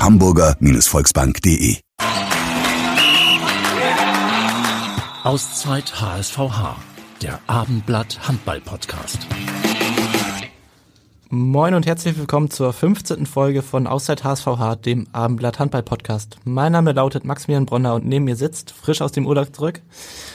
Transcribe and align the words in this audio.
www.hamburger-volksbank.de 0.00 1.76
Auszeit 5.24 6.00
HSVH, 6.00 6.76
der 7.20 7.38
Abendblatt 7.46 8.26
Handball 8.26 8.60
Podcast. 8.62 9.18
Moin 11.28 11.74
und 11.74 11.86
herzlich 11.86 12.18
willkommen 12.18 12.50
zur 12.50 12.72
15. 12.72 13.26
Folge 13.26 13.60
von 13.60 13.86
Auszeit 13.86 14.24
HSVH, 14.24 14.76
dem 14.76 15.06
Abendblatt 15.12 15.58
Handball 15.58 15.82
Podcast. 15.82 16.38
Mein 16.44 16.72
Name 16.72 16.92
lautet 16.92 17.24
Maximilian 17.26 17.66
Bronner 17.66 17.94
und 17.94 18.06
neben 18.06 18.24
mir 18.24 18.36
sitzt, 18.36 18.70
frisch 18.70 19.02
aus 19.02 19.12
dem 19.12 19.26
Urlaub 19.26 19.54
zurück, 19.54 19.82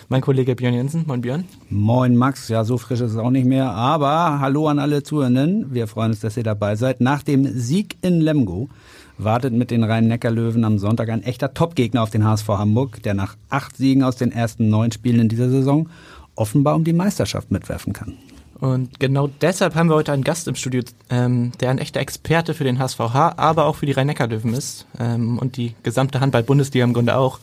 mein 0.09 0.21
Kollege 0.21 0.55
Björn 0.55 0.75
Jensen. 0.75 1.05
Moin 1.07 1.21
Björn. 1.21 1.45
Moin 1.70 2.15
Max, 2.15 2.49
ja 2.49 2.63
so 2.63 2.77
frisch 2.77 3.01
ist 3.01 3.13
es 3.13 3.17
auch 3.17 3.31
nicht 3.31 3.47
mehr, 3.47 3.71
aber 3.71 4.39
hallo 4.39 4.67
an 4.67 4.77
alle 4.77 5.01
Zuhörenden. 5.01 5.73
Wir 5.73 5.87
freuen 5.87 6.11
uns, 6.11 6.20
dass 6.20 6.37
ihr 6.37 6.43
dabei 6.43 6.75
seid. 6.75 7.01
Nach 7.01 7.23
dem 7.23 7.45
Sieg 7.59 7.97
in 8.03 8.21
Lemgo 8.21 8.70
wartet 9.17 9.53
mit 9.53 9.71
den 9.71 9.83
Rhein-Neckar-Löwen 9.83 10.63
am 10.63 10.77
Sonntag 10.77 11.09
ein 11.09 11.23
echter 11.23 11.53
Topgegner 11.53 12.03
auf 12.03 12.09
den 12.09 12.26
HSV 12.26 12.48
Hamburg, 12.48 13.03
der 13.03 13.13
nach 13.13 13.35
acht 13.49 13.77
Siegen 13.77 14.03
aus 14.03 14.15
den 14.15 14.31
ersten 14.31 14.70
neun 14.70 14.91
Spielen 14.91 15.20
in 15.20 15.29
dieser 15.29 15.49
Saison 15.49 15.90
offenbar 16.35 16.76
um 16.76 16.84
die 16.84 16.93
Meisterschaft 16.93 17.51
mitwerfen 17.51 17.93
kann. 17.93 18.17
Und 18.59 18.99
genau 18.99 19.27
deshalb 19.41 19.75
haben 19.75 19.90
wir 19.90 19.95
heute 19.95 20.13
einen 20.13 20.23
Gast 20.23 20.48
im 20.48 20.55
Studio, 20.55 20.81
ähm, 21.09 21.51
der 21.59 21.71
ein 21.71 21.77
echter 21.77 21.99
Experte 21.99 22.53
für 22.53 22.63
den 22.63 22.79
HSVH, 22.79 23.34
aber 23.37 23.65
auch 23.65 23.75
für 23.75 23.85
die 23.85 23.91
Rhein-Neckar-Löwen 23.91 24.53
ist 24.53 24.87
ähm, 24.98 25.37
und 25.37 25.57
die 25.57 25.75
gesamte 25.84 26.21
Handball-Bundesliga 26.21 26.85
im 26.85 26.93
Grunde 26.93 27.18
auch. 27.18 27.40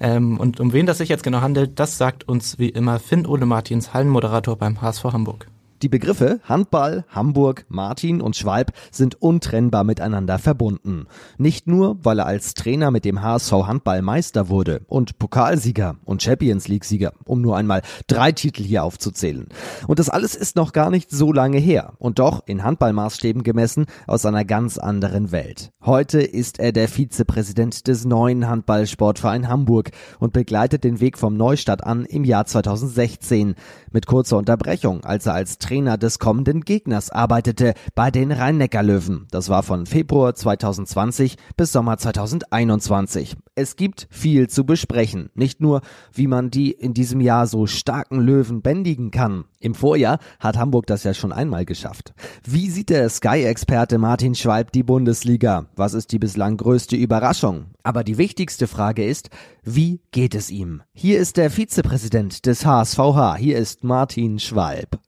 Ähm, 0.00 0.38
und 0.38 0.58
um 0.58 0.72
wen 0.72 0.86
das 0.86 0.98
sich 0.98 1.08
jetzt 1.08 1.22
genau 1.22 1.40
handelt, 1.40 1.78
das 1.78 1.98
sagt 1.98 2.28
uns 2.28 2.58
wie 2.58 2.68
immer 2.68 2.98
Finn 2.98 3.26
Ole 3.26 3.46
Martins, 3.46 3.94
Hallenmoderator 3.94 4.56
beim 4.56 4.80
HSV 4.80 5.04
Hamburg. 5.04 5.46
Die 5.82 5.88
Begriffe 5.88 6.40
Handball, 6.44 7.06
Hamburg, 7.08 7.64
Martin 7.70 8.20
und 8.20 8.36
Schwalb 8.36 8.72
sind 8.90 9.22
untrennbar 9.22 9.82
miteinander 9.82 10.38
verbunden. 10.38 11.06
Nicht 11.38 11.66
nur, 11.66 11.96
weil 12.02 12.18
er 12.18 12.26
als 12.26 12.52
Trainer 12.52 12.90
mit 12.90 13.06
dem 13.06 13.22
HSV 13.22 13.52
Handball 13.52 14.02
Meister 14.02 14.50
wurde 14.50 14.82
und 14.88 15.18
Pokalsieger 15.18 15.96
und 16.04 16.22
Champions 16.22 16.68
League 16.68 16.84
Sieger, 16.84 17.14
um 17.24 17.40
nur 17.40 17.56
einmal 17.56 17.80
drei 18.08 18.30
Titel 18.30 18.62
hier 18.62 18.84
aufzuzählen. 18.84 19.46
Und 19.86 19.98
das 19.98 20.10
alles 20.10 20.34
ist 20.34 20.54
noch 20.54 20.72
gar 20.72 20.90
nicht 20.90 21.10
so 21.10 21.32
lange 21.32 21.56
her 21.56 21.94
und 21.98 22.18
doch 22.18 22.46
in 22.46 22.62
Handballmaßstäben 22.62 23.42
gemessen 23.42 23.86
aus 24.06 24.26
einer 24.26 24.44
ganz 24.44 24.76
anderen 24.76 25.32
Welt. 25.32 25.72
Heute 25.82 26.20
ist 26.20 26.58
er 26.58 26.72
der 26.72 26.88
Vizepräsident 26.88 27.88
des 27.88 28.04
neuen 28.04 28.46
Handballsportverein 28.46 29.48
Hamburg 29.48 29.92
und 30.18 30.34
begleitet 30.34 30.84
den 30.84 31.00
Weg 31.00 31.16
vom 31.16 31.38
Neustadt 31.38 31.84
an 31.84 32.04
im 32.04 32.24
Jahr 32.24 32.44
2016 32.44 33.54
mit 33.92 34.04
kurzer 34.04 34.36
Unterbrechung, 34.36 35.04
als 35.04 35.24
er 35.24 35.32
als 35.32 35.56
Trainer 35.56 35.69
des 35.70 36.18
kommenden 36.18 36.62
Gegners 36.62 37.10
arbeitete 37.10 37.74
bei 37.94 38.10
den 38.10 38.32
Rhein-Neckar-Löwen. 38.32 39.28
Das 39.30 39.48
war 39.48 39.62
von 39.62 39.86
Februar 39.86 40.34
2020 40.34 41.36
bis 41.56 41.70
Sommer 41.70 41.96
2021. 41.96 43.36
Es 43.54 43.76
gibt 43.76 44.08
viel 44.10 44.50
zu 44.50 44.66
besprechen. 44.66 45.30
Nicht 45.34 45.60
nur, 45.60 45.82
wie 46.12 46.26
man 46.26 46.50
die 46.50 46.72
in 46.72 46.92
diesem 46.92 47.20
Jahr 47.20 47.46
so 47.46 47.68
starken 47.68 48.18
Löwen 48.18 48.62
bändigen 48.62 49.12
kann. 49.12 49.44
Im 49.60 49.76
Vorjahr 49.76 50.18
hat 50.40 50.58
Hamburg 50.58 50.86
das 50.86 51.04
ja 51.04 51.14
schon 51.14 51.30
einmal 51.30 51.64
geschafft. 51.64 52.14
Wie 52.44 52.68
sieht 52.68 52.90
der 52.90 53.08
Sky-Experte 53.08 53.98
Martin 53.98 54.34
Schwalb 54.34 54.72
die 54.72 54.82
Bundesliga? 54.82 55.66
Was 55.76 55.94
ist 55.94 56.10
die 56.10 56.18
bislang 56.18 56.56
größte 56.56 56.96
Überraschung? 56.96 57.66
Aber 57.84 58.02
die 58.02 58.18
wichtigste 58.18 58.66
Frage 58.66 59.04
ist, 59.04 59.30
wie 59.62 60.00
geht 60.10 60.34
es 60.34 60.50
ihm? 60.50 60.82
Hier 60.92 61.20
ist 61.20 61.36
der 61.36 61.50
Vizepräsident 61.50 62.44
des 62.46 62.66
HSVH. 62.66 63.36
Hier 63.36 63.56
ist 63.56 63.84
Martin 63.84 64.40
Schwalb. 64.40 64.98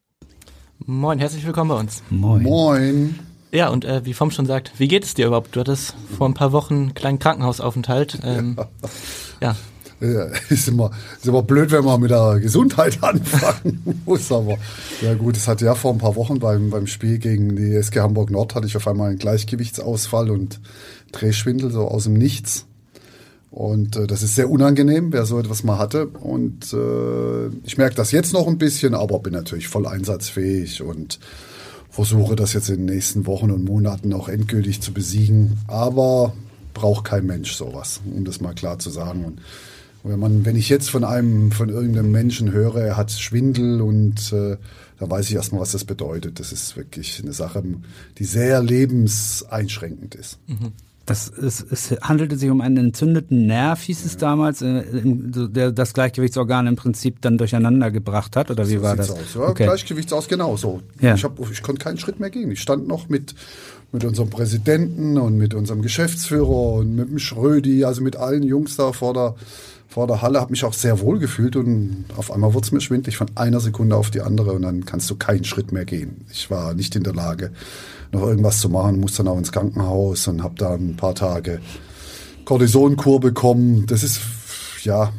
Moin, 0.86 1.18
herzlich 1.18 1.46
willkommen 1.46 1.68
bei 1.68 1.78
uns. 1.78 2.02
Moin. 2.10 2.42
Moin. 2.42 3.18
Ja, 3.52 3.68
und 3.68 3.84
äh, 3.84 4.04
wie 4.04 4.14
Vom 4.14 4.30
schon 4.30 4.46
sagt, 4.46 4.72
wie 4.78 4.88
geht 4.88 5.04
es 5.04 5.14
dir 5.14 5.26
überhaupt? 5.26 5.54
Du 5.54 5.60
hattest 5.60 5.94
vor 6.16 6.28
ein 6.28 6.34
paar 6.34 6.52
Wochen 6.52 6.74
einen 6.74 6.94
kleinen 6.94 7.18
Krankenhausaufenthalt. 7.18 8.18
Ähm, 8.24 8.56
ja. 9.40 9.54
ja. 10.00 10.26
Ist 10.48 10.66
immer, 10.66 10.90
ist 11.18 11.28
immer 11.28 11.42
blöd, 11.42 11.70
wenn 11.70 11.84
man 11.84 12.00
mit 12.00 12.10
der 12.10 12.40
Gesundheit 12.40 12.98
anfangen 13.02 14.02
muss, 14.04 14.32
aber 14.32 14.56
ja 15.00 15.14
gut, 15.14 15.36
es 15.36 15.46
hatte 15.46 15.66
ja 15.66 15.76
vor 15.76 15.92
ein 15.92 15.98
paar 15.98 16.16
Wochen 16.16 16.40
beim, 16.40 16.70
beim 16.70 16.88
Spiel 16.88 17.18
gegen 17.18 17.54
die 17.54 17.74
SG 17.74 18.00
Hamburg 18.00 18.30
Nord 18.30 18.54
hatte 18.56 18.66
ich 18.66 18.76
auf 18.76 18.88
einmal 18.88 19.10
einen 19.10 19.18
Gleichgewichtsausfall 19.18 20.30
und 20.30 20.60
Drehschwindel 21.12 21.70
so 21.70 21.86
aus 21.86 22.04
dem 22.04 22.14
Nichts. 22.14 22.66
Und 23.52 23.96
äh, 23.96 24.06
das 24.06 24.22
ist 24.22 24.34
sehr 24.34 24.48
unangenehm, 24.48 25.12
wer 25.12 25.26
so 25.26 25.38
etwas 25.38 25.62
mal 25.62 25.78
hatte. 25.78 26.06
Und 26.06 26.72
äh, 26.72 27.48
ich 27.64 27.76
merke 27.76 27.94
das 27.94 28.10
jetzt 28.10 28.32
noch 28.32 28.48
ein 28.48 28.56
bisschen, 28.56 28.94
aber 28.94 29.18
bin 29.18 29.34
natürlich 29.34 29.68
voll 29.68 29.86
einsatzfähig 29.86 30.82
und 30.82 31.20
versuche 31.90 32.34
das 32.34 32.54
jetzt 32.54 32.70
in 32.70 32.86
den 32.86 32.94
nächsten 32.94 33.26
Wochen 33.26 33.50
und 33.50 33.64
Monaten 33.64 34.14
auch 34.14 34.30
endgültig 34.30 34.80
zu 34.80 34.94
besiegen. 34.94 35.58
Aber 35.68 36.32
braucht 36.72 37.04
kein 37.04 37.26
Mensch 37.26 37.52
sowas, 37.52 38.00
um 38.10 38.24
das 38.24 38.40
mal 38.40 38.54
klar 38.54 38.78
zu 38.78 38.88
sagen. 38.88 39.26
Und 39.26 39.42
wenn 40.02 40.18
man, 40.18 40.46
wenn 40.46 40.56
ich 40.56 40.70
jetzt 40.70 40.88
von 40.88 41.04
einem, 41.04 41.52
von 41.52 41.68
irgendeinem 41.68 42.10
Menschen 42.10 42.52
höre, 42.52 42.76
er 42.76 42.96
hat 42.96 43.12
Schwindel 43.12 43.82
und 43.82 44.32
äh, 44.32 44.56
da 44.98 45.10
weiß 45.10 45.28
ich 45.28 45.34
erstmal, 45.34 45.60
was 45.60 45.72
das 45.72 45.84
bedeutet. 45.84 46.40
Das 46.40 46.52
ist 46.52 46.74
wirklich 46.78 47.20
eine 47.22 47.34
Sache, 47.34 47.62
die 48.16 48.24
sehr 48.24 48.62
lebenseinschränkend 48.62 50.14
ist. 50.14 50.38
Mhm. 50.46 50.72
Das 51.04 51.28
ist, 51.28 51.66
es 51.72 51.90
handelte 52.00 52.36
sich 52.36 52.48
um 52.48 52.60
einen 52.60 52.76
entzündeten 52.76 53.46
Nerv, 53.46 53.82
hieß 53.82 54.04
es 54.04 54.16
damals, 54.18 54.62
äh, 54.62 54.84
der 54.94 55.72
das 55.72 55.94
Gleichgewichtsorgan 55.94 56.68
im 56.68 56.76
Prinzip 56.76 57.20
dann 57.20 57.38
durcheinander 57.38 57.90
gebracht 57.90 58.36
hat, 58.36 58.50
oder 58.52 58.68
wie 58.68 58.76
so 58.76 58.82
war 58.82 58.94
das? 58.94 59.10
Aus. 59.10 59.18
Ja, 59.34 59.40
okay. 59.42 59.64
Gleichgewichtsaus, 59.64 60.28
genau 60.28 60.56
so. 60.56 60.80
Ja. 61.00 61.14
Ich, 61.14 61.24
hab, 61.24 61.38
ich 61.50 61.62
konnte 61.62 61.82
keinen 61.82 61.98
Schritt 61.98 62.20
mehr 62.20 62.30
gehen. 62.30 62.50
Ich 62.52 62.60
stand 62.60 62.86
noch 62.86 63.08
mit, 63.08 63.34
mit 63.90 64.04
unserem 64.04 64.30
Präsidenten 64.30 65.18
und 65.18 65.36
mit 65.36 65.54
unserem 65.54 65.82
Geschäftsführer 65.82 66.74
und 66.74 66.94
mit 66.94 67.08
dem 67.08 67.18
Schrödi, 67.18 67.84
also 67.84 68.00
mit 68.00 68.14
allen 68.16 68.44
Jungs 68.44 68.76
da 68.76 68.92
vor 68.92 69.12
der, 69.12 69.34
vor 69.88 70.06
der 70.06 70.22
Halle, 70.22 70.40
habe 70.40 70.52
mich 70.52 70.64
auch 70.64 70.72
sehr 70.72 71.00
wohl 71.00 71.18
gefühlt 71.18 71.56
und 71.56 72.04
auf 72.16 72.30
einmal 72.30 72.54
wurde 72.54 72.64
es 72.64 72.72
mir 72.72 72.80
schwindlig 72.80 73.16
von 73.16 73.26
einer 73.34 73.58
Sekunde 73.58 73.96
auf 73.96 74.10
die 74.10 74.20
andere 74.20 74.52
und 74.52 74.62
dann 74.62 74.84
kannst 74.84 75.10
du 75.10 75.16
keinen 75.16 75.44
Schritt 75.44 75.72
mehr 75.72 75.84
gehen. 75.84 76.24
Ich 76.30 76.48
war 76.48 76.74
nicht 76.74 76.94
in 76.94 77.02
der 77.02 77.12
Lage, 77.12 77.50
noch 78.12 78.22
irgendwas 78.22 78.60
zu 78.60 78.68
machen, 78.68 79.00
musste 79.00 79.24
dann 79.24 79.32
auch 79.32 79.38
ins 79.38 79.52
Krankenhaus 79.52 80.28
und 80.28 80.42
habe 80.42 80.54
dann 80.56 80.90
ein 80.90 80.96
paar 80.96 81.14
Tage 81.14 81.60
Kortisonkur 82.44 83.20
bekommen. 83.20 83.86
Das 83.86 84.02
ist, 84.02 84.20
ja, 84.82 85.12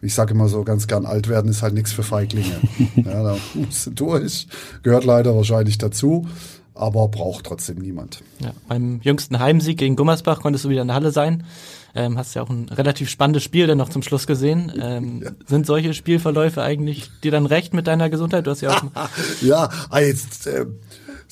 ich 0.00 0.14
sage 0.14 0.34
immer 0.34 0.48
so 0.48 0.64
ganz 0.64 0.88
gern, 0.88 1.06
alt 1.06 1.28
werden 1.28 1.50
ist 1.50 1.62
halt 1.62 1.74
nichts 1.74 1.92
für 1.92 2.02
Feiglinge. 2.02 2.60
ja, 2.96 3.22
da 3.22 3.36
musst 3.54 3.86
du 3.86 3.90
durch. 3.90 4.48
Gehört 4.82 5.04
leider 5.04 5.36
wahrscheinlich 5.36 5.78
dazu, 5.78 6.26
aber 6.74 7.06
braucht 7.06 7.46
trotzdem 7.46 7.78
niemand. 7.78 8.22
Ja, 8.40 8.52
beim 8.66 9.00
jüngsten 9.02 9.38
Heimsieg 9.38 9.78
gegen 9.78 9.94
Gummersbach 9.94 10.40
konntest 10.40 10.64
du 10.64 10.70
wieder 10.70 10.82
in 10.82 10.88
der 10.88 10.96
Halle 10.96 11.12
sein. 11.12 11.44
Ähm, 11.94 12.16
hast 12.16 12.34
ja 12.34 12.42
auch 12.42 12.48
ein 12.48 12.68
relativ 12.70 13.10
spannendes 13.10 13.44
Spiel 13.44 13.66
dann 13.66 13.78
noch 13.78 13.90
zum 13.90 14.02
Schluss 14.02 14.26
gesehen. 14.26 14.72
Ähm, 14.80 15.22
ja. 15.24 15.30
Sind 15.46 15.66
solche 15.66 15.94
Spielverläufe 15.94 16.62
eigentlich 16.62 17.10
dir 17.22 17.30
dann 17.30 17.46
recht 17.46 17.74
mit 17.74 17.86
deiner 17.86 18.10
Gesundheit? 18.10 18.46
Du 18.46 18.50
hast 18.50 18.62
ja 18.62 18.70
auch. 18.70 18.84
ja, 19.42 19.68
ah, 19.90 20.00
jetzt. 20.00 20.46
Äh, 20.46 20.66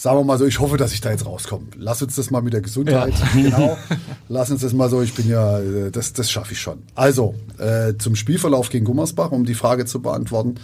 sagen 0.00 0.18
wir 0.18 0.24
mal 0.24 0.38
so, 0.38 0.46
ich 0.46 0.60
hoffe, 0.60 0.78
dass 0.78 0.94
ich 0.94 1.02
da 1.02 1.10
jetzt 1.10 1.26
rauskomme. 1.26 1.66
Lass 1.76 2.00
uns 2.00 2.16
das 2.16 2.30
mal 2.30 2.40
mit 2.40 2.54
der 2.54 2.62
Gesundheit. 2.62 3.12
Ja. 3.12 3.28
Genau. 3.34 3.76
Lass 4.28 4.50
uns 4.50 4.62
das 4.62 4.72
mal 4.72 4.88
so, 4.88 5.02
ich 5.02 5.12
bin 5.12 5.28
ja, 5.28 5.60
äh, 5.60 5.90
das, 5.90 6.14
das 6.14 6.30
schaffe 6.30 6.54
ich 6.54 6.60
schon. 6.60 6.82
Also, 6.94 7.34
äh, 7.58 7.92
zum 7.98 8.16
Spielverlauf 8.16 8.70
gegen 8.70 8.86
Gummersbach, 8.86 9.30
um 9.30 9.44
die 9.44 9.54
Frage 9.54 9.84
zu 9.84 10.00
beantworten. 10.00 10.54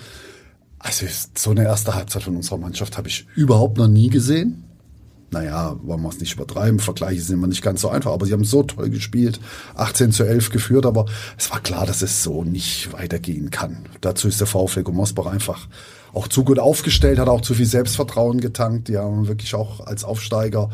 Also, 0.78 1.04
so 1.36 1.50
eine 1.50 1.64
erste 1.64 1.94
Halbzeit 1.94 2.22
von 2.22 2.34
unserer 2.34 2.56
Mannschaft 2.56 2.96
habe 2.96 3.08
ich 3.08 3.26
überhaupt 3.34 3.76
noch 3.76 3.88
nie 3.88 4.08
gesehen. 4.08 4.64
Naja, 5.30 5.76
wollen 5.82 6.00
wir 6.00 6.08
es 6.08 6.20
nicht 6.20 6.34
übertreiben, 6.34 6.78
Vergleiche 6.78 7.20
sind 7.20 7.34
immer 7.34 7.48
nicht 7.48 7.60
ganz 7.60 7.82
so 7.82 7.90
einfach, 7.90 8.12
aber 8.12 8.24
sie 8.24 8.32
haben 8.32 8.44
so 8.44 8.62
toll 8.62 8.88
gespielt, 8.88 9.40
18 9.74 10.12
zu 10.12 10.24
11 10.24 10.50
geführt, 10.50 10.86
aber 10.86 11.04
es 11.36 11.50
war 11.50 11.60
klar, 11.60 11.84
dass 11.84 12.00
es 12.00 12.22
so 12.22 12.44
nicht 12.44 12.92
weitergehen 12.92 13.50
kann. 13.50 13.86
Dazu 14.00 14.28
ist 14.28 14.40
der 14.40 14.46
VfL 14.46 14.84
Gummersbach 14.84 15.26
einfach 15.26 15.66
auch 16.16 16.28
zu 16.28 16.44
gut 16.44 16.58
aufgestellt, 16.58 17.18
hat 17.18 17.28
auch 17.28 17.42
zu 17.42 17.52
viel 17.52 17.66
Selbstvertrauen 17.66 18.40
getankt. 18.40 18.88
Die 18.88 18.96
haben 18.96 19.28
wirklich 19.28 19.54
auch 19.54 19.80
als 19.80 20.02
Aufsteiger 20.02 20.70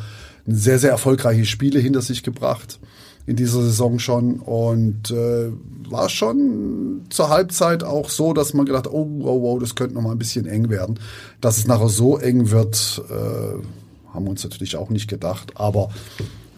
sehr, 0.46 0.78
sehr 0.78 0.90
erfolgreiche 0.90 1.44
Spiele 1.44 1.80
hinter 1.80 2.00
sich 2.00 2.22
gebracht 2.22 2.78
in 3.26 3.36
dieser 3.36 3.62
Saison 3.62 3.98
schon 3.98 4.40
und 4.40 5.10
äh, 5.10 5.50
war 5.88 6.08
schon 6.08 7.02
zur 7.10 7.28
Halbzeit 7.28 7.84
auch 7.84 8.08
so, 8.08 8.32
dass 8.32 8.54
man 8.54 8.66
gedacht, 8.66 8.86
oh, 8.88 9.08
oh, 9.20 9.52
oh, 9.52 9.58
das 9.58 9.74
könnte 9.74 9.94
noch 9.94 10.02
mal 10.02 10.12
ein 10.12 10.18
bisschen 10.18 10.46
eng 10.46 10.70
werden. 10.70 10.98
Dass 11.40 11.58
es 11.58 11.66
nachher 11.66 11.88
so 11.88 12.18
eng 12.18 12.50
wird, 12.50 13.02
äh, 13.10 14.12
haben 14.12 14.24
wir 14.24 14.30
uns 14.30 14.42
natürlich 14.42 14.76
auch 14.76 14.90
nicht 14.90 15.08
gedacht. 15.08 15.52
Aber 15.54 15.90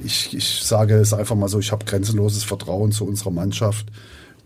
ich, 0.02 0.34
ich 0.34 0.62
sage 0.62 0.94
es 0.94 1.12
einfach 1.12 1.36
mal 1.36 1.48
so, 1.48 1.58
ich 1.58 1.72
habe 1.72 1.84
grenzenloses 1.84 2.44
Vertrauen 2.44 2.92
zu 2.92 3.06
unserer 3.06 3.30
Mannschaft, 3.30 3.86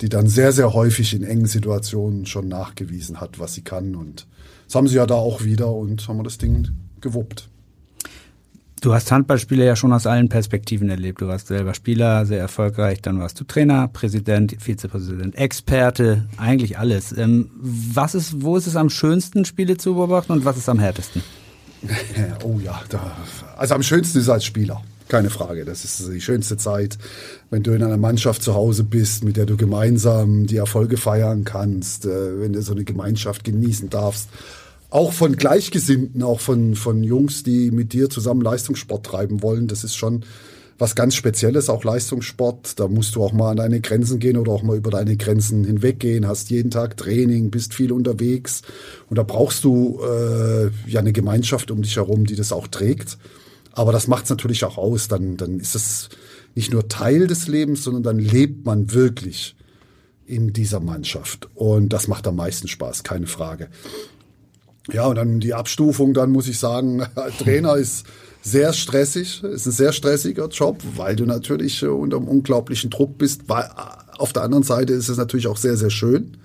die 0.00 0.08
dann 0.08 0.28
sehr, 0.28 0.52
sehr 0.52 0.72
häufig 0.74 1.14
in 1.14 1.24
engen 1.24 1.46
Situationen 1.46 2.26
schon 2.26 2.48
nachgewiesen 2.48 3.20
hat, 3.20 3.38
was 3.38 3.54
sie 3.54 3.62
kann. 3.62 3.94
Und 3.94 4.26
das 4.66 4.74
haben 4.74 4.88
sie 4.88 4.96
ja 4.96 5.06
da 5.06 5.14
auch 5.14 5.44
wieder 5.44 5.72
und 5.72 6.06
haben 6.08 6.18
wir 6.18 6.24
das 6.24 6.38
Ding 6.38 6.68
gewuppt. 7.00 7.48
Du 8.80 8.94
hast 8.94 9.10
Handballspiele 9.10 9.66
ja 9.66 9.74
schon 9.74 9.92
aus 9.92 10.06
allen 10.06 10.28
Perspektiven 10.28 10.88
erlebt. 10.88 11.20
Du 11.20 11.26
warst 11.26 11.48
selber 11.48 11.74
Spieler, 11.74 12.24
sehr 12.26 12.38
erfolgreich, 12.38 13.02
dann 13.02 13.18
warst 13.18 13.40
du 13.40 13.44
Trainer, 13.44 13.88
Präsident, 13.88 14.54
Vizepräsident, 14.60 15.34
Experte, 15.34 16.28
eigentlich 16.36 16.78
alles. 16.78 17.16
Ähm, 17.16 17.50
was 17.60 18.14
ist, 18.14 18.40
wo 18.42 18.56
ist 18.56 18.68
es 18.68 18.76
am 18.76 18.88
schönsten, 18.88 19.44
Spiele 19.44 19.78
zu 19.78 19.94
beobachten 19.94 20.30
und 20.30 20.44
was 20.44 20.56
ist 20.56 20.68
am 20.68 20.78
härtesten? 20.78 21.22
oh 22.44 22.60
ja, 22.62 22.80
da, 22.88 23.16
also 23.56 23.74
am 23.74 23.82
schönsten 23.82 24.18
ist 24.18 24.28
als 24.28 24.44
Spieler. 24.44 24.80
Keine 25.08 25.30
Frage. 25.30 25.64
Das 25.64 25.84
ist 25.84 26.06
die 26.12 26.20
schönste 26.20 26.56
Zeit, 26.58 26.98
wenn 27.50 27.62
du 27.62 27.72
in 27.72 27.82
einer 27.82 27.96
Mannschaft 27.96 28.42
zu 28.42 28.54
Hause 28.54 28.84
bist, 28.84 29.24
mit 29.24 29.36
der 29.36 29.46
du 29.46 29.56
gemeinsam 29.56 30.46
die 30.46 30.58
Erfolge 30.58 30.98
feiern 30.98 31.44
kannst, 31.44 32.04
äh, 32.04 32.40
wenn 32.40 32.52
du 32.52 32.62
so 32.62 32.72
eine 32.72 32.84
Gemeinschaft 32.84 33.44
genießen 33.44 33.88
darfst 33.90 34.28
auch 34.90 35.12
von 35.12 35.36
Gleichgesinnten, 35.36 36.22
auch 36.22 36.40
von, 36.40 36.74
von 36.74 37.02
Jungs, 37.02 37.42
die 37.42 37.70
mit 37.70 37.92
dir 37.92 38.08
zusammen 38.08 38.40
Leistungssport 38.40 39.04
treiben 39.04 39.42
wollen. 39.42 39.68
Das 39.68 39.84
ist 39.84 39.94
schon 39.94 40.24
was 40.78 40.94
ganz 40.94 41.14
Spezielles, 41.16 41.68
auch 41.68 41.84
Leistungssport. 41.84 42.78
Da 42.78 42.88
musst 42.88 43.14
du 43.16 43.22
auch 43.22 43.32
mal 43.32 43.50
an 43.50 43.56
deine 43.56 43.80
Grenzen 43.80 44.18
gehen 44.18 44.36
oder 44.36 44.52
auch 44.52 44.62
mal 44.62 44.76
über 44.76 44.90
deine 44.90 45.16
Grenzen 45.16 45.64
hinweggehen. 45.64 46.26
Hast 46.26 46.50
jeden 46.50 46.70
Tag 46.70 46.96
Training, 46.96 47.50
bist 47.50 47.74
viel 47.74 47.92
unterwegs. 47.92 48.62
Und 49.10 49.18
da 49.18 49.24
brauchst 49.24 49.64
du 49.64 50.00
äh, 50.02 50.70
ja 50.86 51.00
eine 51.00 51.12
Gemeinschaft 51.12 51.70
um 51.70 51.82
dich 51.82 51.96
herum, 51.96 52.24
die 52.24 52.36
das 52.36 52.52
auch 52.52 52.68
trägt. 52.68 53.18
Aber 53.78 53.92
das 53.92 54.08
macht 54.08 54.24
es 54.24 54.30
natürlich 54.30 54.64
auch 54.64 54.76
aus. 54.76 55.06
Dann, 55.06 55.36
dann 55.36 55.60
ist 55.60 55.76
es 55.76 56.08
nicht 56.56 56.72
nur 56.72 56.88
Teil 56.88 57.28
des 57.28 57.46
Lebens, 57.46 57.84
sondern 57.84 58.02
dann 58.02 58.18
lebt 58.18 58.66
man 58.66 58.92
wirklich 58.92 59.54
in 60.26 60.52
dieser 60.52 60.80
Mannschaft. 60.80 61.48
Und 61.54 61.92
das 61.92 62.08
macht 62.08 62.26
am 62.26 62.34
meisten 62.34 62.66
Spaß, 62.66 63.04
keine 63.04 63.28
Frage. 63.28 63.68
Ja, 64.92 65.06
und 65.06 65.14
dann 65.14 65.38
die 65.38 65.54
Abstufung, 65.54 66.12
dann 66.12 66.32
muss 66.32 66.48
ich 66.48 66.58
sagen, 66.58 67.06
Trainer 67.38 67.76
ist 67.76 68.04
sehr 68.42 68.72
stressig, 68.72 69.44
ist 69.44 69.66
ein 69.66 69.72
sehr 69.72 69.92
stressiger 69.92 70.48
Job, 70.48 70.82
weil 70.96 71.14
du 71.14 71.24
natürlich 71.24 71.84
unter 71.84 72.16
einem 72.16 72.26
unglaublichen 72.26 72.90
Druck 72.90 73.16
bist. 73.16 73.42
Äh, 73.48 73.62
auf 74.18 74.32
der 74.32 74.42
anderen 74.42 74.64
Seite 74.64 74.92
ist 74.92 75.08
es 75.08 75.18
natürlich 75.18 75.46
auch 75.46 75.56
sehr, 75.56 75.76
sehr 75.76 75.90
schön, 75.90 76.36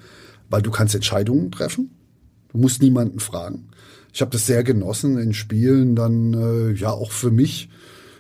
weil 0.52 0.62
du 0.62 0.70
kannst 0.70 0.94
Entscheidungen 0.94 1.52
treffen. 1.52 1.96
Du 2.52 2.60
musst 2.60 2.84
niemanden 2.84 3.20
fragen. 3.20 3.70
Ich 4.14 4.22
habe 4.22 4.32
das 4.32 4.46
sehr 4.46 4.64
genossen 4.64 5.18
in 5.18 5.34
Spielen, 5.34 5.96
dann 5.96 6.34
äh, 6.34 6.72
ja 6.74 6.92
auch 6.92 7.12
für 7.12 7.32
mich 7.32 7.70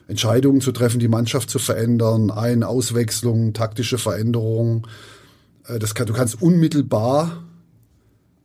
Entscheidungen 0.08 0.60
zu 0.60 0.72
treffen, 0.72 1.00
die 1.00 1.08
Mannschaft 1.08 1.52
zu 1.52 1.60
verändern, 1.60 2.32
Ein-, 2.32 2.64
Auswechslungen, 2.64 3.54
taktische 3.54 4.00
Veränderungen. 4.00 4.88
Äh, 5.68 5.78
das 5.78 5.94
kann, 5.94 6.08
du 6.08 6.14
kannst 6.14 6.42
unmittelbar 6.42 7.44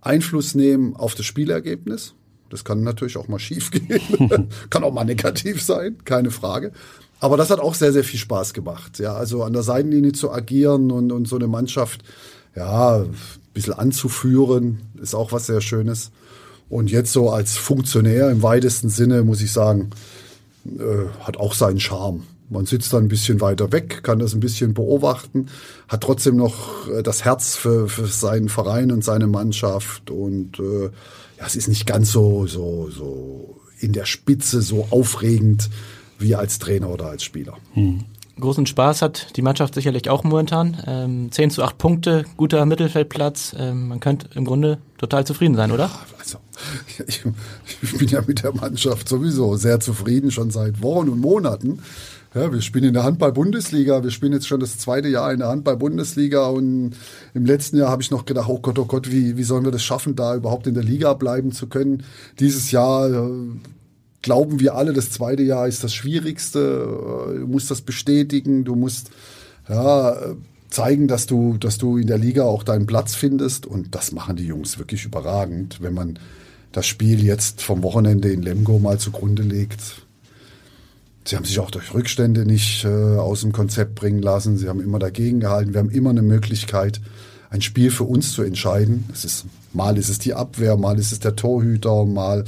Einfluss 0.03 0.55
nehmen 0.55 0.95
auf 0.95 1.15
das 1.15 1.25
Spielergebnis. 1.25 2.15
Das 2.51 2.65
kann 2.65 2.83
natürlich 2.83 3.17
auch 3.17 3.29
mal 3.29 3.39
schief 3.39 3.71
gehen, 3.73 4.49
kann 4.71 4.85
auch 4.85 4.93
mal 4.93 5.05
negativ 5.05 5.63
sein, 5.63 5.97
keine 6.05 6.31
Frage. 6.31 6.73
Aber 7.19 7.39
das 7.39 7.51
hat 7.51 7.61
auch 7.61 7.75
sehr, 7.75 7.93
sehr 7.93 8.05
viel 8.05 8.21
Spaß 8.21 8.53
gemacht. 8.53 8.99
Ja, 8.99 9.15
also 9.15 9.43
an 9.43 9.55
der 9.55 9.63
Seitenlinie 9.63 10.13
zu 10.13 10.31
agieren 10.31 10.93
und, 10.93 11.11
und 11.11 11.27
so 11.27 11.37
eine 11.37 11.49
Mannschaft, 11.49 12.05
ja, 12.55 12.99
ein 12.99 13.15
bisschen 13.55 13.73
anzuführen, 13.73 14.83
ist 15.01 15.15
auch 15.15 15.33
was 15.33 15.47
sehr 15.47 15.63
Schönes. 15.63 16.13
Und 16.69 16.91
jetzt 16.91 17.13
so 17.13 17.31
als 17.31 17.57
Funktionär 17.57 18.31
im 18.31 18.43
weitesten 18.43 18.89
Sinne, 18.89 19.23
muss 19.23 19.41
ich 19.41 19.53
sagen, 19.53 19.91
äh, 20.67 21.09
hat 21.21 21.39
auch 21.39 21.55
seinen 21.55 21.81
Charme. 21.81 22.25
Man 22.51 22.67
sitzt 22.67 22.93
dann 22.93 23.05
ein 23.05 23.09
bisschen 23.09 23.41
weiter 23.41 23.73
weg, 23.73 24.03
kann 24.03 24.19
das 24.19 24.35
ein 24.35 24.41
bisschen 24.41 24.73
beobachten, 24.73 25.47
hat 25.87 26.03
trotzdem 26.03 26.37
noch 26.37 26.89
äh, 26.89 27.03
das 27.03 27.25
Herz 27.25 27.57
für, 27.57 27.89
für 27.89 28.07
seinen 28.07 28.49
Verein 28.49 28.91
und 28.91 29.05
seine 29.05 29.27
Mannschaft 29.27 30.11
und 30.11 30.59
äh, 30.59 30.85
ja, 31.39 31.47
es 31.47 31.57
ist 31.57 31.69
nicht 31.69 31.87
ganz 31.87 32.11
so, 32.11 32.47
so, 32.47 32.89
so 32.91 33.61
in 33.81 33.93
der 33.93 34.07
Spitze 34.07 34.63
so 34.63 34.89
aufregend 34.91 35.69
wie 36.19 36.35
als 36.35 36.59
Trainer 36.59 36.89
oder 36.89 37.07
als 37.07 37.23
Spieler. 37.23 37.57
Hm. 37.75 38.05
Großen 38.41 38.67
Spaß 38.67 39.03
hat 39.03 39.37
die 39.37 39.43
Mannschaft 39.43 39.75
sicherlich 39.75 40.09
auch 40.09 40.25
momentan. 40.25 40.77
Ähm, 40.87 41.33
10 41.33 41.51
zu 41.51 41.63
8 41.63 41.77
Punkte, 41.77 42.25
guter 42.37 42.65
Mittelfeldplatz. 42.67 43.55
Ähm, 43.59 43.89
man 43.89 44.01
könnte 44.01 44.29
im 44.35 44.45
Grunde 44.45 44.79
total 44.97 45.27
zufrieden 45.27 45.57
sein, 45.57 45.73
oder? 45.73 45.91
Also, 46.19 46.39
ich, 47.07 47.25
ich 47.83 47.99
bin 47.99 48.09
ja 48.09 48.23
mit 48.27 48.43
der 48.43 48.55
Mannschaft 48.55 49.09
sowieso 49.09 49.57
sehr 49.57 49.81
zufrieden, 49.81 50.31
schon 50.31 50.51
seit 50.51 50.83
Wochen 50.83 51.09
und 51.09 51.21
Monaten. 51.21 51.81
Ja, 52.35 52.53
wir 52.53 52.61
spielen 52.61 52.85
in 52.85 52.95
der 52.95 53.05
Handball-Bundesliga. 53.05 54.05
Wir 54.05 54.11
spielen 54.11 54.35
jetzt 54.35 54.47
schon 54.47 54.61
das 54.61 54.79
zweite 54.79 55.09
Jahr 55.09 55.33
in 55.33 55.39
der 55.39 55.49
Handball-Bundesliga. 55.49 56.47
Und 56.49 56.95
im 57.35 57.47
letzten 57.47 57.79
Jahr 57.79 57.91
habe 57.91 58.03
ich 58.03 58.11
noch 58.11 58.27
gedacht, 58.27 58.49
oh 58.49 58.59
Gott, 58.61 58.79
oh 58.79 58.85
Gott, 58.85 59.11
wie, 59.11 59.37
wie 59.37 59.45
sollen 59.45 59.65
wir 59.65 59.73
das 59.73 59.83
schaffen, 59.83 60.15
da 60.15 60.37
überhaupt 60.37 60.67
in 60.67 60.75
der 60.75 60.85
Liga 60.85 61.15
bleiben 61.15 61.53
zu 61.53 61.69
können? 61.69 62.05
Dieses 62.39 62.71
Jahr 62.71 63.11
äh, 63.11 63.31
glauben 64.29 64.61
wir 64.61 64.75
alle, 64.75 64.93
das 64.93 65.11
zweite 65.11 65.43
Jahr 65.43 65.67
ist 65.67 65.83
das 65.83 65.95
Schwierigste. 65.95 66.61
Du 67.41 67.47
musst 67.47 67.71
das 67.71 67.81
bestätigen. 67.81 68.63
Du 68.63 68.75
musst, 68.75 69.09
ja, 69.71 70.35
zeigen, 70.69 71.09
dass 71.09 71.25
du, 71.25 71.57
dass 71.57 71.79
du 71.79 71.97
in 71.97 72.07
der 72.07 72.19
Liga 72.19 72.45
auch 72.45 72.63
deinen 72.63 72.85
Platz 72.85 73.15
findest. 73.15 73.65
Und 73.65 73.95
das 73.95 74.13
machen 74.13 74.37
die 74.37 74.45
Jungs 74.45 74.79
wirklich 74.79 75.07
überragend. 75.07 75.81
Wenn 75.81 75.95
man 75.95 76.19
das 76.73 76.87
Spiel 76.87 77.25
jetzt 77.25 77.63
vom 77.63 77.83
Wochenende 77.83 78.31
in 78.31 78.43
Lemgo 78.43 78.79
mal 78.79 78.99
zugrunde 78.99 79.43
legt, 79.43 80.03
Sie 81.25 81.35
haben 81.35 81.47
sich 81.47 81.59
auch 81.59 81.71
durch 81.71 81.95
Rückstände 81.95 82.45
nicht 82.45 82.85
äh, 82.85 82.89
aus 83.17 83.41
dem 83.41 83.53
Konzept 83.53 83.95
bringen 83.95 84.21
lassen. 84.21 84.59
Sie 84.59 84.69
haben 84.69 84.83
immer 84.83 84.99
dagegen 84.99 85.41
gehalten. 85.41 85.73
Wir 85.73 85.81
haben 85.81 85.91
immer 85.91 86.11
eine 86.11 86.21
Möglichkeit, 86.21 87.01
ein 87.49 87.63
Spiel 87.63 87.91
für 87.91 88.05
uns 88.05 88.33
zu 88.33 88.43
entscheiden. 88.43 89.09
Es 89.11 89.25
ist, 89.25 89.47
mal 89.73 89.97
ist 89.97 90.11
es 90.11 90.19
die 90.19 90.35
Abwehr, 90.35 90.77
mal 90.77 90.99
ist 90.99 91.13
es 91.13 91.21
der 91.21 91.35
Torhüter, 91.35 92.05
mal 92.05 92.45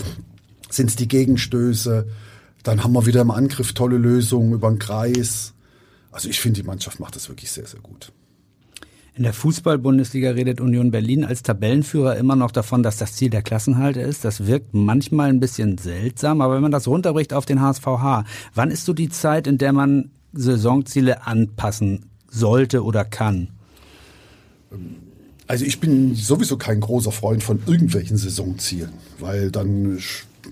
sind 0.70 0.90
es 0.90 0.96
die 0.96 1.08
Gegenstöße. 1.08 2.06
Dann 2.62 2.82
haben 2.82 2.92
wir 2.92 3.06
wieder 3.06 3.20
im 3.20 3.30
Angriff 3.30 3.72
tolle 3.72 3.98
Lösungen 3.98 4.52
über 4.52 4.70
den 4.70 4.78
Kreis. 4.78 5.54
Also 6.10 6.28
ich 6.28 6.40
finde, 6.40 6.60
die 6.60 6.66
Mannschaft 6.66 7.00
macht 7.00 7.16
das 7.16 7.28
wirklich 7.28 7.50
sehr, 7.50 7.66
sehr 7.66 7.80
gut. 7.80 8.12
In 9.14 9.24
der 9.24 9.32
Fußball-Bundesliga 9.32 10.30
redet 10.30 10.60
Union 10.60 10.90
Berlin 10.90 11.24
als 11.24 11.42
Tabellenführer 11.42 12.16
immer 12.16 12.36
noch 12.36 12.52
davon, 12.52 12.82
dass 12.82 12.96
das 12.96 13.14
Ziel 13.14 13.28
der 13.28 13.42
Klassenhalter 13.42 14.02
ist. 14.02 14.24
Das 14.24 14.46
wirkt 14.46 14.72
manchmal 14.72 15.28
ein 15.28 15.40
bisschen 15.40 15.78
seltsam, 15.78 16.40
aber 16.40 16.54
wenn 16.54 16.62
man 16.62 16.70
das 16.70 16.86
runterbricht 16.86 17.34
auf 17.34 17.44
den 17.44 17.60
HSVH, 17.60 18.24
wann 18.54 18.70
ist 18.70 18.84
so 18.84 18.92
die 18.92 19.08
Zeit, 19.08 19.46
in 19.46 19.58
der 19.58 19.72
man 19.72 20.10
Saisonziele 20.32 21.26
anpassen 21.26 22.06
sollte 22.28 22.84
oder 22.84 23.04
kann? 23.04 23.48
Also 25.48 25.64
ich 25.64 25.80
bin 25.80 26.14
sowieso 26.14 26.56
kein 26.56 26.80
großer 26.80 27.10
Freund 27.10 27.42
von 27.42 27.60
irgendwelchen 27.66 28.16
Saisonzielen, 28.16 28.92
weil 29.18 29.50
dann 29.50 29.98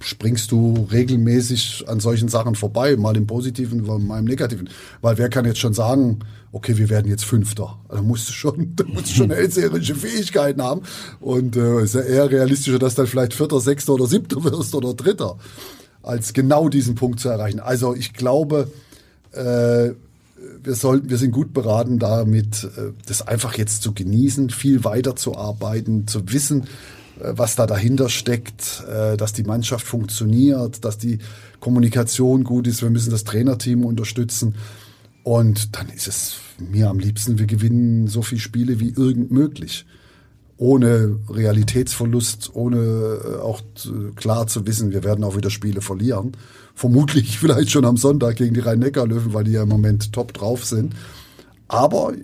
springst 0.00 0.50
du 0.52 0.88
regelmäßig 0.90 1.84
an 1.86 2.00
solchen 2.00 2.28
Sachen 2.28 2.54
vorbei, 2.54 2.96
mal 2.96 3.16
im 3.16 3.26
Positiven, 3.26 3.84
mal 4.06 4.18
im 4.18 4.24
Negativen. 4.24 4.68
Weil 5.00 5.18
wer 5.18 5.28
kann 5.28 5.44
jetzt 5.44 5.58
schon 5.58 5.74
sagen, 5.74 6.20
okay, 6.52 6.76
wir 6.76 6.88
werden 6.88 7.08
jetzt 7.08 7.24
Fünfter? 7.24 7.78
Da 7.88 8.02
musst 8.02 8.28
du 8.28 8.32
schon, 8.32 8.74
da 8.76 8.84
musst 8.84 9.08
du 9.08 9.14
schon 9.14 9.30
hellseherische 9.32 9.94
Fähigkeiten 9.94 10.62
haben. 10.62 10.82
Und 11.20 11.56
äh, 11.56 11.82
ist 11.82 11.94
ja 11.94 12.00
eher 12.00 12.30
realistischer, 12.30 12.78
dass 12.78 12.94
du 12.94 13.02
dann 13.02 13.10
vielleicht 13.10 13.34
Vierter, 13.34 13.60
Sechster 13.60 13.94
oder 13.94 14.06
Siebter 14.06 14.42
wirst 14.44 14.74
oder 14.74 14.94
Dritter, 14.94 15.36
als 16.02 16.32
genau 16.32 16.68
diesen 16.68 16.94
Punkt 16.94 17.20
zu 17.20 17.28
erreichen. 17.28 17.60
Also 17.60 17.94
ich 17.94 18.12
glaube, 18.12 18.70
äh, 19.32 19.90
wir 20.62 20.74
sollten, 20.74 21.10
wir 21.10 21.18
sind 21.18 21.32
gut 21.32 21.52
beraten, 21.52 21.98
damit 21.98 22.64
äh, 22.64 22.92
das 23.06 23.26
einfach 23.26 23.56
jetzt 23.58 23.82
zu 23.82 23.92
genießen, 23.92 24.50
viel 24.50 24.84
weiter 24.84 25.16
zu 25.16 25.36
arbeiten, 25.36 26.06
zu 26.06 26.32
wissen, 26.32 26.68
was 27.20 27.56
da 27.56 27.66
dahinter 27.66 28.08
steckt, 28.08 28.84
äh, 28.88 29.16
dass 29.16 29.32
die 29.32 29.42
Mannschaft 29.42 29.87
funktioniert, 29.87 30.84
dass 30.84 30.98
die 30.98 31.18
Kommunikation 31.60 32.44
gut 32.44 32.66
ist. 32.66 32.82
Wir 32.82 32.90
müssen 32.90 33.10
das 33.10 33.25
Trainerteam 33.25 33.84
unterstützen. 33.84 34.54
Und 35.25 35.76
dann 35.76 35.88
ist 35.88 36.08
es 36.08 36.37
mir 36.58 36.88
am 36.88 36.98
liebsten, 36.98 37.38
wir 37.38 37.46
gewinnen 37.46 38.08
so 38.08 38.22
viele 38.22 38.40
Spiele 38.40 38.80
wie 38.80 38.90
irgend 38.90 39.30
möglich. 39.30 39.84
Ohne 40.56 41.18
Realitätsverlust, 41.28 42.50
ohne 42.54 42.78
äh, 42.78 43.37
auch 43.40 43.62
klar 44.16 44.46
zu 44.46 44.66
wissen, 44.66 44.92
wir 44.92 45.04
werden 45.04 45.25
auch 45.25 45.37
wieder 45.37 45.50
Spiele 45.50 45.80
verlieren. 45.80 46.32
Vermutlich 46.75 47.38
vielleicht 47.40 47.70
schon 47.70 47.84
am 47.84 47.96
Sonntag 47.96 48.37
gegen 48.37 48.54
die 48.54 48.60
Rhein-Neckar-Löwen, 48.60 49.34
weil 49.34 49.44
die 49.44 49.52
ja 49.52 49.62
im 49.62 49.68
Moment 49.68 50.12
top 50.12 50.32
drauf 50.32 50.64
sind. 50.64 50.94
Aber 51.68 52.14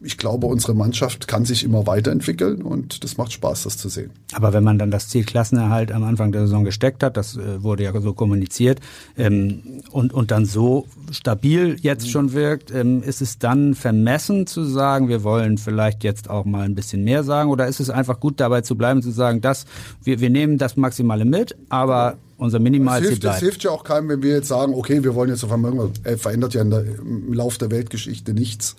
ich 0.00 0.16
glaube, 0.16 0.46
unsere 0.46 0.74
Mannschaft 0.74 1.26
kann 1.26 1.44
sich 1.44 1.64
immer 1.64 1.86
weiterentwickeln 1.86 2.62
und 2.62 3.02
das 3.02 3.16
macht 3.16 3.32
Spaß, 3.32 3.64
das 3.64 3.76
zu 3.76 3.88
sehen. 3.88 4.10
Aber 4.32 4.52
wenn 4.52 4.62
man 4.62 4.78
dann 4.78 4.90
das 4.90 5.08
Ziel 5.08 5.24
Klassenerhalt 5.24 5.90
am 5.90 6.04
Anfang 6.04 6.30
der 6.30 6.42
Saison 6.42 6.64
gesteckt 6.64 7.02
hat, 7.02 7.16
das 7.16 7.36
äh, 7.36 7.62
wurde 7.62 7.84
ja 7.84 8.00
so 8.00 8.12
kommuniziert, 8.12 8.80
ähm, 9.16 9.82
und, 9.90 10.12
und 10.12 10.30
dann 10.30 10.44
so 10.44 10.86
stabil 11.10 11.76
jetzt 11.80 12.10
schon 12.10 12.32
wirkt, 12.32 12.70
ähm, 12.70 13.02
ist 13.02 13.20
es 13.22 13.38
dann 13.38 13.74
vermessen 13.74 14.46
zu 14.46 14.64
sagen, 14.64 15.08
wir 15.08 15.24
wollen 15.24 15.58
vielleicht 15.58 16.04
jetzt 16.04 16.30
auch 16.30 16.44
mal 16.44 16.64
ein 16.64 16.74
bisschen 16.74 17.02
mehr 17.02 17.24
sagen, 17.24 17.50
oder 17.50 17.66
ist 17.66 17.80
es 17.80 17.90
einfach 17.90 18.20
gut 18.20 18.38
dabei 18.40 18.60
zu 18.60 18.76
bleiben, 18.76 19.02
zu 19.02 19.10
sagen, 19.10 19.40
dass 19.40 19.66
wir, 20.04 20.20
wir 20.20 20.30
nehmen 20.30 20.58
das 20.58 20.76
Maximale 20.76 21.24
mit, 21.24 21.56
aber 21.70 22.18
unser 22.36 22.60
Minimalziel 22.60 23.04
Es 23.04 23.08
hilft, 23.08 23.24
es 23.24 23.30
bleibt. 23.30 23.40
hilft 23.40 23.64
ja 23.64 23.70
auch 23.72 23.82
keinem, 23.82 24.08
wenn 24.08 24.22
wir 24.22 24.30
jetzt 24.30 24.48
sagen, 24.48 24.74
okay, 24.74 25.02
wir 25.02 25.14
wollen 25.16 25.30
jetzt 25.30 25.42
auf 25.42 25.50
einmal 25.50 25.72
irgendwas, 25.72 26.04
äh, 26.04 26.16
verändert 26.16 26.54
ja 26.54 26.62
der, 26.62 26.84
im 26.84 27.32
Lauf 27.32 27.58
der 27.58 27.70
Weltgeschichte 27.72 28.32
nichts. 28.32 28.76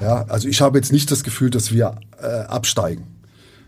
Ja, 0.00 0.24
also 0.28 0.48
ich 0.48 0.60
habe 0.60 0.78
jetzt 0.78 0.92
nicht 0.92 1.10
das 1.10 1.24
Gefühl, 1.24 1.50
dass 1.50 1.72
wir 1.72 1.96
äh, 2.20 2.26
absteigen. 2.26 3.06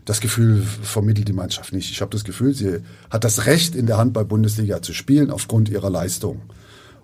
Das 0.05 0.21
Gefühl 0.21 0.63
vermittelt 0.63 1.27
die 1.27 1.33
Mannschaft 1.33 1.73
nicht. 1.73 1.91
Ich 1.91 2.01
habe 2.01 2.11
das 2.11 2.23
Gefühl, 2.23 2.53
sie 2.53 2.79
hat 3.09 3.23
das 3.23 3.45
Recht, 3.45 3.75
in 3.75 3.85
der 3.85 3.97
Handball-Bundesliga 3.97 4.81
zu 4.81 4.93
spielen 4.93 5.29
aufgrund 5.29 5.69
ihrer 5.69 5.89
Leistung. 5.89 6.41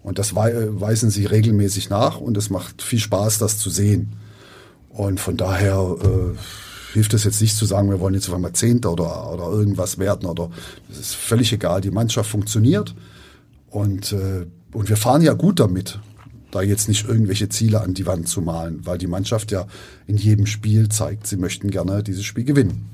Und 0.03 0.19
das 0.19 0.35
wei 0.35 0.53
weisen 0.69 1.09
sie 1.09 1.25
regelmäßig 1.25 1.89
nach 1.89 2.19
und 2.19 2.37
es 2.37 2.49
macht 2.49 2.81
viel 2.81 2.99
Spaß, 2.99 3.39
das 3.39 3.57
zu 3.57 3.69
sehen. 3.69 4.13
Und 4.89 5.19
von 5.19 5.35
daher 5.37 5.97
äh, 6.01 6.37
hilft 6.93 7.13
es 7.13 7.23
jetzt 7.23 7.41
nicht 7.41 7.57
zu 7.57 7.65
sagen, 7.65 7.89
wir 7.89 7.99
wollen 7.99 8.13
jetzt 8.13 8.29
auf 8.29 8.35
einmal 8.35 8.53
Zehnter 8.53 8.93
oder, 8.93 9.31
oder 9.33 9.49
irgendwas 9.49 9.97
werden. 9.97 10.27
Oder 10.27 10.49
das 10.87 10.99
ist 10.99 11.15
völlig 11.15 11.51
egal. 11.51 11.81
Die 11.81 11.91
Mannschaft 11.91 12.29
funktioniert 12.29 12.95
und, 13.69 14.13
äh, 14.13 14.45
und 14.71 14.89
wir 14.89 14.97
fahren 14.97 15.21
ja 15.21 15.33
gut 15.33 15.59
damit, 15.59 15.99
da 16.55 16.61
jetzt 16.61 16.87
nicht 16.87 17.07
irgendwelche 17.07 17.49
Ziele 17.49 17.81
an 17.81 17.93
die 17.93 18.05
Wand 18.05 18.29
zu 18.29 18.41
malen, 18.41 18.85
weil 18.85 18.97
die 18.97 19.07
Mannschaft 19.07 19.51
ja 19.51 19.67
in 20.07 20.17
jedem 20.17 20.45
Spiel 20.45 20.89
zeigt, 20.89 21.27
sie 21.27 21.37
möchten 21.37 21.69
gerne 21.69 22.01
dieses 22.01 22.23
Spiel 22.23 22.45
gewinnen. 22.45 22.89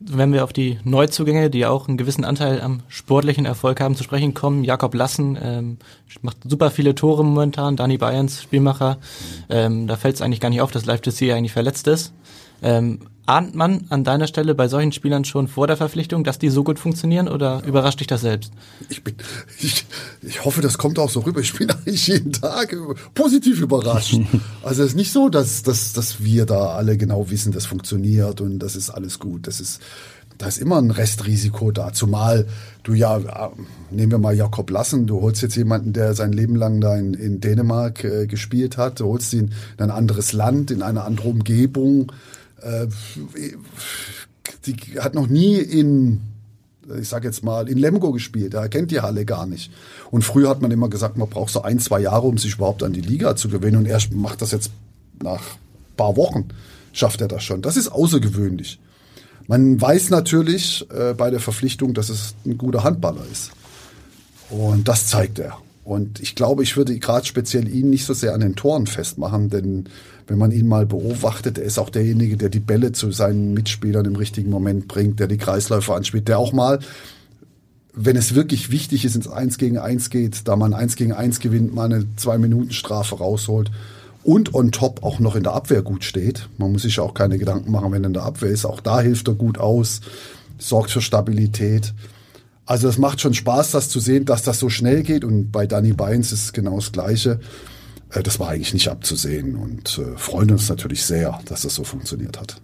Wenn 0.00 0.32
wir 0.32 0.44
auf 0.44 0.52
die 0.52 0.78
Neuzugänge, 0.84 1.50
die 1.50 1.66
auch 1.66 1.88
einen 1.88 1.96
gewissen 1.96 2.24
Anteil 2.24 2.60
am 2.60 2.82
sportlichen 2.88 3.44
Erfolg 3.44 3.80
haben, 3.80 3.96
zu 3.96 4.04
sprechen 4.04 4.32
kommen, 4.32 4.62
Jakob 4.62 4.94
Lassen 4.94 5.36
ähm, 5.40 5.78
macht 6.22 6.36
super 6.44 6.70
viele 6.70 6.94
Tore 6.94 7.24
momentan, 7.24 7.76
Dani 7.76 7.98
Bayerns 7.98 8.42
Spielmacher, 8.42 8.98
ähm, 9.48 9.88
da 9.88 9.96
fällt 9.96 10.14
es 10.14 10.22
eigentlich 10.22 10.40
gar 10.40 10.50
nicht 10.50 10.60
auf, 10.60 10.70
dass 10.70 10.86
Live 10.86 11.00
TC 11.00 11.32
eigentlich 11.32 11.52
verletzt 11.52 11.88
ist. 11.88 12.12
Ähm, 12.62 13.00
ahnt 13.28 13.54
man 13.54 13.84
an 13.90 14.04
deiner 14.04 14.26
Stelle 14.26 14.54
bei 14.54 14.68
solchen 14.68 14.90
Spielern 14.90 15.24
schon 15.24 15.48
vor 15.48 15.66
der 15.66 15.76
Verpflichtung, 15.76 16.24
dass 16.24 16.38
die 16.38 16.48
so 16.48 16.64
gut 16.64 16.78
funktionieren 16.78 17.28
oder 17.28 17.62
überrascht 17.66 18.00
dich 18.00 18.06
das 18.06 18.22
selbst? 18.22 18.52
Ich 18.88 19.04
bin, 19.04 19.14
ich, 19.60 19.84
ich 20.22 20.44
hoffe, 20.44 20.62
das 20.62 20.78
kommt 20.78 20.98
auch 20.98 21.10
so 21.10 21.20
rüber. 21.20 21.40
Ich 21.40 21.52
bin 21.52 21.70
eigentlich 21.86 22.06
jeden 22.06 22.32
Tag 22.32 22.74
positiv 23.14 23.60
überrascht. 23.60 24.18
Also 24.62 24.82
es 24.82 24.90
ist 24.90 24.96
nicht 24.96 25.12
so, 25.12 25.28
dass, 25.28 25.62
dass, 25.62 25.92
dass 25.92 26.22
wir 26.22 26.44
da 26.44 26.74
alle 26.74 26.96
genau 26.96 27.30
wissen, 27.30 27.52
das 27.52 27.64
funktioniert 27.64 28.40
und 28.40 28.58
das 28.58 28.76
ist 28.76 28.90
alles 28.90 29.18
gut. 29.18 29.46
Das 29.46 29.60
ist, 29.60 29.80
da 30.36 30.46
ist 30.46 30.58
immer 30.58 30.78
ein 30.78 30.90
Restrisiko 30.90 31.70
da. 31.70 31.92
Zumal 31.92 32.46
du 32.82 32.94
ja, 32.94 33.18
äh, 33.18 33.48
nehmen 33.90 34.12
wir 34.12 34.18
mal 34.18 34.34
Jakob 34.34 34.70
Lassen, 34.70 35.06
du 35.06 35.20
holst 35.20 35.42
jetzt 35.42 35.56
jemanden, 35.56 35.92
der 35.92 36.14
sein 36.14 36.32
Leben 36.32 36.56
lang 36.56 36.80
da 36.80 36.96
in, 36.96 37.14
in 37.14 37.40
Dänemark 37.40 38.04
äh, 38.04 38.26
gespielt 38.26 38.76
hat, 38.76 39.00
du 39.00 39.06
holst 39.06 39.32
ihn 39.32 39.52
in 39.78 39.84
ein 39.84 39.90
anderes 39.90 40.32
Land, 40.32 40.70
in 40.70 40.82
eine 40.82 41.04
andere 41.04 41.28
Umgebung. 41.28 42.12
Äh, 42.62 42.86
die 44.66 45.00
hat 45.00 45.14
noch 45.14 45.26
nie 45.26 45.56
in 45.56 46.20
ich 47.00 47.08
sage 47.08 47.26
jetzt 47.26 47.44
mal, 47.44 47.68
in 47.68 47.76
Lemgo 47.76 48.12
gespielt. 48.12 48.54
Er 48.54 48.68
kennt 48.70 48.90
die 48.90 49.00
Halle 49.00 49.26
gar 49.26 49.44
nicht. 49.44 49.70
Und 50.10 50.22
früher 50.22 50.48
hat 50.48 50.62
man 50.62 50.70
immer 50.70 50.88
gesagt, 50.88 51.18
man 51.18 51.28
braucht 51.28 51.52
so 51.52 51.60
ein, 51.60 51.78
zwei 51.80 52.00
Jahre, 52.00 52.26
um 52.26 52.38
sich 52.38 52.54
überhaupt 52.54 52.82
an 52.82 52.94
die 52.94 53.02
Liga 53.02 53.36
zu 53.36 53.50
gewinnen. 53.50 53.76
Und 53.76 53.86
er 53.86 54.00
macht 54.14 54.40
das 54.40 54.52
jetzt 54.52 54.70
nach 55.22 55.42
paar 55.96 56.16
Wochen, 56.16 56.48
schafft 56.92 57.20
er 57.20 57.28
das 57.28 57.44
schon. 57.44 57.60
Das 57.60 57.76
ist 57.76 57.88
außergewöhnlich. 57.88 58.80
Man 59.46 59.80
weiß 59.80 60.10
natürlich 60.10 60.86
äh, 60.90 61.14
bei 61.14 61.30
der 61.30 61.40
Verpflichtung, 61.40 61.92
dass 61.92 62.08
es 62.08 62.34
ein 62.46 62.56
guter 62.56 62.84
Handballer 62.84 63.24
ist. 63.30 63.50
Und 64.50 64.88
das 64.88 65.06
zeigt 65.08 65.38
er. 65.38 65.58
Und 65.84 66.20
ich 66.20 66.34
glaube, 66.34 66.62
ich 66.62 66.76
würde 66.76 66.98
gerade 66.98 67.26
speziell 67.26 67.66
ihn 67.66 67.90
nicht 67.90 68.04
so 68.04 68.12
sehr 68.14 68.34
an 68.34 68.40
den 68.40 68.56
Toren 68.56 68.86
festmachen, 68.86 69.48
denn 69.48 69.88
wenn 70.28 70.38
man 70.38 70.52
ihn 70.52 70.68
mal 70.68 70.86
beobachtet, 70.86 71.58
er 71.58 71.64
ist 71.64 71.78
auch 71.78 71.90
derjenige, 71.90 72.36
der 72.36 72.50
die 72.50 72.60
Bälle 72.60 72.92
zu 72.92 73.10
seinen 73.10 73.54
Mitspielern 73.54 74.04
im 74.04 74.16
richtigen 74.16 74.50
Moment 74.50 74.86
bringt, 74.86 75.18
der 75.20 75.26
die 75.26 75.38
Kreisläufe 75.38 75.94
anspielt, 75.94 76.28
der 76.28 76.38
auch 76.38 76.52
mal, 76.52 76.78
wenn 77.94 78.16
es 78.16 78.34
wirklich 78.34 78.70
wichtig 78.70 79.04
ist, 79.04 79.16
ins 79.16 79.26
Eins 79.26 79.58
gegen 79.58 79.78
Eins 79.78 80.10
geht, 80.10 80.46
da 80.46 80.54
man 80.54 80.74
Eins 80.74 80.96
gegen 80.96 81.12
Eins 81.12 81.40
gewinnt, 81.40 81.74
mal 81.74 81.86
eine 81.86 82.04
Zwei-Minuten-Strafe 82.16 83.16
rausholt 83.16 83.70
und 84.22 84.54
on 84.54 84.70
top 84.70 85.02
auch 85.02 85.18
noch 85.18 85.34
in 85.34 85.42
der 85.42 85.54
Abwehr 85.54 85.80
gut 85.80 86.04
steht. 86.04 86.48
Man 86.58 86.72
muss 86.72 86.82
sich 86.82 87.00
auch 87.00 87.14
keine 87.14 87.38
Gedanken 87.38 87.72
machen, 87.72 87.90
wenn 87.92 88.04
er 88.04 88.08
in 88.08 88.12
der 88.12 88.24
Abwehr 88.24 88.50
ist. 88.50 88.66
Auch 88.66 88.80
da 88.80 89.00
hilft 89.00 89.28
er 89.28 89.34
gut 89.34 89.58
aus, 89.58 90.02
sorgt 90.58 90.90
für 90.90 91.00
Stabilität. 91.00 91.94
Also 92.66 92.86
es 92.88 92.98
macht 92.98 93.22
schon 93.22 93.32
Spaß, 93.32 93.70
das 93.70 93.88
zu 93.88 93.98
sehen, 93.98 94.26
dass 94.26 94.42
das 94.42 94.58
so 94.58 94.68
schnell 94.68 95.02
geht. 95.02 95.24
Und 95.24 95.50
bei 95.50 95.66
Danny 95.66 95.94
Beins 95.94 96.32
ist 96.32 96.44
es 96.44 96.52
genau 96.52 96.76
das 96.76 96.92
Gleiche. 96.92 97.40
Äh, 98.12 98.22
Das 98.22 98.38
war 98.38 98.48
eigentlich 98.48 98.74
nicht 98.74 98.88
abzusehen 98.88 99.56
und 99.56 99.98
äh, 99.98 100.16
freuen 100.16 100.50
uns 100.50 100.68
natürlich 100.68 101.04
sehr, 101.04 101.40
dass 101.46 101.62
das 101.62 101.74
so 101.74 101.84
funktioniert 101.84 102.40
hat. 102.40 102.60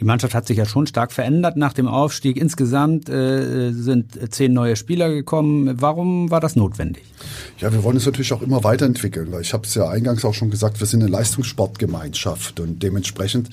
Die 0.00 0.04
Mannschaft 0.04 0.34
hat 0.34 0.48
sich 0.48 0.56
ja 0.56 0.66
schon 0.66 0.88
stark 0.88 1.12
verändert 1.12 1.56
nach 1.56 1.72
dem 1.72 1.86
Aufstieg. 1.86 2.36
Insgesamt 2.36 3.08
äh, 3.08 3.70
sind 3.70 4.34
zehn 4.34 4.52
neue 4.52 4.74
Spieler 4.74 5.08
gekommen. 5.08 5.80
Warum 5.80 6.32
war 6.32 6.40
das 6.40 6.56
notwendig? 6.56 7.04
Ja, 7.60 7.72
wir 7.72 7.84
wollen 7.84 7.96
es 7.96 8.04
natürlich 8.04 8.32
auch 8.32 8.42
immer 8.42 8.64
weiterentwickeln, 8.64 9.30
weil 9.30 9.42
ich 9.42 9.52
habe 9.52 9.64
es 9.66 9.74
ja 9.76 9.88
eingangs 9.88 10.24
auch 10.24 10.34
schon 10.34 10.50
gesagt, 10.50 10.80
wir 10.80 10.88
sind 10.88 11.02
eine 11.02 11.12
Leistungssportgemeinschaft 11.12 12.58
und 12.58 12.82
dementsprechend 12.82 13.50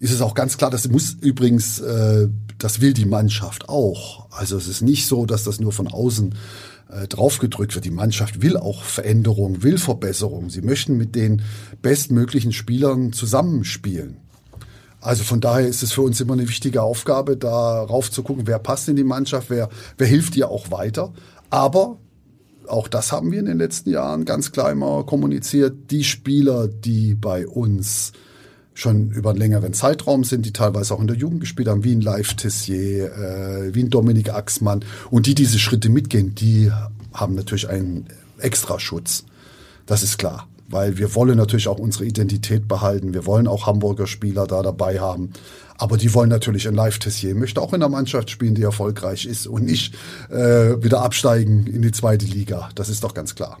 ist 0.00 0.10
es 0.10 0.22
auch 0.22 0.34
ganz 0.34 0.56
klar, 0.56 0.70
das 0.70 0.88
muss 0.88 1.16
übrigens, 1.20 1.80
äh, 1.80 2.28
das 2.58 2.80
will 2.80 2.94
die 2.94 3.04
Mannschaft 3.04 3.68
auch. 3.68 4.26
Also 4.30 4.56
es 4.56 4.68
ist 4.68 4.80
nicht 4.80 5.06
so, 5.06 5.26
dass 5.26 5.44
das 5.44 5.60
nur 5.60 5.72
von 5.72 5.88
außen 5.88 6.34
äh, 6.94 7.08
draufgedrückt 7.08 7.74
wird. 7.74 7.84
Die 7.84 7.90
Mannschaft 7.90 8.42
will 8.42 8.56
auch 8.56 8.82
Veränderung, 8.82 9.62
will 9.62 9.78
Verbesserung. 9.78 10.50
Sie 10.50 10.62
möchten 10.62 10.96
mit 10.96 11.14
den 11.14 11.42
bestmöglichen 11.82 12.52
Spielern 12.52 13.12
zusammenspielen. 13.12 14.18
Also 15.00 15.22
von 15.24 15.40
daher 15.40 15.66
ist 15.66 15.82
es 15.82 15.92
für 15.92 16.02
uns 16.02 16.20
immer 16.20 16.32
eine 16.32 16.48
wichtige 16.48 16.82
Aufgabe, 16.82 17.36
darauf 17.36 18.10
zu 18.10 18.22
gucken, 18.22 18.46
wer 18.46 18.58
passt 18.58 18.88
in 18.88 18.96
die 18.96 19.04
Mannschaft, 19.04 19.50
wer, 19.50 19.68
wer 19.98 20.06
hilft 20.06 20.36
ihr 20.36 20.48
auch 20.50 20.70
weiter. 20.70 21.12
Aber 21.50 21.98
auch 22.68 22.88
das 22.88 23.12
haben 23.12 23.30
wir 23.30 23.40
in 23.40 23.46
den 23.46 23.58
letzten 23.58 23.90
Jahren 23.90 24.24
ganz 24.24 24.52
klar 24.52 24.72
immer 24.72 25.04
kommuniziert. 25.04 25.90
Die 25.90 26.04
Spieler, 26.04 26.68
die 26.68 27.14
bei 27.14 27.46
uns 27.46 28.12
schon 28.74 29.10
über 29.10 29.30
einen 29.30 29.38
längeren 29.38 29.72
Zeitraum 29.72 30.24
sind, 30.24 30.44
die 30.44 30.52
teilweise 30.52 30.94
auch 30.94 31.00
in 31.00 31.06
der 31.06 31.16
Jugend 31.16 31.40
gespielt 31.40 31.68
haben, 31.68 31.84
wie 31.84 31.94
ein 31.94 32.00
Live 32.00 32.34
Tessier, 32.34 33.12
äh, 33.12 33.74
wie 33.74 33.84
ein 33.84 33.90
Dominik 33.90 34.30
Axmann 34.34 34.84
und 35.10 35.26
die 35.26 35.34
diese 35.34 35.58
Schritte 35.58 35.88
mitgehen, 35.88 36.34
die 36.34 36.70
haben 37.12 37.36
natürlich 37.36 37.68
einen 37.68 38.08
Extraschutz. 38.38 39.24
Das 39.86 40.02
ist 40.02 40.18
klar, 40.18 40.48
weil 40.68 40.98
wir 40.98 41.14
wollen 41.14 41.36
natürlich 41.36 41.68
auch 41.68 41.78
unsere 41.78 42.04
Identität 42.04 42.66
behalten. 42.66 43.14
Wir 43.14 43.26
wollen 43.26 43.46
auch 43.46 43.66
Hamburger 43.66 44.08
Spieler 44.08 44.46
da 44.46 44.62
dabei 44.62 44.98
haben. 44.98 45.32
Aber 45.76 45.96
die 45.96 46.12
wollen 46.14 46.30
natürlich 46.30 46.68
ein 46.68 46.74
Live 46.74 46.98
Tessier, 46.98 47.34
möchte 47.34 47.60
auch 47.60 47.72
in 47.72 47.82
einer 47.82 47.88
Mannschaft 47.88 48.30
spielen, 48.30 48.54
die 48.54 48.62
erfolgreich 48.62 49.26
ist 49.26 49.46
und 49.46 49.64
nicht 49.64 49.94
äh, 50.30 50.82
wieder 50.82 51.02
absteigen 51.02 51.66
in 51.66 51.82
die 51.82 51.92
zweite 51.92 52.26
Liga. 52.26 52.70
Das 52.74 52.88
ist 52.88 53.04
doch 53.04 53.14
ganz 53.14 53.34
klar. 53.34 53.58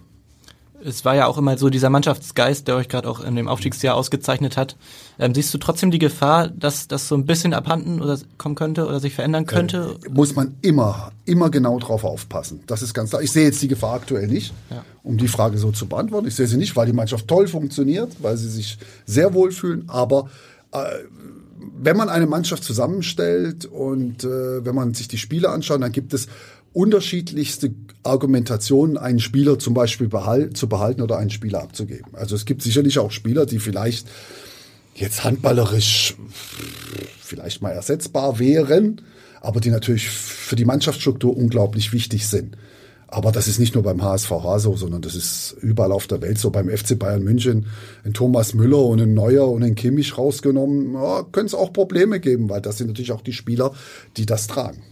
Es 0.86 1.04
war 1.04 1.14
ja 1.14 1.26
auch 1.26 1.38
immer 1.38 1.56
so 1.56 1.70
dieser 1.70 1.88
Mannschaftsgeist, 1.88 2.68
der 2.68 2.76
euch 2.76 2.88
gerade 2.88 3.08
auch 3.08 3.20
in 3.24 3.36
dem 3.36 3.48
Aufstiegsjahr 3.48 3.94
ausgezeichnet 3.94 4.56
hat. 4.56 4.76
Ähm, 5.18 5.34
siehst 5.34 5.52
du 5.54 5.58
trotzdem 5.58 5.90
die 5.90 5.98
Gefahr, 5.98 6.48
dass 6.48 6.88
das 6.88 7.08
so 7.08 7.14
ein 7.14 7.24
bisschen 7.24 7.54
abhanden 7.54 8.02
oder 8.02 8.18
kommen 8.36 8.54
könnte 8.54 8.86
oder 8.86 9.00
sich 9.00 9.14
verändern 9.14 9.46
könnte? 9.46 9.96
Äh, 10.04 10.10
muss 10.10 10.34
man 10.36 10.56
immer, 10.60 11.12
immer 11.24 11.48
genau 11.50 11.78
drauf 11.78 12.04
aufpassen. 12.04 12.60
Das 12.66 12.82
ist 12.82 12.92
ganz 12.92 13.10
klar. 13.10 13.22
Ich 13.22 13.32
sehe 13.32 13.44
jetzt 13.44 13.62
die 13.62 13.68
Gefahr 13.68 13.94
aktuell 13.94 14.26
nicht, 14.28 14.52
Ja. 14.70 14.84
um 15.02 15.16
die 15.16 15.28
Frage 15.28 15.56
so 15.56 15.72
zu 15.72 15.86
beantworten. 15.86 16.26
Ich 16.28 16.34
sehe 16.34 16.46
sie 16.46 16.58
nicht, 16.58 16.76
weil 16.76 16.86
die 16.86 16.92
Mannschaft 16.92 17.26
toll 17.28 17.48
funktioniert, 17.48 18.16
weil 18.20 18.36
sie 18.36 18.50
sich 18.50 18.78
sehr 19.06 19.32
wohl 19.32 19.52
fühlen. 19.52 19.84
Aber 19.88 20.28
äh, 20.72 20.78
wenn 21.80 21.96
man 21.96 22.08
eine 22.10 22.26
Mannschaft 22.26 22.62
zusammenstellt 22.62 23.64
und 23.64 24.24
äh, 24.24 24.64
wenn 24.64 24.74
man 24.74 24.92
sich 24.94 25.08
die 25.08 25.18
Spiele 25.18 25.48
anschaut, 25.48 25.80
dann 25.82 25.92
gibt 25.92 26.12
es 26.12 26.28
unterschiedlichste 26.74 27.70
Argumentationen, 28.02 28.98
einen 28.98 29.20
Spieler 29.20 29.58
zum 29.58 29.72
Beispiel 29.72 30.08
behal 30.08 30.50
zu 30.50 30.68
behalten 30.68 31.00
oder 31.00 31.16
einen 31.16 31.30
Spieler 31.30 31.62
abzugeben. 31.62 32.08
Also 32.12 32.34
es 32.34 32.44
gibt 32.44 32.62
sicherlich 32.62 32.98
auch 32.98 33.10
Spieler, 33.10 33.46
die 33.46 33.58
vielleicht 33.58 34.06
jetzt 34.94 35.24
handballerisch 35.24 36.16
vielleicht 37.20 37.62
mal 37.62 37.70
ersetzbar 37.70 38.38
wären, 38.38 39.00
aber 39.40 39.60
die 39.60 39.70
natürlich 39.70 40.08
für 40.08 40.56
die 40.56 40.64
Mannschaftsstruktur 40.64 41.36
unglaublich 41.36 41.92
wichtig 41.92 42.26
sind. 42.26 42.56
Aber 43.06 43.30
das 43.30 43.46
ist 43.46 43.60
nicht 43.60 43.74
nur 43.74 43.84
beim 43.84 44.02
HSVH 44.02 44.58
so, 44.58 44.76
sondern 44.76 45.00
das 45.00 45.14
ist 45.14 45.56
überall 45.60 45.92
auf 45.92 46.08
der 46.08 46.20
Welt 46.20 46.38
so. 46.38 46.50
Beim 46.50 46.68
FC 46.68 46.98
Bayern 46.98 47.22
München, 47.22 47.66
ein 48.04 48.12
Thomas 48.12 48.54
Müller 48.54 48.84
und 48.84 49.00
ein 49.00 49.14
Neuer 49.14 49.48
und 49.48 49.62
ein 49.62 49.76
Kimmich 49.76 50.18
rausgenommen, 50.18 50.94
ja, 50.94 51.22
können 51.30 51.46
es 51.46 51.54
auch 51.54 51.72
Probleme 51.72 52.18
geben, 52.18 52.48
weil 52.48 52.60
das 52.60 52.78
sind 52.78 52.88
natürlich 52.88 53.12
auch 53.12 53.20
die 53.20 53.32
Spieler, 53.32 53.72
die 54.16 54.26
das 54.26 54.48
tragen. 54.48 54.82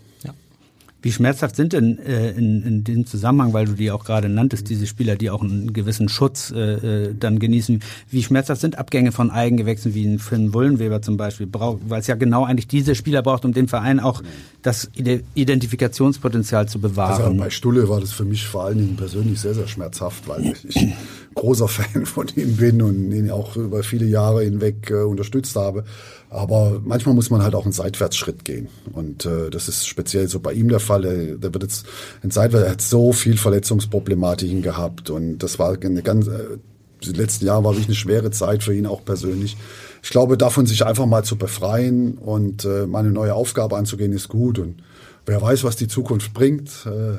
Wie 1.02 1.10
schmerzhaft 1.10 1.56
sind 1.56 1.72
denn 1.72 1.98
äh, 1.98 2.30
in, 2.30 2.62
in 2.62 2.84
dem 2.84 3.06
Zusammenhang, 3.06 3.52
weil 3.52 3.66
du 3.66 3.72
die 3.72 3.90
auch 3.90 4.04
gerade 4.04 4.28
nanntest, 4.28 4.70
diese 4.70 4.86
Spieler, 4.86 5.16
die 5.16 5.30
auch 5.30 5.42
einen 5.42 5.72
gewissen 5.72 6.08
Schutz 6.08 6.52
äh, 6.52 6.60
äh, 6.60 7.14
dann 7.18 7.40
genießen, 7.40 7.82
wie 8.08 8.22
schmerzhaft 8.22 8.60
sind 8.60 8.78
Abgänge 8.78 9.10
von 9.10 9.30
Eigengewächsen 9.30 9.94
wie 9.94 10.06
ein 10.06 10.20
Finn 10.20 10.54
Wullenweber 10.54 11.02
zum 11.02 11.16
Beispiel, 11.16 11.48
weil 11.52 12.00
es 12.00 12.06
ja 12.06 12.14
genau 12.14 12.44
eigentlich 12.44 12.68
diese 12.68 12.94
Spieler 12.94 13.22
braucht, 13.22 13.44
um 13.44 13.52
den 13.52 13.68
Verein 13.68 13.98
auch 14.00 14.22
das 14.62 14.90
Identifikationspotenzial 14.94 16.68
zu 16.68 16.80
bewahren. 16.80 17.22
Also 17.22 17.36
bei 17.36 17.50
Stulle 17.50 17.88
war 17.88 18.00
das 18.00 18.12
für 18.12 18.24
mich 18.24 18.46
vor 18.46 18.64
allen 18.64 18.78
Dingen 18.78 18.96
persönlich 18.96 19.40
sehr, 19.40 19.54
sehr 19.54 19.66
schmerzhaft, 19.66 20.28
weil 20.28 20.54
ich 20.68 20.86
großer 21.34 21.68
Fan 21.68 22.06
von 22.06 22.28
ihm 22.36 22.56
bin 22.56 22.82
und 22.82 23.10
ihn 23.12 23.30
auch 23.30 23.56
über 23.56 23.82
viele 23.82 24.06
Jahre 24.06 24.44
hinweg 24.44 24.90
äh, 24.90 25.02
unterstützt 25.02 25.56
habe. 25.56 25.84
Aber 26.32 26.80
manchmal 26.82 27.14
muss 27.14 27.28
man 27.28 27.42
halt 27.42 27.54
auch 27.54 27.64
einen 27.64 27.72
Seitwärtsschritt 27.72 28.46
gehen. 28.46 28.68
Und 28.92 29.26
äh, 29.26 29.50
das 29.50 29.68
ist 29.68 29.86
speziell 29.86 30.28
so 30.28 30.40
bei 30.40 30.54
ihm 30.54 30.70
der 30.70 30.80
Fall. 30.80 31.04
Er, 31.04 31.36
der 31.36 31.52
wird 31.52 31.62
jetzt 31.62 31.84
ein 32.22 32.30
Seitwärts, 32.30 32.64
er 32.64 32.72
hat 32.72 32.80
so 32.80 33.12
viel 33.12 33.36
Verletzungsproblematiken 33.36 34.62
gehabt. 34.62 35.10
Und 35.10 35.38
das 35.40 35.58
war 35.58 35.76
eine 35.78 36.02
ganz, 36.02 36.28
äh, 36.28 36.56
die 37.04 37.12
letzten 37.12 37.44
Jahre 37.44 37.64
war 37.64 37.72
wirklich 37.72 37.88
eine 37.88 37.96
schwere 37.96 38.30
Zeit 38.30 38.62
für 38.62 38.74
ihn 38.74 38.86
auch 38.86 39.04
persönlich. 39.04 39.58
Ich 40.02 40.08
glaube, 40.08 40.38
davon 40.38 40.64
sich 40.64 40.86
einfach 40.86 41.04
mal 41.04 41.22
zu 41.22 41.36
befreien 41.36 42.16
und 42.16 42.64
äh, 42.64 42.86
mal 42.86 43.00
eine 43.00 43.12
neue 43.12 43.34
Aufgabe 43.34 43.76
anzugehen, 43.76 44.14
ist 44.14 44.30
gut. 44.30 44.58
Und 44.58 44.82
wer 45.26 45.42
weiß, 45.42 45.64
was 45.64 45.76
die 45.76 45.88
Zukunft 45.88 46.32
bringt. 46.32 46.70
Äh, 46.86 47.18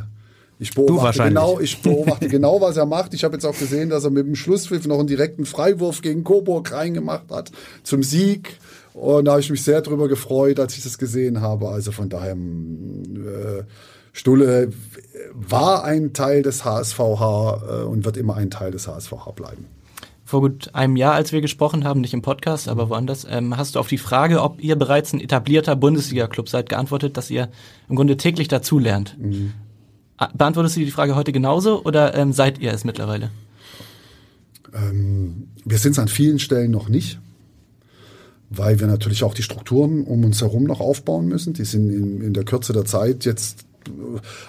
ich 0.60 0.74
beobachte 0.74 1.24
genau, 1.24 1.60
ich 1.60 1.82
beobachte 1.82 2.28
genau, 2.28 2.62
was 2.62 2.78
er 2.78 2.86
macht. 2.86 3.14
Ich 3.14 3.24
habe 3.24 3.36
jetzt 3.36 3.46
auch 3.46 3.58
gesehen, 3.58 3.90
dass 3.90 4.04
er 4.04 4.12
mit 4.12 4.26
dem 4.26 4.36
Schlusspfiff 4.36 4.86
noch 4.88 5.00
einen 5.00 5.08
direkten 5.08 5.46
Freiwurf 5.46 6.02
gegen 6.02 6.24
Coburg 6.24 6.72
reingemacht 6.72 7.30
hat 7.32 7.52
zum 7.84 8.04
Sieg. 8.04 8.58
Und 8.94 9.26
da 9.26 9.32
habe 9.32 9.42
ich 9.42 9.50
mich 9.50 9.64
sehr 9.64 9.82
drüber 9.82 10.08
gefreut, 10.08 10.60
als 10.60 10.78
ich 10.78 10.84
das 10.84 10.98
gesehen 10.98 11.42
habe. 11.42 11.70
Also 11.70 11.92
von 11.92 12.10
daher, 12.10 12.34
äh, 12.34 13.64
Stulle 14.14 14.72
war 15.34 15.84
ein 15.84 16.14
Teil 16.14 16.44
des 16.44 16.64
HSVH 16.64 17.62
äh, 17.68 17.84
und 17.84 18.06
wird 18.06 18.16
immer 18.16 18.36
ein 18.36 18.52
Teil 18.52 18.72
des 18.72 18.88
HSVH 18.88 19.32
bleiben. 19.32 19.66
Vor 20.24 20.42
gut 20.42 20.70
einem 20.74 20.96
Jahr, 20.96 21.14
als 21.14 21.32
wir 21.32 21.42
gesprochen 21.42 21.84
haben, 21.84 22.00
nicht 22.00 22.14
im 22.14 22.22
Podcast, 22.22 22.70
aber 22.70 22.90
woanders, 22.90 23.28
ähm, 23.30 23.58
hast 23.58 23.76
du 23.76 23.80
auf 23.80 23.88
die 23.88 23.98
Frage, 23.98 24.42
ob 24.42 24.64
ihr 24.64 24.76
bereits 24.76 25.14
ein 25.14 25.20
etablierter 25.20 25.76
Bundesliga-Club 25.76 26.48
seid, 26.48 26.70
geantwortet, 26.70 27.18
dass 27.18 27.30
ihr 27.30 27.50
im 27.90 27.96
Grunde 27.96 28.16
täglich 28.16 28.48
dazulernt. 28.48 29.18
Mhm. 29.20 29.54
Beantwortest 30.18 30.76
du 30.76 30.82
die 30.82 30.92
Frage 30.92 31.16
heute 31.16 31.32
genauso 31.32 31.84
oder 31.84 32.16
ähm, 32.16 32.34
seid 32.34 32.60
ihr 32.60 32.72
es 32.72 32.84
mittlerweile? 32.84 33.32
Ähm, 34.74 35.48
wir 35.66 35.78
sind 35.78 35.94
es 35.94 36.00
an 36.00 36.08
vielen 36.08 36.40
Stellen 36.40 36.72
noch 36.72 36.90
nicht, 36.90 37.20
weil 38.50 38.80
wir 38.80 38.88
natürlich 38.88 39.24
auch 39.24 39.34
die 39.34 39.44
Strukturen 39.44 40.04
um 40.04 40.24
uns 40.24 40.42
herum 40.42 40.64
noch 40.64 40.80
aufbauen 40.80 41.28
müssen. 41.28 41.54
Die 41.54 41.66
sind 41.66 41.90
in, 41.90 42.22
in 42.22 42.34
der 42.34 42.46
Kürze 42.46 42.74
der 42.74 42.86
Zeit 42.86 43.26
jetzt 43.26 43.66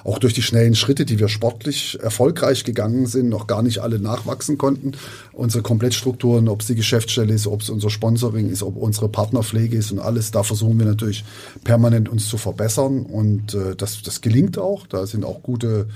auch 0.05 0.19
durch 0.19 0.35
die 0.35 0.43
schnellen 0.43 0.75
Schritte, 0.75 1.05
die 1.05 1.19
wir 1.19 1.29
sportlich 1.29 1.99
erfolgreich 2.01 2.65
gegangen 2.65 3.07
sind, 3.07 3.29
noch 3.29 3.47
gar 3.47 3.63
nicht 3.63 3.79
alle 3.79 3.99
nachwachsen 3.99 4.59
konnten. 4.59 4.93
Unsere 5.33 5.63
Komplettstrukturen, 5.63 6.49
ob 6.49 6.61
es 6.61 6.67
die 6.67 6.75
Geschäftsstelle 6.75 7.33
ist, 7.33 7.47
ob 7.47 7.63
es 7.63 7.71
unser 7.71 7.91
Sponsoring 7.91 8.51
ist, 8.51 8.63
ob 8.63 8.77
unsere 8.77 9.09
Partnerpflege 9.09 9.77
ist 9.77 9.93
und 9.93 9.99
alles, 9.99 10.31
da 10.31 10.43
versuchen 10.43 10.79
wir 10.79 10.87
natürlich 10.87 11.25
permanent 11.65 12.09
uns 12.09 12.29
zu 12.29 12.39
verbessern 12.39 13.05
und 13.05 13.55
äh, 13.55 13.77
das, 13.77 14.03
das 14.03 14.21
gelingt 14.21 14.59
auch. 14.59 14.87
Da 14.87 15.07
sind 15.07 15.25
auch 15.25 15.43
gute, 15.43 15.89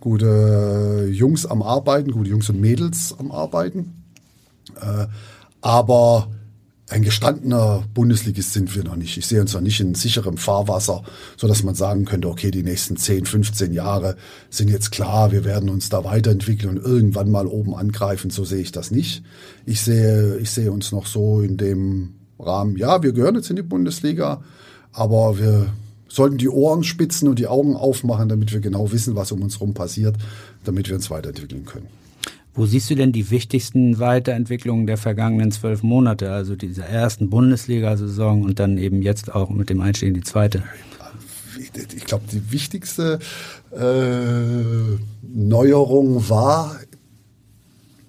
gute 0.00 1.08
Jungs 1.10 1.46
am 1.46 1.62
Arbeiten, 1.62 2.12
gute 2.12 2.30
Jungs 2.30 2.48
und 2.48 2.60
Mädels 2.60 3.14
am 3.18 3.30
Arbeiten. 3.30 4.04
Äh, 4.80 5.06
aber 5.60 6.28
ein 6.88 7.02
gestandener 7.02 7.82
Bundesligist 7.94 8.52
sind 8.52 8.76
wir 8.76 8.84
noch 8.84 8.94
nicht. 8.94 9.16
Ich 9.16 9.26
sehe 9.26 9.40
uns 9.40 9.52
noch 9.54 9.60
nicht 9.60 9.80
in 9.80 9.96
sicherem 9.96 10.36
Fahrwasser, 10.36 11.02
so 11.36 11.48
dass 11.48 11.64
man 11.64 11.74
sagen 11.74 12.04
könnte, 12.04 12.28
okay, 12.28 12.52
die 12.52 12.62
nächsten 12.62 12.96
10, 12.96 13.26
15 13.26 13.72
Jahre 13.72 14.16
sind 14.50 14.70
jetzt 14.70 14.92
klar, 14.92 15.32
wir 15.32 15.44
werden 15.44 15.68
uns 15.68 15.88
da 15.88 16.04
weiterentwickeln 16.04 16.78
und 16.78 16.84
irgendwann 16.84 17.30
mal 17.30 17.48
oben 17.48 17.74
angreifen. 17.74 18.30
So 18.30 18.44
sehe 18.44 18.60
ich 18.60 18.70
das 18.70 18.92
nicht. 18.92 19.24
Ich 19.64 19.80
sehe, 19.80 20.36
ich 20.36 20.50
sehe 20.50 20.70
uns 20.70 20.92
noch 20.92 21.06
so 21.06 21.40
in 21.40 21.56
dem 21.56 22.14
Rahmen, 22.38 22.76
ja, 22.76 23.02
wir 23.02 23.12
gehören 23.12 23.34
jetzt 23.34 23.50
in 23.50 23.56
die 23.56 23.62
Bundesliga, 23.62 24.44
aber 24.92 25.38
wir 25.38 25.72
sollten 26.08 26.38
die 26.38 26.48
Ohren 26.48 26.84
spitzen 26.84 27.28
und 27.28 27.40
die 27.40 27.48
Augen 27.48 27.74
aufmachen, 27.74 28.28
damit 28.28 28.52
wir 28.52 28.60
genau 28.60 28.92
wissen, 28.92 29.16
was 29.16 29.32
um 29.32 29.42
uns 29.42 29.54
herum 29.54 29.74
passiert, 29.74 30.16
damit 30.64 30.88
wir 30.88 30.94
uns 30.94 31.10
weiterentwickeln 31.10 31.64
können. 31.64 31.88
Wo 32.56 32.64
siehst 32.64 32.88
du 32.88 32.94
denn 32.94 33.12
die 33.12 33.30
wichtigsten 33.30 33.98
Weiterentwicklungen 33.98 34.86
der 34.86 34.96
vergangenen 34.96 35.52
zwölf 35.52 35.82
Monate, 35.82 36.32
also 36.32 36.56
dieser 36.56 36.86
ersten 36.86 37.28
Bundesliga-Saison 37.28 38.44
und 38.44 38.58
dann 38.58 38.78
eben 38.78 39.02
jetzt 39.02 39.34
auch 39.34 39.50
mit 39.50 39.68
dem 39.68 39.82
Einstieg 39.82 40.08
in 40.08 40.14
die 40.14 40.22
zweite? 40.22 40.62
Ich 41.94 42.06
glaube, 42.06 42.24
die 42.32 42.50
wichtigste 42.50 43.18
äh, 43.72 44.98
Neuerung 45.22 46.30
war 46.30 46.76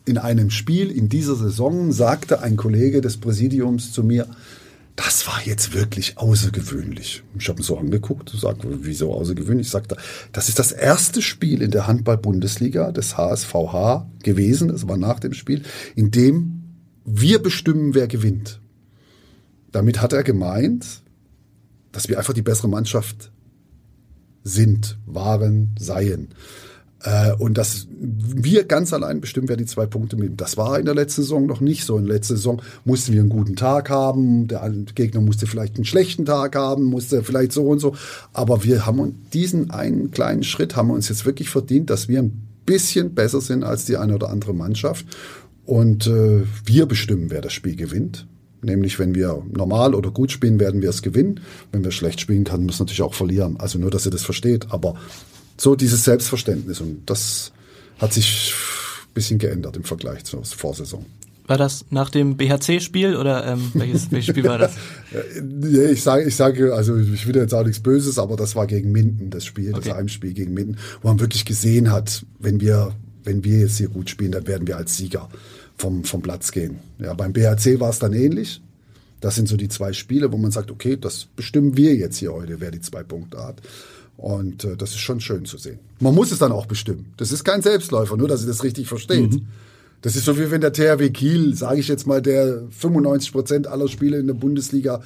in 0.06 0.18
einem 0.18 0.50
Spiel 0.50 0.92
in 0.92 1.10
dieser 1.10 1.36
Saison, 1.36 1.92
sagte 1.92 2.42
ein 2.42 2.56
Kollege 2.56 3.02
des 3.02 3.18
Präsidiums 3.18 3.92
zu 3.92 4.02
mir, 4.02 4.28
das 4.98 5.28
war 5.28 5.46
jetzt 5.46 5.74
wirklich 5.74 6.18
außergewöhnlich. 6.18 7.24
Ich 7.38 7.48
habe 7.50 7.62
ihn 7.62 7.64
so 7.64 7.78
angeguckt 7.78 8.34
und 8.34 8.40
sagte, 8.40 8.68
wieso 8.82 9.14
außergewöhnlich? 9.14 9.68
Ich 9.68 9.72
sagte, 9.72 9.96
das 10.32 10.50
ist 10.50 10.58
das 10.58 10.72
erste 10.72 11.22
Spiel 11.22 11.62
in 11.62 11.70
der 11.70 11.86
Handball-Bundesliga 11.86 12.92
des 12.92 13.16
HSVH 13.16 14.10
gewesen, 14.24 14.70
das 14.70 14.88
war 14.88 14.98
nach 14.98 15.20
dem 15.20 15.34
Spiel, 15.34 15.62
in 15.96 16.10
dem 16.10 16.64
wir 17.06 17.40
bestimmen, 17.42 17.94
wer 17.94 18.08
gewinnt. 18.08 18.60
Damit 19.72 20.02
hat 20.02 20.14
er 20.14 20.24
gemeint, 20.24 21.04
dass 21.92 22.10
wir 22.10 22.18
einfach 22.18 22.34
die 22.34 22.42
bessere 22.42 22.68
Mannschaft 22.68 23.32
sind, 24.44 24.98
waren, 25.06 25.76
seien. 25.78 26.30
Äh, 27.04 27.34
und 27.34 27.58
dass 27.58 27.88
wir 27.90 28.64
ganz 28.64 28.92
allein 28.94 29.22
bestimmen, 29.22 29.50
wer 29.50 29.58
die 29.58 29.66
zwei 29.66 29.86
Punkte 29.86 30.16
mitnimmt. 30.16 30.42
Das 30.42 30.58
war 30.58 30.80
in 30.80 30.86
der 30.86 30.96
letzten 30.96 31.22
Saison 31.22 31.46
noch 31.46 31.62
nicht 31.62 31.86
so. 31.86 31.98
In 31.98 32.06
der 32.06 32.16
letzten 32.16 32.36
Saison 32.36 32.62
mussten 32.86 33.14
wir 33.14 33.22
einen 33.22 33.30
guten 33.30 33.56
Tag 33.56 33.90
haben, 33.90 34.48
der 34.48 34.72
Gegner 34.96 35.22
musste 35.22 35.48
vielleicht 35.48 35.76
einen 35.76 35.86
schlechten 35.86 36.26
Tag 36.26 36.56
haben, 36.56 36.84
musste 36.86 37.24
vielleicht 37.24 37.52
so 37.52 37.68
und 37.68 37.80
so. 37.80 37.96
Aber 38.34 38.64
wir 38.64 38.86
haben 38.86 39.24
diesen 39.34 39.70
einen 39.72 40.12
kleinen 40.12 40.44
Schritt 40.44 40.76
haben 40.76 40.90
wir 40.90 40.96
uns 40.96 41.10
jetzt 41.10 41.26
wirklich 41.26 41.50
verdient, 41.50 41.90
dass 41.90 42.08
wir 42.08 42.20
ein 42.20 42.48
bisschen 42.66 43.14
besser 43.14 43.42
sind 43.42 43.64
als 43.64 43.86
die 43.86 43.98
eine 43.98 44.16
oder 44.16 44.30
andere 44.30 44.54
Mannschaft. 44.54 45.06
Und 45.66 46.08
äh, 46.08 46.44
wir 46.66 46.86
bestimmen, 46.86 47.30
wer 47.30 47.42
das 47.42 47.54
Spiel 47.54 47.76
gewinnt. 47.76 48.28
Nämlich, 48.62 48.98
wenn 48.98 49.14
wir 49.14 49.44
normal 49.52 49.94
oder 49.94 50.10
gut 50.10 50.32
spielen, 50.32 50.60
werden 50.60 50.82
wir 50.82 50.90
es 50.90 51.04
gewinnen. 51.04 51.42
Wenn 51.72 51.84
wir 51.84 51.92
schlecht 51.92 52.20
spielen, 52.20 52.44
kann 52.44 52.64
wir 52.64 52.72
es 52.72 52.80
natürlich 52.80 53.04
auch 53.04 53.14
verlieren. 53.14 53.58
Also 53.60 53.78
nur, 53.78 53.92
dass 53.92 54.06
ihr 54.06 54.12
das 54.12 54.24
versteht. 54.24 54.72
Aber 54.72 54.96
so 55.58 55.76
dieses 55.76 56.04
Selbstverständnis. 56.04 56.82
Und 56.82 57.10
das 57.10 57.52
hat 58.00 58.14
sich 58.14 58.54
ein 59.08 59.14
bisschen 59.14 59.40
geändert 59.40 59.76
im 59.76 59.84
Vergleich 59.84 60.24
zur 60.24 60.44
Vorsaison. 60.44 61.06
War 61.48 61.58
das 61.58 61.86
nach 61.90 62.10
dem 62.10 62.36
BHC-Spiel 62.36 63.16
oder 63.16 63.48
ähm, 63.48 63.72
welches, 63.74 64.12
welches 64.12 64.32
Spiel 64.32 64.44
war 64.44 64.58
das? 64.58 64.76
ich 65.92 66.04
sage, 66.04 66.26
ich 66.26 66.36
sage, 66.36 66.76
also 66.76 66.98
ich 66.98 67.26
will 67.26 67.38
jetzt 67.38 67.54
auch 67.54 67.64
nichts 67.64 67.80
Böses, 67.80 68.20
aber 68.20 68.36
das 68.36 68.58
war 68.58 68.68
gegen 68.68 68.92
Minden, 68.92 69.30
das 69.30 69.46
Spiel, 69.46 69.74
okay. 69.74 69.88
das 69.88 69.96
Heimspiel 69.96 70.34
gegen 70.34 70.54
Minden, 70.54 70.78
wo 71.02 71.08
man 71.08 71.22
wirklich 71.22 71.46
gesehen 71.46 71.90
hat, 71.90 72.26
wenn 72.40 72.60
wir, 72.60 72.94
wenn 73.24 73.46
wir 73.46 73.60
jetzt 73.60 73.78
hier 73.78 73.88
gut 73.88 74.10
spielen, 74.10 74.34
dann 74.34 74.46
werden 74.46 74.68
wir 74.68 74.76
als 74.76 74.98
Sieger 74.98 75.30
vom, 75.78 76.04
vom 76.04 76.22
Platz 76.22 76.52
gehen. 76.52 76.80
Ja, 77.00 77.14
beim 77.14 77.32
BHC 77.32 77.80
war 77.80 77.92
es 77.92 78.00
dann 78.00 78.12
ähnlich. 78.12 78.62
Das 79.22 79.36
sind 79.36 79.48
so 79.48 79.56
die 79.56 79.70
zwei 79.70 79.94
Spiele, 79.94 80.32
wo 80.34 80.38
man 80.38 80.52
sagt, 80.52 80.70
okay, 80.70 80.98
das 80.98 81.28
bestimmen 81.36 81.78
wir 81.78 81.96
jetzt 81.96 82.18
hier 82.18 82.34
heute, 82.34 82.60
wer 82.60 82.72
die 82.72 82.82
zwei 82.82 83.04
Punkte 83.04 83.42
hat. 83.42 83.62
Und 84.18 84.64
äh, 84.64 84.76
das 84.76 84.92
ist 84.92 85.00
schon 85.00 85.22
schön 85.22 85.46
zu 85.46 85.58
sehen. 85.58 85.80
Man 86.00 86.16
muss 86.16 86.32
es 86.32 86.40
dann 86.40 86.52
auch 86.52 86.66
bestimmen. 86.66 87.14
Das 87.18 87.32
ist 87.32 87.44
kein 87.44 87.62
Selbstläufer, 87.62 88.18
nur 88.18 88.28
dass 88.28 88.42
ihr 88.42 88.48
das 88.48 88.64
richtig 88.64 88.88
versteht. 88.88 89.34
Mhm. 89.34 89.48
Das 90.02 90.16
ist 90.16 90.26
so 90.26 90.38
wie 90.38 90.52
wenn 90.52 90.62
der 90.62 90.74
THW 90.74 91.10
Kiel, 91.10 91.56
sage 91.56 91.80
ich 91.80 91.88
jetzt 91.88 92.08
mal, 92.08 92.22
der 92.22 92.64
95 92.72 93.32
Prozent 93.32 93.68
aller 93.68 93.88
Spiele 93.88 94.18
in 94.18 94.28
der 94.28 94.34
Bundesliga 94.34 95.02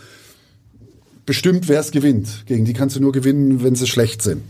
bestimmt, 1.25 1.67
wer 1.69 1.79
es 1.79 1.91
gewinnt. 1.91 2.45
Gegen 2.45 2.65
die 2.65 2.73
kannst 2.73 2.95
du 2.95 2.99
nur 2.99 3.11
gewinnen, 3.11 3.63
wenn 3.63 3.75
sie 3.75 3.87
schlecht 3.87 4.21
sind. 4.21 4.41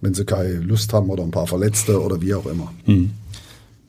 Wenn 0.00 0.14
sie 0.14 0.24
keine 0.24 0.54
Lust 0.54 0.92
haben 0.92 1.08
oder 1.10 1.22
ein 1.22 1.30
paar 1.30 1.46
Verletzte 1.46 2.00
oder 2.02 2.20
wie 2.20 2.34
auch 2.34 2.46
immer. 2.46 2.72
Mhm. 2.86 3.10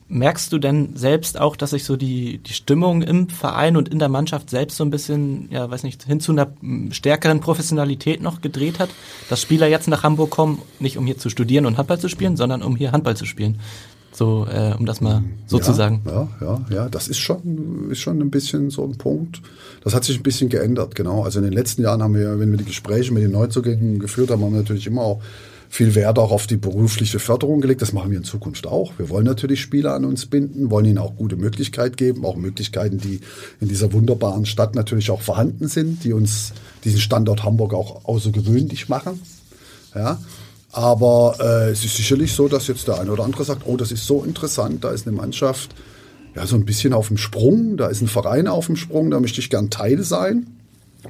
Merkst 0.08 0.52
du 0.52 0.58
denn 0.58 0.94
selbst 0.94 1.38
auch, 1.40 1.56
dass 1.56 1.70
sich 1.70 1.84
so 1.84 1.96
die, 1.96 2.38
die 2.38 2.52
Stimmung 2.52 3.02
im 3.02 3.28
Verein 3.28 3.76
und 3.76 3.88
in 3.88 3.98
der 3.98 4.08
Mannschaft 4.08 4.50
selbst 4.50 4.76
so 4.76 4.84
ein 4.84 4.90
bisschen, 4.90 5.48
ja, 5.50 5.68
weiß 5.68 5.82
nicht, 5.82 6.04
hin 6.04 6.20
zu 6.20 6.30
einer 6.30 6.48
stärkeren 6.90 7.40
Professionalität 7.40 8.22
noch 8.22 8.40
gedreht 8.40 8.78
hat? 8.78 8.88
Dass 9.28 9.42
Spieler 9.42 9.66
jetzt 9.66 9.88
nach 9.88 10.04
Hamburg 10.04 10.30
kommen, 10.30 10.62
nicht 10.78 10.96
um 10.96 11.06
hier 11.06 11.18
zu 11.18 11.28
studieren 11.28 11.66
und 11.66 11.76
Handball 11.76 11.98
zu 11.98 12.08
spielen, 12.08 12.36
sondern 12.36 12.62
um 12.62 12.76
hier 12.76 12.92
Handball 12.92 13.16
zu 13.16 13.26
spielen. 13.26 13.58
So, 14.16 14.46
äh, 14.50 14.74
um 14.78 14.86
das 14.86 15.02
mal 15.02 15.24
so 15.46 15.58
ja, 15.58 15.62
zu 15.62 15.72
sagen. 15.74 16.00
Ja, 16.06 16.28
ja, 16.40 16.60
ja, 16.70 16.88
das 16.88 17.08
ist 17.08 17.18
schon, 17.18 17.90
ist 17.90 17.98
schon 17.98 18.18
ein 18.22 18.30
bisschen 18.30 18.70
so 18.70 18.82
ein 18.84 18.96
Punkt. 18.96 19.42
Das 19.84 19.94
hat 19.94 20.04
sich 20.04 20.16
ein 20.18 20.22
bisschen 20.22 20.48
geändert, 20.48 20.94
genau. 20.94 21.24
Also 21.24 21.40
in 21.40 21.44
den 21.44 21.52
letzten 21.52 21.82
Jahren 21.82 22.02
haben 22.02 22.14
wir, 22.14 22.38
wenn 22.38 22.50
wir 22.50 22.56
die 22.56 22.64
Gespräche 22.64 23.12
mit 23.12 23.22
den 23.22 23.32
Neuzugängen 23.32 23.98
geführt 23.98 24.30
haben, 24.30 24.42
haben 24.42 24.52
wir 24.52 24.60
natürlich 24.60 24.86
immer 24.86 25.02
auch 25.02 25.20
viel 25.68 25.94
Wert 25.94 26.18
auch 26.18 26.30
auf 26.30 26.46
die 26.46 26.56
berufliche 26.56 27.18
Förderung 27.18 27.60
gelegt. 27.60 27.82
Das 27.82 27.92
machen 27.92 28.10
wir 28.10 28.18
in 28.18 28.24
Zukunft 28.24 28.66
auch. 28.66 28.92
Wir 28.98 29.08
wollen 29.08 29.24
natürlich 29.24 29.60
Spieler 29.60 29.94
an 29.94 30.04
uns 30.04 30.26
binden, 30.26 30.70
wollen 30.70 30.86
ihnen 30.86 30.98
auch 30.98 31.16
gute 31.16 31.36
Möglichkeiten 31.36 31.96
geben, 31.96 32.24
auch 32.24 32.36
Möglichkeiten, 32.36 32.98
die 32.98 33.20
in 33.60 33.68
dieser 33.68 33.92
wunderbaren 33.92 34.46
Stadt 34.46 34.74
natürlich 34.74 35.10
auch 35.10 35.22
vorhanden 35.22 35.68
sind, 35.68 36.04
die 36.04 36.12
uns 36.12 36.52
diesen 36.84 37.00
Standort 37.00 37.44
Hamburg 37.44 37.74
auch 37.74 38.04
außergewöhnlich 38.04 38.88
machen. 38.88 39.20
Ja. 39.94 40.18
Aber 40.72 41.36
äh, 41.40 41.70
es 41.70 41.84
ist 41.84 41.96
sicherlich 41.96 42.32
so, 42.32 42.48
dass 42.48 42.66
jetzt 42.66 42.86
der 42.86 43.00
eine 43.00 43.10
oder 43.10 43.24
andere 43.24 43.44
sagt, 43.44 43.62
oh, 43.64 43.76
das 43.76 43.92
ist 43.92 44.06
so 44.06 44.22
interessant, 44.22 44.84
da 44.84 44.90
ist 44.90 45.06
eine 45.06 45.16
Mannschaft 45.16 45.74
ja 46.36 46.46
so 46.46 46.54
ein 46.54 46.66
bisschen 46.66 46.92
auf 46.92 47.08
dem 47.08 47.16
Sprung, 47.16 47.76
da 47.78 47.88
ist 47.88 48.02
ein 48.02 48.08
Verein 48.08 48.46
auf 48.46 48.66
dem 48.66 48.76
Sprung, 48.76 49.10
da 49.10 49.18
möchte 49.18 49.40
ich 49.40 49.48
gern 49.48 49.70
Teil 49.70 50.02
sein, 50.04 50.46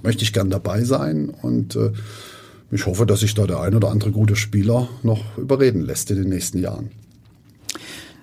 möchte 0.03 0.23
ich 0.23 0.33
gern 0.33 0.51
dabei 0.51 0.85
sein 0.85 1.31
und 1.43 1.75
äh, 1.75 1.91
ich 2.71 2.87
hoffe, 2.87 3.07
dass 3.07 3.21
sich 3.21 3.35
da 3.35 3.47
der 3.47 3.61
ein 3.61 3.75
oder 3.75 3.91
andere 3.91 4.11
gute 4.11 4.37
Spieler 4.37 4.89
noch 5.03 5.39
überreden 5.39 5.83
lässt 5.83 6.11
in 6.11 6.17
den 6.17 6.29
nächsten 6.29 6.59
Jahren. 6.59 6.91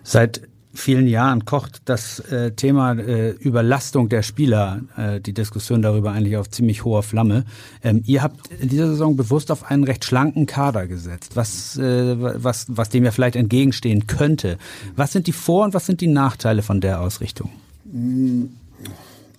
Seit 0.04 0.42
vielen 0.74 1.08
Jahren 1.08 1.46
kocht 1.46 1.84
das 1.86 2.20
äh, 2.20 2.52
Thema 2.52 2.94
äh, 2.94 3.30
Überlastung 3.30 4.10
der 4.10 4.24
Spieler, 4.24 4.82
äh, 4.98 5.22
die 5.22 5.34
Diskussion 5.34 5.82
darüber 5.82 6.12
eigentlich 6.12 6.36
auf 6.36 6.50
ziemlich 6.50 6.84
hoher 6.84 7.04
Flamme. 7.04 7.46
Ähm, 7.84 8.02
ihr 8.06 8.24
habt 8.24 8.48
in 8.60 8.70
dieser 8.70 8.88
Saison 8.88 9.16
bewusst 9.16 9.52
auf 9.52 9.70
einen 9.70 9.84
recht 9.84 10.04
schlanken 10.04 10.46
Kader 10.46 10.88
gesetzt, 10.88 11.36
was, 11.36 11.78
äh, 11.78 12.16
was, 12.18 12.66
was 12.70 12.90
dem 12.90 13.06
ja 13.06 13.12
vielleicht 13.12 13.36
entgegenstehen 13.36 14.08
könnte. 14.08 14.58
Was 14.96 15.12
sind 15.12 15.28
die 15.28 15.32
Vor- 15.32 15.66
und 15.66 15.74
was 15.74 15.86
sind 15.86 16.02
die 16.02 16.08
Nachteile 16.08 16.64
von 16.64 16.82
der 16.82 17.02
Ausrichtung? 17.02 17.52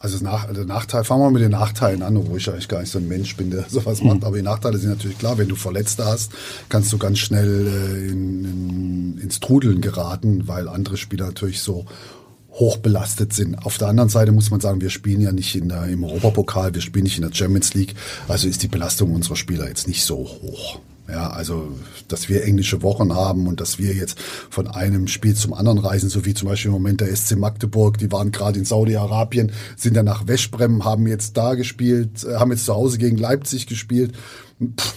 Also, 0.05 0.23
nach, 0.23 0.47
also 0.47 0.65
Nachteil, 0.65 1.03
fangen 1.03 1.23
wir 1.23 1.31
mit 1.31 1.41
den 1.41 1.53
Nachteilen 1.53 2.03
an, 2.03 2.19
obwohl 2.19 2.37
ich 2.37 2.47
eigentlich 2.51 2.69
gar 2.69 2.81
nicht 2.81 2.91
so 2.91 2.99
ein 2.99 3.09
Mensch 3.09 3.37
bin, 3.37 3.51
der 3.51 3.65
sowas 3.71 4.03
macht. 4.03 4.23
Aber 4.23 4.37
die 4.37 4.43
Nachteile 4.43 4.77
sind 4.77 4.91
natürlich 4.91 5.17
klar, 5.17 5.39
wenn 5.39 5.49
du 5.49 5.57
Verletzte 5.57 6.05
hast, 6.05 6.31
kannst 6.69 6.93
du 6.93 6.99
ganz 6.99 7.21
schnell 7.21 7.67
äh, 7.67 8.11
in, 8.11 8.45
in, 8.45 9.19
ins 9.19 9.41
Trudeln 9.41 9.81
geraten, 9.81 10.47
weil 10.47 10.69
andere 10.69 10.99
Spieler 10.99 11.29
natürlich 11.29 11.63
so 11.63 11.87
hoch 12.51 12.77
belastet 12.77 13.33
sind. 13.33 13.55
Auf 13.65 13.79
der 13.79 13.89
anderen 13.89 14.11
Seite 14.11 14.31
muss 14.31 14.51
man 14.51 14.61
sagen, 14.61 14.83
wir 14.83 14.91
spielen 14.91 15.23
ja 15.23 15.33
nicht 15.33 15.57
in 15.57 15.71
der, 15.71 15.87
im 15.87 16.05
Europapokal, 16.05 16.75
wir 16.75 16.83
spielen 16.83 17.05
nicht 17.05 17.17
in 17.17 17.27
der 17.27 17.35
Champions 17.35 17.73
League, 17.73 17.95
also 18.29 18.47
ist 18.47 18.63
die 18.63 18.69
Belastung 18.69 19.15
unserer 19.15 19.37
Spieler 19.37 19.69
jetzt 19.69 19.89
nicht 19.89 20.05
so 20.05 20.17
hoch. 20.19 20.81
Ja, 21.15 21.31
also, 21.31 21.69
dass 22.09 22.29
wir 22.29 22.43
englische 22.43 22.83
Wochen 22.83 23.15
haben 23.15 23.47
und 23.47 23.61
dass 23.61 23.79
wir 23.79 23.95
jetzt 23.95 24.19
von 24.19 24.67
einem 24.67 25.07
Spiel 25.07 25.37
zum 25.37 25.55
anderen 25.55 25.79
reisen, 25.79 26.09
so 26.09 26.25
wie 26.25 26.35
zum 26.35 26.49
Beispiel 26.49 26.71
im 26.71 26.73
Moment 26.73 27.01
der 27.01 27.15
SC 27.15 27.37
Magdeburg, 27.37 27.99
die 27.99 28.11
waren 28.11 28.33
gerade 28.33 28.59
in 28.59 28.65
Saudi-Arabien, 28.65 29.53
sind 29.77 29.97
dann 29.97 30.07
nach 30.07 30.27
Westbrem, 30.27 30.85
haben 30.85 31.07
jetzt 31.07 31.37
da 31.37 31.55
gespielt, 31.55 32.25
äh, 32.25 32.35
haben 32.35 32.51
jetzt 32.51 32.65
zu 32.65 32.75
Hause 32.75 32.99
gegen 32.99 33.17
Leipzig 33.17 33.69
gespielt. 33.69 34.13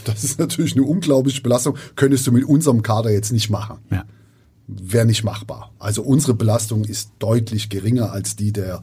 Das 0.05 0.23
ist 0.23 0.39
natürlich 0.39 0.73
eine 0.73 0.85
unglaubliche 0.85 1.41
Belastung. 1.41 1.77
Könntest 1.95 2.25
du 2.25 2.31
mit 2.31 2.45
unserem 2.45 2.81
Kader 2.81 3.11
jetzt 3.11 3.31
nicht 3.31 3.51
machen. 3.51 3.77
Ja. 3.91 4.03
Wäre 4.65 5.05
nicht 5.05 5.23
machbar. 5.23 5.71
Also 5.77 6.01
unsere 6.01 6.33
Belastung 6.33 6.83
ist 6.83 7.11
deutlich 7.19 7.69
geringer 7.69 8.11
als 8.11 8.35
die 8.35 8.51
der 8.51 8.81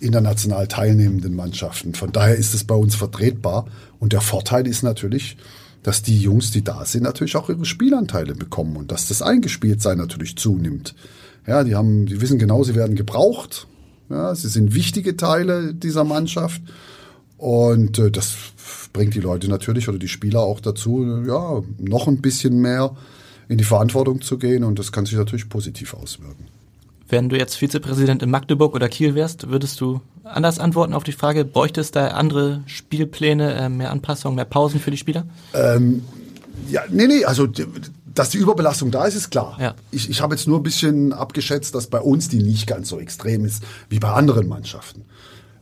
international 0.00 0.68
teilnehmenden 0.68 1.34
Mannschaften. 1.34 1.94
Von 1.94 2.12
daher 2.12 2.36
ist 2.36 2.52
es 2.52 2.64
bei 2.64 2.74
uns 2.74 2.94
vertretbar. 2.94 3.66
Und 4.00 4.12
der 4.12 4.20
Vorteil 4.20 4.66
ist 4.66 4.82
natürlich, 4.82 5.38
dass 5.82 6.02
die 6.02 6.18
Jungs, 6.18 6.50
die 6.50 6.62
da 6.62 6.84
sind, 6.84 7.04
natürlich 7.04 7.36
auch 7.36 7.48
ihre 7.48 7.64
Spielanteile 7.64 8.34
bekommen 8.34 8.76
und 8.76 8.90
dass 8.90 9.08
das 9.08 9.22
Eingespieltsein 9.22 9.98
natürlich 9.98 10.36
zunimmt. 10.36 10.94
Ja, 11.46 11.64
die 11.64 11.74
haben, 11.74 12.06
die 12.06 12.20
wissen 12.20 12.38
genau, 12.38 12.62
sie 12.64 12.74
werden 12.74 12.96
gebraucht. 12.96 13.66
Ja, 14.10 14.34
sie 14.34 14.48
sind 14.48 14.74
wichtige 14.74 15.16
Teile 15.16 15.74
dieser 15.74 16.04
Mannschaft. 16.04 16.62
Und 17.36 17.98
äh, 17.98 18.10
das 18.10 18.34
bringt 18.92 19.14
die 19.14 19.20
Leute 19.20 19.48
natürlich 19.48 19.88
oder 19.88 19.98
die 19.98 20.08
Spieler 20.08 20.40
auch 20.40 20.60
dazu, 20.60 21.24
ja, 21.26 21.62
noch 21.78 22.08
ein 22.08 22.20
bisschen 22.20 22.60
mehr 22.60 22.96
in 23.48 23.58
die 23.58 23.64
Verantwortung 23.64 24.20
zu 24.20 24.38
gehen. 24.38 24.64
Und 24.64 24.78
das 24.78 24.92
kann 24.92 25.06
sich 25.06 25.16
natürlich 25.16 25.48
positiv 25.48 25.94
auswirken. 25.94 26.46
Wenn 27.08 27.28
du 27.28 27.38
jetzt 27.38 27.56
Vizepräsident 27.56 28.22
in 28.22 28.30
Magdeburg 28.30 28.74
oder 28.74 28.88
Kiel 28.88 29.14
wärst, 29.14 29.48
würdest 29.48 29.80
du 29.80 30.00
anders 30.24 30.58
antworten 30.58 30.92
auf 30.92 31.04
die 31.04 31.12
Frage, 31.12 31.44
bräuchte 31.44 31.80
es 31.80 31.90
da 31.90 32.08
andere 32.08 32.62
Spielpläne, 32.66 33.54
äh, 33.54 33.68
mehr 33.68 33.90
Anpassungen, 33.90 34.36
mehr 34.36 34.44
Pausen 34.44 34.78
für 34.78 34.90
die 34.90 34.98
Spieler? 34.98 35.26
Ähm, 35.54 36.04
ja, 36.68 36.82
nee, 36.90 37.06
nee, 37.06 37.24
also 37.24 37.48
dass 38.14 38.30
die 38.30 38.38
Überbelastung 38.38 38.90
da 38.90 39.06
ist, 39.06 39.14
ist 39.14 39.30
klar. 39.30 39.56
Ja. 39.60 39.74
Ich, 39.90 40.10
ich 40.10 40.20
habe 40.20 40.34
jetzt 40.34 40.48
nur 40.48 40.58
ein 40.58 40.62
bisschen 40.62 41.12
abgeschätzt, 41.12 41.74
dass 41.74 41.86
bei 41.86 42.00
uns 42.00 42.28
die 42.28 42.42
nicht 42.42 42.66
ganz 42.66 42.88
so 42.88 42.98
extrem 42.98 43.44
ist 43.44 43.62
wie 43.88 44.00
bei 44.00 44.10
anderen 44.10 44.48
Mannschaften. 44.48 45.04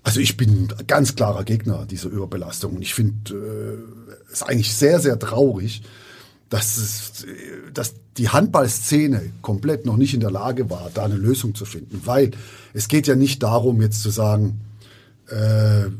Also 0.02 0.20
ich 0.20 0.36
bin 0.36 0.68
ganz 0.86 1.16
klarer 1.16 1.44
Gegner 1.44 1.84
dieser 1.84 2.08
Überbelastung 2.08 2.76
und 2.76 2.82
ich 2.82 2.94
finde 2.94 3.34
äh, 3.34 4.32
es 4.32 4.42
eigentlich 4.42 4.74
sehr, 4.74 5.00
sehr 5.00 5.18
traurig, 5.18 5.82
dass, 6.48 6.76
es, 6.76 7.26
dass 7.74 7.94
die 8.16 8.28
Handballszene 8.28 9.32
komplett 9.42 9.84
noch 9.84 9.96
nicht 9.96 10.14
in 10.14 10.20
der 10.20 10.30
Lage 10.30 10.70
war, 10.70 10.90
da 10.94 11.04
eine 11.04 11.16
Lösung 11.16 11.54
zu 11.54 11.64
finden. 11.64 12.02
Weil 12.04 12.30
es 12.72 12.88
geht 12.88 13.06
ja 13.06 13.16
nicht 13.16 13.42
darum, 13.42 13.82
jetzt 13.82 14.02
zu 14.02 14.10
sagen, 14.10 14.60
äh, 15.28 15.90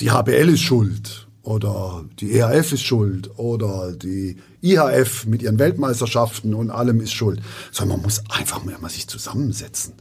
die 0.00 0.10
HBL 0.10 0.50
ist 0.50 0.60
schuld 0.60 1.26
oder 1.42 2.04
die 2.20 2.32
EHF 2.32 2.72
ist 2.72 2.82
schuld 2.82 3.38
oder 3.38 3.92
die 3.92 4.36
IHF 4.60 5.26
mit 5.26 5.42
ihren 5.42 5.58
Weltmeisterschaften 5.58 6.54
und 6.54 6.70
allem 6.70 7.00
ist 7.00 7.12
schuld, 7.12 7.40
sondern 7.72 7.98
man 7.98 8.04
muss 8.04 8.22
einfach 8.28 8.64
mal, 8.64 8.76
mal 8.78 8.90
sich 8.90 9.08
zusammensetzen. 9.08 9.94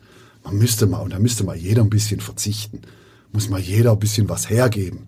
Man 0.44 0.58
müsste 0.58 0.86
mal, 0.86 1.00
und 1.00 1.14
da 1.14 1.20
müsste 1.20 1.44
mal 1.44 1.58
jeder 1.58 1.82
ein 1.82 1.90
bisschen 1.90 2.20
verzichten, 2.20 2.82
muss 3.32 3.50
mal 3.50 3.60
jeder 3.60 3.94
ein 3.94 4.00
bisschen 4.00 4.30
was 4.30 4.50
hergeben. 4.50 5.08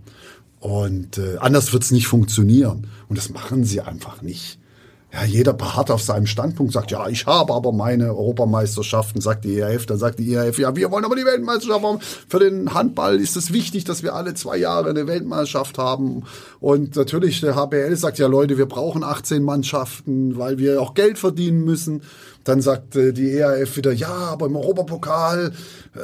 Und 0.60 1.18
äh, 1.18 1.38
anders 1.40 1.72
wird's 1.74 1.92
nicht 1.92 2.08
funktionieren. 2.08 2.88
Und 3.08 3.18
das 3.18 3.30
machen 3.30 3.64
sie 3.64 3.82
einfach 3.82 4.22
nicht. 4.22 4.60
Ja, 5.12 5.24
jeder 5.24 5.54
beharrt 5.54 5.90
auf 5.90 6.04
seinem 6.04 6.28
Standpunkt, 6.28 6.72
sagt, 6.72 6.92
ja, 6.92 7.10
ich 7.10 7.26
habe 7.26 7.56
aber 7.56 7.72
meine 7.72 8.10
Europameisterschaften, 8.10 9.22
sagt 9.22 9.44
die 9.44 9.58
ERF, 9.58 9.88
dann 9.88 9.98
sagt 9.98 10.20
die 10.20 10.32
ERF, 10.32 10.60
ja, 10.60 10.76
wir 10.76 10.92
wollen 10.92 11.04
aber 11.04 11.16
die 11.16 11.26
Weltmeisterschaft 11.26 11.84
haben. 11.84 12.00
Für 12.28 12.38
den 12.38 12.76
Handball 12.76 13.20
ist 13.20 13.36
es 13.36 13.52
wichtig, 13.52 13.86
dass 13.86 14.04
wir 14.04 14.14
alle 14.14 14.36
zwei 14.36 14.58
Jahre 14.58 14.92
eine 14.92 15.08
Weltmeisterschaft 15.08 15.80
haben. 15.80 16.26
Und 16.60 16.96
natürlich, 16.96 17.42
der 17.42 17.56
HBL 17.56 17.96
sagt, 17.96 18.20
ja, 18.20 18.28
Leute, 18.28 18.60
wir 18.60 18.68
brauchen 18.68 19.04
18 19.04 19.42
Mannschaften, 19.42 20.38
weil 20.38 20.60
wir 20.60 20.80
auch 20.80 20.94
Geld 20.94 21.18
verdienen 21.18 21.64
müssen. 21.64 22.04
Dann 22.50 22.62
sagt 22.62 22.96
äh, 22.96 23.14
die 23.14 23.32
ERF 23.32 23.78
wieder, 23.78 23.92
ja, 23.92 24.08
aber 24.08 24.48
im 24.48 24.56
Europapokal 24.56 25.52
äh, 25.94 26.00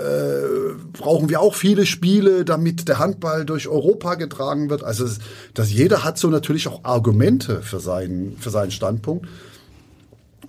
brauchen 0.94 1.28
wir 1.28 1.42
auch 1.42 1.56
viele 1.56 1.88
Spiele, 1.88 2.46
damit 2.46 2.88
der 2.88 3.00
Handball 3.00 3.46
durch 3.46 3.68
Europa 3.68 4.14
getragen 4.14 4.70
wird. 4.70 4.84
Also 4.84 5.08
dass 5.56 5.72
jeder 5.72 6.04
hat 6.04 6.20
so 6.20 6.30
natürlich 6.30 6.68
auch 6.68 6.84
Argumente 6.84 7.64
für 7.64 7.80
seinen, 7.80 8.38
für 8.38 8.52
seinen 8.52 8.70
Standpunkt. 8.70 9.28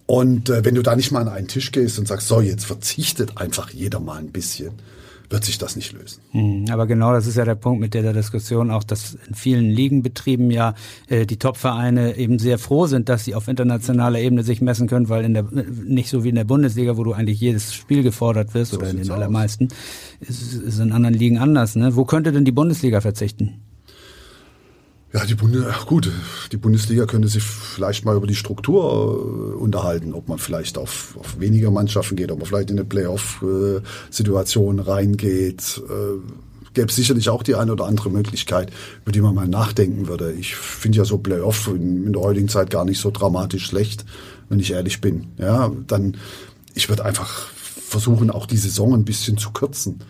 Und 0.04 0.50
äh, 0.50 0.66
wenn 0.66 0.74
du 0.74 0.82
da 0.82 0.94
nicht 0.96 1.12
mal 1.12 1.22
an 1.22 1.28
einen 1.28 1.48
Tisch 1.48 1.72
gehst 1.72 1.98
und 1.98 2.06
sagst, 2.06 2.28
so, 2.28 2.42
jetzt 2.42 2.66
verzichtet 2.66 3.38
einfach 3.38 3.70
jeder 3.70 3.98
mal 3.98 4.18
ein 4.18 4.32
bisschen, 4.32 4.72
wird 5.28 5.44
sich 5.44 5.58
das 5.58 5.76
nicht 5.76 5.92
lösen. 5.92 6.20
Hm, 6.30 6.66
aber 6.70 6.86
genau 6.86 7.12
das 7.12 7.26
ist 7.26 7.36
ja 7.36 7.44
der 7.44 7.54
Punkt 7.54 7.80
mit 7.80 7.94
der 7.94 8.12
Diskussion 8.12 8.70
auch, 8.70 8.84
dass 8.84 9.16
in 9.28 9.34
vielen 9.34 9.70
Ligenbetrieben 9.70 10.50
ja 10.50 10.74
äh, 11.08 11.26
die 11.26 11.38
Topvereine 11.38 12.16
eben 12.16 12.38
sehr 12.38 12.58
froh 12.58 12.86
sind, 12.86 13.08
dass 13.08 13.24
sie 13.24 13.34
auf 13.34 13.48
internationaler 13.48 14.18
Ebene 14.18 14.42
sich 14.42 14.60
messen 14.60 14.88
können, 14.88 15.08
weil 15.08 15.24
in 15.24 15.34
der 15.34 15.44
nicht 15.44 16.10
so 16.10 16.24
wie 16.24 16.28
in 16.28 16.34
der 16.34 16.44
Bundesliga, 16.44 16.96
wo 16.96 17.04
du 17.04 17.12
eigentlich 17.12 17.40
jedes 17.40 17.74
Spiel 17.74 18.02
gefordert 18.02 18.54
wirst 18.54 18.72
So 18.72 18.78
oder 18.78 18.90
in 18.90 18.96
den 18.96 19.10
aus. 19.10 19.16
allermeisten, 19.16 19.68
ist, 20.20 20.54
ist 20.54 20.78
in 20.78 20.92
anderen 20.92 21.14
Ligen 21.14 21.38
anders. 21.38 21.76
Ne? 21.76 21.96
Wo 21.96 22.04
könnte 22.04 22.32
denn 22.32 22.44
die 22.44 22.52
Bundesliga 22.52 23.00
verzichten? 23.00 23.65
Ja, 25.16 25.24
die 25.24 25.34
Bundes 25.34 25.64
ach 25.70 25.86
gut, 25.86 26.12
die 26.52 26.58
Bundesliga 26.58 27.06
könnte 27.06 27.28
sich 27.28 27.42
vielleicht 27.42 28.04
mal 28.04 28.16
über 28.16 28.26
die 28.26 28.34
Struktur 28.34 29.54
äh, 29.54 29.56
unterhalten, 29.56 30.12
ob 30.12 30.28
man 30.28 30.36
vielleicht 30.36 30.76
auf, 30.76 31.16
auf 31.18 31.40
weniger 31.40 31.70
Mannschaften 31.70 32.16
geht, 32.16 32.30
ob 32.30 32.38
man 32.38 32.46
vielleicht 32.46 32.70
in 32.70 32.78
eine 32.78 32.84
Playoff-Situation 32.84 34.78
reingeht. 34.78 35.80
Äh, 35.88 36.20
Gäbe 36.74 36.92
sicherlich 36.92 37.30
auch 37.30 37.42
die 37.42 37.54
eine 37.54 37.72
oder 37.72 37.86
andere 37.86 38.10
Möglichkeit, 38.10 38.70
über 39.04 39.12
die 39.12 39.22
man 39.22 39.34
mal 39.34 39.48
nachdenken 39.48 40.06
würde. 40.06 40.32
Ich 40.32 40.54
finde 40.54 40.98
ja 40.98 41.06
so 41.06 41.16
Playoff 41.16 41.66
in, 41.68 42.04
in 42.04 42.12
der 42.12 42.20
heutigen 42.20 42.48
Zeit 42.48 42.68
gar 42.68 42.84
nicht 42.84 43.00
so 43.00 43.10
dramatisch 43.10 43.64
schlecht, 43.64 44.04
wenn 44.50 44.60
ich 44.60 44.72
ehrlich 44.72 45.00
bin. 45.00 45.28
Ja, 45.38 45.72
dann 45.86 46.18
ich 46.74 46.90
würde 46.90 47.06
einfach 47.06 47.48
versuchen, 47.54 48.30
auch 48.30 48.44
die 48.44 48.58
Saison 48.58 48.92
ein 48.92 49.06
bisschen 49.06 49.38
zu 49.38 49.52
kürzen, 49.52 50.00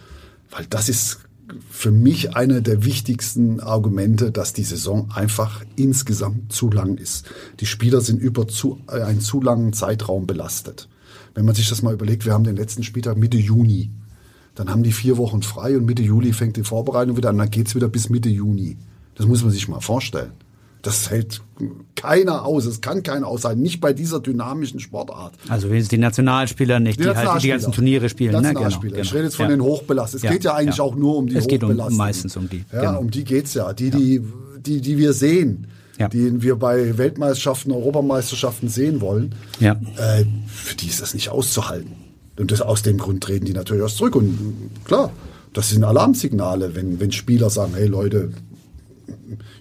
weil 0.51 0.67
das 0.69 0.89
ist 0.89 1.21
für 1.71 1.91
mich 1.91 2.37
einer 2.37 2.61
der 2.61 2.85
wichtigsten 2.85 3.61
Argumente, 3.61 4.31
dass 4.31 4.53
die 4.53 4.65
Saison 4.65 5.11
einfach 5.15 5.65
insgesamt 5.77 6.53
zu 6.53 6.71
lang 6.71 6.97
ist. 6.97 7.27
Die 7.61 7.67
Spieler 7.67 8.01
sind 8.01 8.21
über 8.21 8.49
zu, 8.49 8.81
äh, 8.89 9.03
einen 9.03 9.21
zu 9.21 9.41
langen 9.41 9.73
Zeitraum 9.73 10.27
belastet. 10.27 10.89
Wenn 11.35 11.45
man 11.45 11.55
sich 11.55 11.69
das 11.69 11.83
mal 11.83 11.95
überlegt, 11.95 12.25
wir 12.25 12.33
haben 12.33 12.45
den 12.45 12.57
letzten 12.57 12.83
Spieltag 12.83 13.17
Mitte 13.17 13.37
Juni. 13.37 13.91
Dann 14.55 14.71
haben 14.71 14.83
die 14.83 14.93
vier 14.93 15.19
Wochen 15.19 15.43
frei 15.43 15.77
und 15.77 15.85
Mitte 15.85 16.03
Juli 16.03 16.33
fängt 16.33 16.57
die 16.57 16.65
Vorbereitung 16.65 17.17
wieder 17.17 17.29
an, 17.29 17.39
dann 17.39 17.51
geht's 17.51 17.75
wieder 17.75 17.89
bis 17.89 18.09
Mitte 18.09 18.31
Juni. 18.31 18.79
Das 19.15 19.27
muss 19.27 19.43
man 19.43 19.53
sich 19.53 19.69
mal 19.69 19.81
vorstellen. 19.81 20.33
Das 20.87 21.11
hält 21.11 21.41
keiner 21.97 22.45
aus, 22.45 22.65
es 22.65 22.81
kann 22.81 23.03
keiner 23.03 23.27
aushalten, 23.27 23.61
nicht 23.61 23.81
bei 23.81 23.93
dieser 23.93 24.21
dynamischen 24.21 24.79
Sportart. 24.79 25.35
Also 25.49 25.69
wenigstens 25.69 25.89
die 25.91 25.99
Nationalspieler 25.99 26.79
nicht, 26.79 27.01
die, 27.01 27.05
halt 27.05 27.15
die 27.15 27.17
Nationalspieler. 27.17 27.55
ganzen 27.55 27.73
Turniere 27.73 28.09
spielen. 28.09 28.31
Ne? 28.33 28.39
Genau, 28.39 28.49
Nationalspieler. 28.53 28.99
Ich 28.99 29.03
genau. 29.03 29.15
rede 29.15 29.25
jetzt 29.25 29.37
von 29.37 29.45
Ja. 29.47 29.51
den 29.51 29.61
Hochbelasteten. 29.63 30.19
Es 30.19 30.23
Ja, 30.23 30.31
geht 30.33 30.45
ja 30.45 30.55
eigentlich 30.55 30.77
ja. 30.77 30.85
auch 30.85 30.95
nur 30.95 31.17
um 31.17 31.27
die 31.27 31.35
Es 31.37 31.49
geht 31.49 31.65
um- 31.65 31.71
Hochbelasteten. 31.71 31.97
meistens 31.99 32.37
um 32.37 32.49
die, 32.49 32.65
Ja, 32.73 32.81
genau. 32.83 33.01
um 33.01 33.11
die 33.11 33.25
geht's 33.25 33.55
ja. 33.55 33.73
Die, 33.73 33.91
die, 33.91 34.23
die, 34.61 34.81
die 34.81 34.97
wir 34.99 35.13
sehen, 35.13 35.67
Ja. 35.99 36.09
die 36.09 36.41
wir 36.43 36.55
bei 36.57 36.97
Weltmeisterschaften, 36.99 37.73
Europameisterschaften 37.73 38.69
sehen 38.69 39.01
wollen, 39.01 39.35
Ja. 39.59 39.73
äh, 39.97 40.25
für 40.47 40.77
die 40.77 40.87
ist 40.87 41.03
das 41.03 41.15
nicht 41.15 41.31
auszuhalten. 41.31 41.93
Und 42.39 42.53
das, 42.53 42.61
aus 42.61 42.83
dem 42.83 42.99
Grund 42.99 43.25
treten 43.25 43.47
die 43.47 43.55
natürlich 43.55 43.83
aus 43.83 43.97
zurück. 43.97 44.15
Und 44.15 44.39
klar, 44.85 45.11
das 45.53 45.71
sind 45.71 45.83
Alarmsignale, 45.83 46.75
wenn, 46.77 47.01
wenn 47.01 47.11
Spieler 47.11 47.49
sagen, 47.51 47.73
hey 47.75 47.87
Leute, 47.87 48.31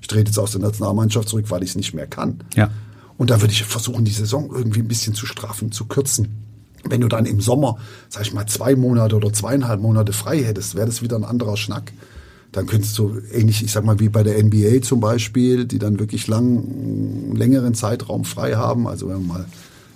ich 0.01 0.07
trete 0.07 0.29
jetzt 0.29 0.37
aus 0.39 0.51
der 0.51 0.61
Nationalmannschaft 0.61 1.29
zurück, 1.29 1.45
weil 1.49 1.63
ich 1.63 1.69
es 1.71 1.75
nicht 1.75 1.93
mehr 1.93 2.07
kann. 2.07 2.39
Ja. 2.55 2.69
Und 3.17 3.29
da 3.29 3.41
würde 3.41 3.53
ich 3.53 3.63
versuchen, 3.63 4.05
die 4.05 4.11
Saison 4.11 4.49
irgendwie 4.53 4.79
ein 4.79 4.87
bisschen 4.87 5.13
zu 5.13 5.25
straffen, 5.25 5.71
zu 5.71 5.85
kürzen. 5.85 6.43
Wenn 6.83 7.01
du 7.01 7.07
dann 7.07 7.25
im 7.25 7.41
Sommer, 7.41 7.77
sag 8.09 8.23
ich 8.23 8.33
mal, 8.33 8.45
zwei 8.45 8.75
Monate 8.75 9.15
oder 9.15 9.33
zweieinhalb 9.33 9.81
Monate 9.81 10.13
frei 10.13 10.43
hättest, 10.43 10.75
wäre 10.75 10.85
das 10.85 11.01
wieder 11.01 11.15
ein 11.15 11.23
anderer 11.23 11.57
Schnack. 11.57 11.93
Dann 12.51 12.67
könntest 12.67 12.97
du 12.97 13.19
ähnlich, 13.31 13.63
ich 13.63 13.71
sag 13.71 13.83
mal, 13.83 13.99
wie 13.99 14.09
bei 14.09 14.23
der 14.23 14.41
NBA 14.41 14.81
zum 14.81 14.99
Beispiel, 14.99 15.65
die 15.65 15.79
dann 15.79 15.99
wirklich 15.99 16.27
lang, 16.27 16.57
einen 16.57 17.35
längeren 17.35 17.73
Zeitraum 17.73 18.23
frei 18.23 18.55
haben. 18.55 18.87
Also 18.87 19.07
wenn 19.09 19.25
man 19.25 19.27
mal 19.27 19.45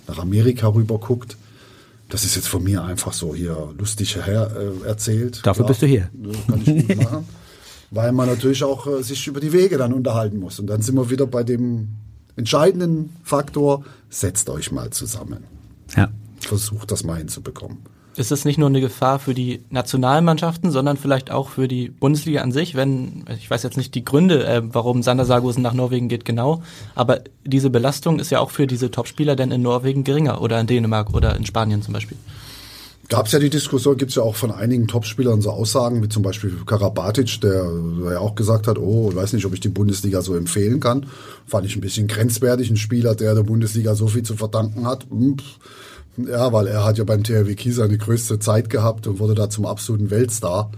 nach 0.08 0.18
Amerika 0.18 0.68
rüber 0.68 0.98
guckt, 0.98 1.36
Das 2.10 2.24
ist 2.24 2.34
jetzt 2.34 2.48
von 2.48 2.64
mir 2.64 2.82
einfach 2.82 3.12
so 3.12 3.36
hier 3.36 3.72
lustig 3.78 4.16
her 4.16 4.50
äh, 4.56 4.86
erzählt. 4.86 5.46
Dafür 5.46 5.64
Klar, 5.64 5.68
bist 5.68 5.82
du 5.82 5.86
hier. 5.86 6.10
Kann 6.48 6.60
ich 6.64 6.88
gut 6.88 7.04
machen. 7.04 7.28
Weil 7.90 8.12
man 8.12 8.28
natürlich 8.28 8.62
auch 8.62 8.86
äh, 8.86 9.02
sich 9.02 9.26
über 9.26 9.40
die 9.40 9.52
Wege 9.52 9.78
dann 9.78 9.92
unterhalten 9.92 10.38
muss. 10.38 10.60
Und 10.60 10.68
dann 10.68 10.82
sind 10.82 10.94
wir 10.94 11.10
wieder 11.10 11.26
bei 11.26 11.42
dem 11.42 11.88
entscheidenden 12.36 13.16
Faktor, 13.24 13.84
setzt 14.08 14.48
euch 14.48 14.72
mal 14.72 14.90
zusammen. 14.90 15.44
Ja. 15.96 16.08
Versucht 16.40 16.90
das 16.90 17.04
mal 17.04 17.18
hinzubekommen. 17.18 17.78
Ist 18.16 18.32
es 18.32 18.44
nicht 18.44 18.58
nur 18.58 18.68
eine 18.68 18.80
Gefahr 18.80 19.18
für 19.18 19.34
die 19.34 19.62
Nationalmannschaften, 19.70 20.70
sondern 20.72 20.96
vielleicht 20.96 21.30
auch 21.30 21.48
für 21.48 21.68
die 21.68 21.88
Bundesliga 21.88 22.42
an 22.42 22.50
sich, 22.50 22.74
wenn, 22.74 23.24
ich 23.28 23.48
weiß 23.48 23.62
jetzt 23.62 23.76
nicht 23.76 23.94
die 23.94 24.04
Gründe, 24.04 24.44
äh, 24.46 24.62
warum 24.64 25.02
Sander 25.02 25.24
Sargosen 25.24 25.62
nach 25.62 25.74
Norwegen 25.74 26.08
geht, 26.08 26.24
genau, 26.24 26.62
aber 26.96 27.20
diese 27.44 27.70
Belastung 27.70 28.18
ist 28.18 28.30
ja 28.30 28.40
auch 28.40 28.50
für 28.50 28.66
diese 28.66 28.90
Topspieler 28.90 29.36
denn 29.36 29.52
in 29.52 29.62
Norwegen 29.62 30.02
geringer 30.02 30.42
oder 30.42 30.60
in 30.60 30.66
Dänemark 30.66 31.14
oder 31.14 31.36
in 31.36 31.46
Spanien 31.46 31.82
zum 31.82 31.94
Beispiel. 31.94 32.16
Gab 33.10 33.26
es 33.26 33.32
ja 33.32 33.40
die 33.40 33.50
Diskussion, 33.50 33.96
gibt 33.96 34.10
es 34.10 34.14
ja 34.14 34.22
auch 34.22 34.36
von 34.36 34.52
einigen 34.52 34.86
Topspielern 34.86 35.40
so 35.40 35.50
Aussagen, 35.50 36.00
wie 36.00 36.08
zum 36.08 36.22
Beispiel 36.22 36.56
Karabatic, 36.64 37.40
der 37.40 37.68
ja 38.12 38.20
auch 38.20 38.36
gesagt 38.36 38.68
hat, 38.68 38.78
oh, 38.78 39.08
ich 39.10 39.16
weiß 39.16 39.32
nicht, 39.32 39.44
ob 39.46 39.52
ich 39.52 39.58
die 39.58 39.68
Bundesliga 39.68 40.22
so 40.22 40.36
empfehlen 40.36 40.78
kann. 40.78 41.06
Fand 41.44 41.66
ich 41.66 41.74
ein 41.74 41.80
bisschen 41.80 42.06
grenzwertig, 42.06 42.70
ein 42.70 42.76
Spieler, 42.76 43.16
der 43.16 43.34
der 43.34 43.42
Bundesliga 43.42 43.96
so 43.96 44.06
viel 44.06 44.22
zu 44.22 44.36
verdanken 44.36 44.86
hat. 44.86 45.08
Hm, 45.10 45.38
ja, 46.18 46.52
weil 46.52 46.68
er 46.68 46.84
hat 46.84 46.98
ja 46.98 47.04
beim 47.04 47.24
THW 47.24 47.52
Kiel 47.56 47.72
seine 47.72 47.98
größte 47.98 48.38
Zeit 48.38 48.70
gehabt 48.70 49.08
und 49.08 49.18
wurde 49.18 49.34
da 49.34 49.50
zum 49.50 49.66
absoluten 49.66 50.10
Weltstar. 50.10 50.70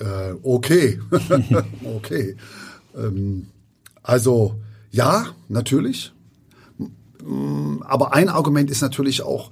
Äh, 0.00 0.34
okay, 0.42 0.98
okay. 1.96 2.36
Ähm, 2.96 3.46
also 4.02 4.56
ja, 4.90 5.26
natürlich. 5.48 6.12
Aber 7.86 8.12
ein 8.12 8.28
Argument 8.28 8.70
ist 8.70 8.82
natürlich 8.82 9.22
auch, 9.22 9.50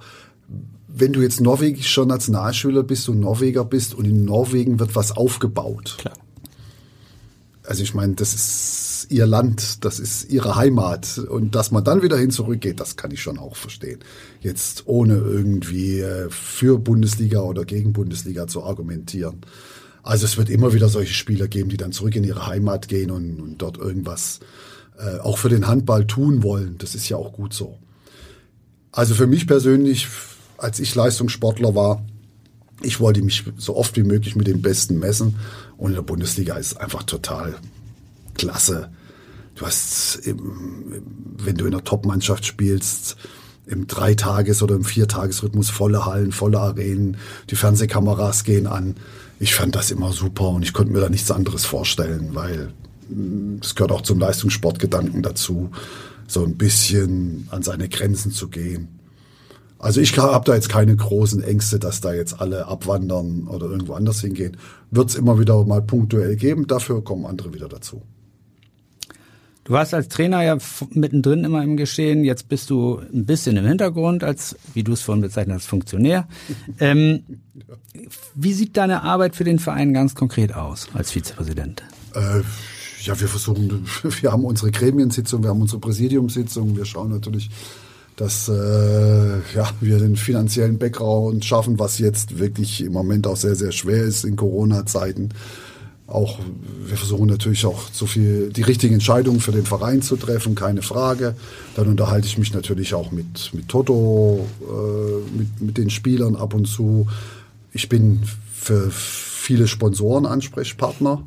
wenn 0.95 1.13
du 1.13 1.21
jetzt 1.21 1.41
norwegischer 1.41 2.05
Nationalschüler 2.05 2.83
bist 2.83 3.09
und 3.09 3.19
Norweger 3.19 3.65
bist 3.65 3.95
und 3.95 4.05
in 4.05 4.25
Norwegen 4.25 4.79
wird 4.79 4.95
was 4.95 5.11
aufgebaut. 5.11 5.95
Klar. 5.97 6.13
Also 7.65 7.81
ich 7.81 7.93
meine, 7.93 8.13
das 8.13 8.33
ist 8.33 9.07
ihr 9.09 9.25
Land, 9.25 9.83
das 9.85 9.99
ist 9.99 10.29
ihre 10.29 10.55
Heimat 10.55 11.17
und 11.17 11.55
dass 11.55 11.71
man 11.71 11.83
dann 11.83 12.01
wieder 12.01 12.17
hin 12.17 12.29
zurückgeht, 12.29 12.79
das 12.79 12.95
kann 12.95 13.11
ich 13.11 13.21
schon 13.21 13.39
auch 13.39 13.55
verstehen. 13.55 13.99
Jetzt 14.41 14.83
ohne 14.85 15.15
irgendwie 15.15 15.99
äh, 15.99 16.29
für 16.29 16.77
Bundesliga 16.77 17.41
oder 17.41 17.65
gegen 17.65 17.93
Bundesliga 17.93 18.47
zu 18.47 18.63
argumentieren. 18.63 19.41
Also 20.03 20.25
es 20.25 20.37
wird 20.37 20.49
immer 20.49 20.73
wieder 20.73 20.89
solche 20.89 21.13
Spieler 21.13 21.47
geben, 21.47 21.69
die 21.69 21.77
dann 21.77 21.93
zurück 21.93 22.15
in 22.15 22.23
ihre 22.23 22.45
Heimat 22.45 22.87
gehen 22.87 23.09
und, 23.09 23.39
und 23.39 23.61
dort 23.61 23.77
irgendwas 23.77 24.41
äh, 24.97 25.19
auch 25.19 25.37
für 25.37 25.49
den 25.49 25.67
Handball 25.67 26.05
tun 26.05 26.43
wollen. 26.43 26.77
Das 26.77 26.93
ist 26.93 27.07
ja 27.07 27.17
auch 27.17 27.33
gut 27.33 27.53
so. 27.53 27.79
Also 28.91 29.15
für 29.15 29.27
mich 29.27 29.47
persönlich, 29.47 30.07
als 30.63 30.79
ich 30.79 30.95
Leistungssportler 30.95 31.75
war, 31.75 32.03
ich 32.81 32.99
wollte 32.99 33.21
mich 33.21 33.43
so 33.57 33.75
oft 33.75 33.95
wie 33.97 34.03
möglich 34.03 34.35
mit 34.35 34.47
den 34.47 34.61
Besten 34.61 34.97
messen. 34.97 35.35
Und 35.77 35.91
in 35.91 35.95
der 35.95 36.01
Bundesliga 36.03 36.55
ist 36.55 36.67
es 36.67 36.77
einfach 36.77 37.03
total 37.03 37.55
klasse. 38.33 38.89
Du 39.55 39.65
hast, 39.65 40.21
wenn 40.25 41.55
du 41.55 41.65
in 41.65 41.73
einer 41.73 41.83
Top-Mannschaft 41.83 42.45
spielst, 42.45 43.17
im 43.65 43.87
Dreitages- 43.87 44.61
oder 44.61 44.75
im 44.75 44.83
Viertagesrhythmus 44.83 45.69
volle 45.69 46.05
Hallen, 46.05 46.31
volle 46.31 46.59
Arenen, 46.59 47.17
die 47.49 47.55
Fernsehkameras 47.55 48.43
gehen 48.43 48.67
an. 48.67 48.95
Ich 49.39 49.55
fand 49.55 49.75
das 49.75 49.91
immer 49.91 50.11
super 50.11 50.49
und 50.49 50.63
ich 50.63 50.73
konnte 50.73 50.91
mir 50.91 50.99
da 50.99 51.09
nichts 51.09 51.31
anderes 51.31 51.65
vorstellen, 51.65 52.31
weil 52.33 52.73
es 53.61 53.75
gehört 53.75 53.91
auch 53.91 54.01
zum 54.01 54.19
Leistungssportgedanken 54.19 55.21
dazu, 55.21 55.71
so 56.27 56.43
ein 56.43 56.57
bisschen 56.57 57.47
an 57.51 57.63
seine 57.63 57.87
Grenzen 57.89 58.31
zu 58.31 58.49
gehen. 58.49 58.87
Also 59.83 59.99
ich 59.99 60.17
habe 60.17 60.45
da 60.45 60.55
jetzt 60.55 60.69
keine 60.69 60.95
großen 60.95 61.43
Ängste, 61.43 61.77
dass 61.77 61.99
da 61.99 62.13
jetzt 62.13 62.39
alle 62.39 62.67
abwandern 62.67 63.47
oder 63.49 63.65
irgendwo 63.65 63.95
anders 63.95 64.21
hingehen. 64.21 64.55
Wird 64.91 65.09
es 65.09 65.15
immer 65.15 65.37
wieder 65.39 65.65
mal 65.65 65.81
punktuell 65.81 66.37
geben, 66.37 66.67
dafür 66.67 67.03
kommen 67.03 67.25
andere 67.25 67.53
wieder 67.53 67.67
dazu. 67.67 68.01
Du 69.65 69.73
warst 69.73 69.93
als 69.93 70.07
Trainer 70.07 70.41
ja 70.41 70.57
mittendrin 70.91 71.43
immer 71.43 71.61
im 71.63 71.75
Geschehen. 71.75 72.23
Jetzt 72.23 72.47
bist 72.47 72.69
du 72.69 73.01
ein 73.13 73.25
bisschen 73.25 73.57
im 73.57 73.65
Hintergrund, 73.65 74.23
als 74.23 74.55
wie 74.73 74.83
du 74.83 74.93
es 74.93 75.01
vorhin 75.01 75.21
bezeichnet 75.21 75.57
hast, 75.57 75.67
Funktionär. 75.67 76.27
Ähm, 76.79 77.23
wie 78.35 78.53
sieht 78.53 78.75
deine 78.77 79.03
Arbeit 79.03 79.35
für 79.35 79.43
den 79.43 79.59
Verein 79.59 79.93
ganz 79.93 80.15
konkret 80.15 80.55
aus 80.55 80.87
als 80.93 81.11
Vizepräsident? 81.11 81.83
Äh, 82.15 82.41
ja, 83.01 83.19
wir 83.19 83.27
versuchen, 83.27 83.85
wir 84.21 84.31
haben 84.31 84.45
unsere 84.45 84.71
Gremiensitzung, 84.71 85.43
wir 85.43 85.49
haben 85.49 85.61
unsere 85.61 85.79
Präsidiumssitzung, 85.79 86.75
wir 86.75 86.85
schauen 86.85 87.11
natürlich, 87.11 87.49
dass 88.15 88.47
äh, 88.47 89.39
ja, 89.55 89.69
wir 89.81 89.97
den 89.97 90.15
finanziellen 90.15 90.77
Background 90.77 91.43
schaffen, 91.43 91.79
was 91.79 91.99
jetzt 91.99 92.39
wirklich 92.39 92.83
im 92.83 92.93
Moment 92.93 93.25
auch 93.27 93.37
sehr, 93.37 93.55
sehr 93.55 93.71
schwer 93.71 94.03
ist 94.03 94.23
in 94.23 94.35
Corona-Zeiten. 94.35 95.29
Auch 96.05 96.37
wir 96.85 96.97
versuchen 96.97 97.27
natürlich 97.27 97.65
auch 97.65 97.81
so 97.91 98.05
viel 98.05 98.49
die 98.49 98.61
richtigen 98.61 98.95
Entscheidungen 98.95 99.39
für 99.39 99.51
den 99.51 99.65
Verein 99.65 100.01
zu 100.01 100.15
treffen, 100.15 100.53
keine 100.53 100.81
Frage. 100.81 101.35
Dann 101.75 101.87
unterhalte 101.87 102.27
ich 102.27 102.37
mich 102.37 102.53
natürlich 102.53 102.93
auch 102.93 103.11
mit, 103.11 103.51
mit 103.53 103.67
Toto, 103.69 104.45
äh, 104.61 105.37
mit, 105.37 105.61
mit 105.61 105.77
den 105.77 105.89
Spielern 105.89 106.35
ab 106.35 106.53
und 106.53 106.67
zu. 106.67 107.07
Ich 107.71 107.89
bin 107.89 108.21
für 108.53 108.91
viele 108.91 109.67
Sponsoren 109.67 110.25
Ansprechpartner. 110.25 111.23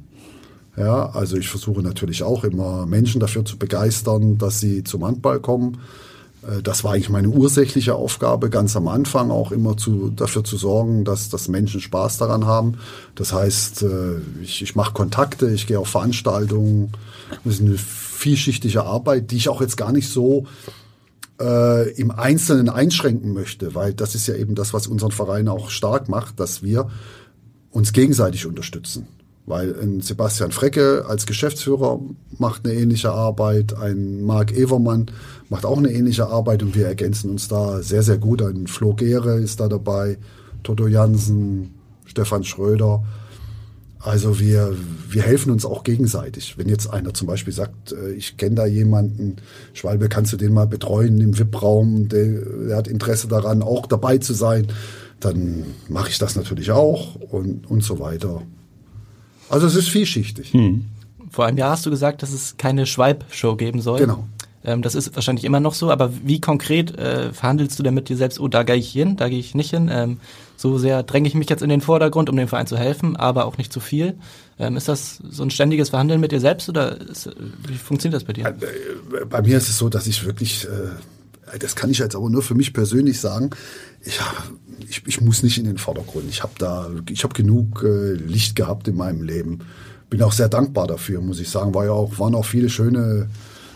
Ja, 0.77 1.09
also 1.11 1.37
ich 1.37 1.49
versuche 1.49 1.81
natürlich 1.81 2.23
auch 2.23 2.45
immer 2.45 2.85
Menschen 2.87 3.19
dafür 3.19 3.45
zu 3.45 3.57
begeistern, 3.57 4.37
dass 4.37 4.61
sie 4.61 4.85
zum 4.85 5.05
Handball 5.05 5.41
kommen. 5.41 5.79
Das 6.63 6.85
war 6.85 6.93
eigentlich 6.93 7.09
meine 7.09 7.29
ursächliche 7.29 7.95
Aufgabe, 7.95 8.51
ganz 8.51 8.77
am 8.77 8.87
Anfang 8.89 9.31
auch 9.31 9.51
immer 9.51 9.77
zu, 9.77 10.11
dafür 10.11 10.45
zu 10.45 10.57
sorgen, 10.57 11.05
dass, 11.05 11.29
dass 11.29 11.49
Menschen 11.49 11.81
Spaß 11.81 12.19
daran 12.19 12.47
haben. 12.47 12.79
Das 13.15 13.33
heißt, 13.33 13.85
ich, 14.43 14.63
ich 14.63 14.77
mache 14.77 14.93
Kontakte, 14.93 15.51
ich 15.51 15.67
gehe 15.67 15.79
auf 15.79 15.89
Veranstaltungen. 15.89 16.93
Das 17.45 17.55
ist 17.55 17.61
eine 17.63 17.77
vielschichtige 17.77 18.85
Arbeit, 18.85 19.31
die 19.31 19.37
ich 19.37 19.49
auch 19.49 19.61
jetzt 19.61 19.77
gar 19.77 19.93
nicht 19.93 20.09
so 20.09 20.47
äh, 21.41 21.91
im 21.93 22.11
Einzelnen 22.11 22.69
einschränken 22.69 23.33
möchte, 23.33 23.75
weil 23.75 23.95
das 23.95 24.15
ist 24.15 24.27
ja 24.27 24.35
eben 24.35 24.55
das, 24.55 24.73
was 24.73 24.87
unseren 24.87 25.13
Verein 25.13 25.49
auch 25.49 25.71
stark 25.71 26.09
macht, 26.09 26.41
dass 26.41 26.63
wir 26.63 26.91
uns 27.71 27.93
gegenseitig 27.93 28.47
unterstützen. 28.47 29.07
Weil 29.47 29.79
ein 29.81 30.01
Sebastian 30.01 30.51
Frecke 30.51 31.05
als 31.09 31.25
Geschäftsführer 31.25 32.01
macht 32.37 32.67
eine 32.67 32.75
ähnliche 32.75 33.13
Arbeit, 33.13 33.75
ein 33.75 34.23
Marc 34.25 34.53
Evermann 34.53 35.07
macht 35.49 35.65
auch 35.65 35.79
eine 35.79 35.93
ähnliche 35.93 36.27
Arbeit 36.27 36.65
und 36.65 36.75
wir 36.75 36.87
ergänzen 36.87 37.31
uns 37.31 37.47
da 37.47 37.81
sehr, 37.81 38.03
sehr 38.03 38.19
gut. 38.19 38.43
Ein 38.43 38.67
Flo 38.67 38.95
Gere 38.95 39.39
ist 39.39 39.61
da 39.61 39.69
dabei, 39.69 40.19
Toto 40.65 40.89
Jansen, 40.89 41.75
Stefan 42.07 42.43
Schröder. 42.43 43.05
Also 44.01 44.39
wir, 44.41 44.77
wir 45.09 45.23
helfen 45.23 45.51
uns 45.51 45.65
auch 45.65 45.85
gegenseitig. 45.85 46.59
Wenn 46.59 46.69
jetzt 46.69 46.93
einer 46.93 47.15
zum 47.15 47.27
Beispiel 47.27 47.53
sagt, 47.53 47.95
ich 48.17 48.37
kenne 48.37 48.57
da 48.57 48.67
jemanden, 48.67 49.37
Schwalbe, 49.75 50.09
kannst 50.09 50.33
du 50.33 50.37
den 50.37 50.53
mal 50.53 50.67
betreuen 50.67 51.21
im 51.21 51.39
VIP-Raum, 51.39 52.09
der, 52.09 52.27
der 52.69 52.77
hat 52.77 52.89
Interesse 52.89 53.29
daran, 53.29 53.63
auch 53.63 53.87
dabei 53.87 54.19
zu 54.19 54.33
sein, 54.33 54.69
dann 55.21 55.65
mache 55.89 56.11
ich 56.11 56.19
das 56.19 56.37
natürlich 56.37 56.71
auch 56.71 57.15
und, 57.17 57.69
und 57.69 57.83
so 57.83 57.99
weiter. 57.99 58.43
Also 59.49 59.67
es 59.67 59.75
ist 59.75 59.89
vielschichtig. 59.89 60.53
Hm. 60.53 60.87
Vor 61.31 61.47
einem 61.47 61.59
Jahr 61.59 61.71
hast 61.71 61.85
du 61.87 61.91
gesagt, 61.91 62.23
dass 62.23 62.33
es 62.33 62.57
keine 62.57 62.87
Schwalb-Show 62.87 63.57
geben 63.57 63.81
soll. 63.81 64.01
Genau. 64.01 64.27
Ähm, 64.67 64.83
das 64.83 64.95
ist 64.95 65.15
wahrscheinlich 65.15 65.45
immer 65.45 65.61
noch 65.61 65.75
so, 65.75 65.91
aber 65.91 66.11
wie 66.25 66.41
konkret 66.41 66.99
äh, 66.99 67.33
verhandelst 67.33 67.79
du 67.79 67.83
denn 67.83 67.95
mit 67.95 68.09
dir 68.09 68.17
selbst, 68.17 68.41
oh, 68.41 68.49
da 68.49 68.65
gehe 68.65 68.77
ich 68.77 68.91
hin, 68.91 69.17
da 69.17 69.29
gehe 69.29 69.39
ich 69.39 69.55
nicht 69.55 69.71
hin? 69.71 69.89
Ähm, 69.93 70.19
so 70.57 70.79
sehr 70.79 71.03
dränge 71.03 71.29
ich 71.29 71.35
mich 71.35 71.49
jetzt 71.49 71.63
in 71.63 71.69
den 71.69 71.81
Vordergrund, 71.81 72.29
um 72.29 72.37
dem 72.37 72.49
Verein 72.49 72.67
zu 72.67 72.77
helfen, 72.77 73.15
aber 73.17 73.45
auch 73.45 73.59
nicht 73.59 73.73
zu 73.73 73.79
viel. 73.79 74.15
Ähm, 74.59 74.77
ist 74.77 74.89
das 74.89 75.19
so 75.29 75.43
ein 75.43 75.51
ständiges 75.51 75.91
Verhandeln 75.91 76.21
mit 76.21 76.33
dir 76.33 76.41
selbst 76.41 76.69
oder 76.69 77.01
ist, 77.01 77.31
wie 77.67 77.77
funktioniert 77.77 78.21
das 78.21 78.25
bei 78.25 78.33
dir? 78.33 78.55
Bei 79.29 79.43
mir 79.43 79.57
ist 79.57 79.69
es 79.69 79.79
so, 79.79 79.89
dass 79.89 80.07
ich 80.07 80.25
wirklich, 80.25 80.65
äh, 80.65 80.69
das 81.59 81.77
kann 81.77 81.91
ich 81.91 81.99
jetzt 81.99 82.17
aber 82.17 82.29
nur 82.29 82.43
für 82.43 82.55
mich 82.55 82.73
persönlich 82.73 83.21
sagen, 83.21 83.51
ich, 84.01 84.19
ich, 84.89 85.03
ich 85.07 85.21
muss 85.21 85.43
nicht 85.43 85.59
in 85.59 85.65
den 85.65 85.79
Vordergrund. 85.79 86.27
Ich 86.29 86.43
habe 86.43 86.53
da, 86.59 86.91
ich 87.09 87.25
habe 87.25 87.35
genug 87.35 87.83
äh, 87.85 88.13
Licht 88.13 88.57
gehabt 88.57 88.89
in 88.89 88.97
meinem 88.97 89.23
Leben. 89.23 89.61
Bin 90.11 90.23
auch 90.23 90.33
sehr 90.33 90.49
dankbar 90.49 90.87
dafür, 90.87 91.21
muss 91.21 91.41
ich 91.41 91.49
sagen. 91.49 91.75
War 91.75 91.85
ja 91.85 91.93
auch, 91.93 92.19
waren 92.19 92.35
auch 92.35 92.45
viele 92.45 92.69
schöne, 92.69 93.29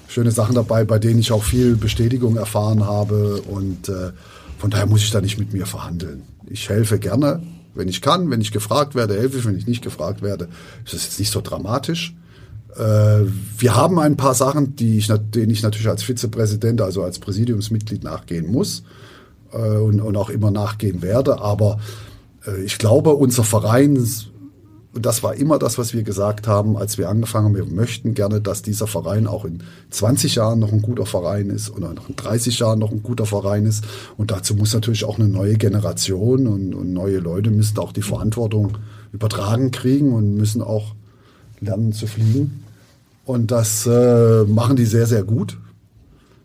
schöne 0.09 0.30
Sachen 0.30 0.54
dabei, 0.54 0.85
bei 0.85 0.98
denen 0.98 1.20
ich 1.20 1.33
auch 1.33 1.44
viel 1.44 1.76
Bestätigung 1.76 2.37
erfahren 2.37 2.87
habe. 2.87 3.42
Und 3.42 3.88
äh, 3.88 4.12
von 4.59 4.70
daher 4.70 4.87
muss 4.87 5.02
ich 5.02 5.11
da 5.11 5.20
nicht 5.20 5.38
mit 5.38 5.52
mir 5.52 5.66
verhandeln. 5.66 6.22
Ich 6.46 6.68
helfe 6.68 6.98
gerne, 6.98 7.42
wenn 7.74 7.88
ich 7.88 8.00
kann. 8.00 8.30
Wenn 8.30 8.40
ich 8.40 8.52
gefragt 8.52 8.94
werde, 8.94 9.14
helfe 9.14 9.38
ich. 9.38 9.44
Wenn 9.44 9.56
ich 9.56 9.66
nicht 9.66 9.83
gefragt 9.83 10.22
werde, 10.22 10.48
ist 10.85 10.94
das 10.94 11.04
jetzt 11.04 11.18
nicht 11.18 11.33
so 11.33 11.40
dramatisch. 11.40 12.14
Äh, 12.76 13.26
wir 13.59 13.74
haben 13.74 13.98
ein 13.98 14.16
paar 14.16 14.35
Sachen, 14.35 14.76
die 14.76 14.98
ich, 14.98 15.09
denen 15.09 15.50
ich 15.50 15.62
natürlich 15.62 15.88
als 15.88 16.02
Vizepräsident, 16.02 16.80
also 16.80 17.02
als 17.02 17.18
Präsidiumsmitglied 17.18 18.04
nachgehen 18.04 18.50
muss 18.50 18.83
und, 19.52 20.00
und 20.00 20.16
auch 20.16 20.30
immer 20.30 20.50
nachgehen 20.50 21.02
werde. 21.02 21.40
Aber 21.40 21.78
äh, 22.46 22.62
ich 22.62 22.78
glaube, 22.78 23.14
unser 23.14 23.44
Verein 23.44 23.96
und 24.92 25.06
das 25.06 25.22
war 25.22 25.35
immer 25.35 25.59
das, 25.61 25.78
was 25.78 25.94
wir 25.94 26.02
gesagt 26.02 26.48
haben, 26.48 26.76
als 26.76 26.98
wir 26.98 27.09
angefangen 27.09 27.46
haben. 27.46 27.54
Wir 27.54 27.64
möchten 27.64 28.14
gerne, 28.14 28.40
dass 28.40 28.62
dieser 28.62 28.88
Verein 28.88 29.28
auch 29.28 29.44
in 29.44 29.62
20 29.90 30.35
Jahren 30.35 30.59
noch 30.59 30.72
ein 30.72 30.83
guter 30.83 31.06
Verein 31.06 31.48
ist 31.50 31.70
oder 31.70 31.94
noch 31.94 32.09
in 32.09 32.16
30 32.16 32.59
Jahren 32.59 32.80
noch 32.80 32.90
ein 32.90 33.02
guter 33.02 33.24
Verein 33.24 33.66
ist. 33.66 33.85
Und 34.16 34.33
dazu 34.33 34.56
muss 34.56 34.74
natürlich 34.74 35.04
auch 35.04 35.16
eine 35.16 35.28
neue 35.28 35.56
Generation 35.56 36.48
und, 36.48 36.74
und 36.74 36.92
neue 36.92 37.18
Leute 37.18 37.50
müssen 37.50 37.78
auch 37.78 37.92
die 37.92 38.02
Verantwortung 38.02 38.78
übertragen 39.12 39.70
kriegen 39.70 40.12
und 40.12 40.35
müssen 40.35 40.61
auch 40.61 40.96
lernen 41.61 41.92
zu 41.92 42.07
fliegen. 42.07 42.64
Und 43.25 43.51
das 43.51 43.87
äh, 43.87 44.44
machen 44.44 44.77
die 44.77 44.87
sehr, 44.87 45.07
sehr 45.07 45.23
gut. 45.23 45.59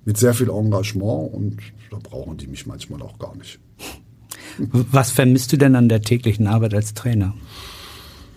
Mit 0.06 0.17
sehr 0.17 0.34
viel 0.34 0.49
Engagement 0.49 1.34
und 1.34 1.58
da 1.89 1.97
brauchen 1.97 2.38
die 2.38 2.47
mich 2.47 2.67
manchmal 2.67 3.01
auch 3.01 3.17
gar 3.17 3.36
nicht. 3.36 3.60
Was 4.58 5.12
vermisst 5.12 5.51
du 5.51 5.58
denn 5.58 5.75
an 5.75 5.89
der 5.89 6.01
täglichen 6.01 6.47
Arbeit 6.47 6.73
als 6.73 6.93
Trainer? 6.93 7.34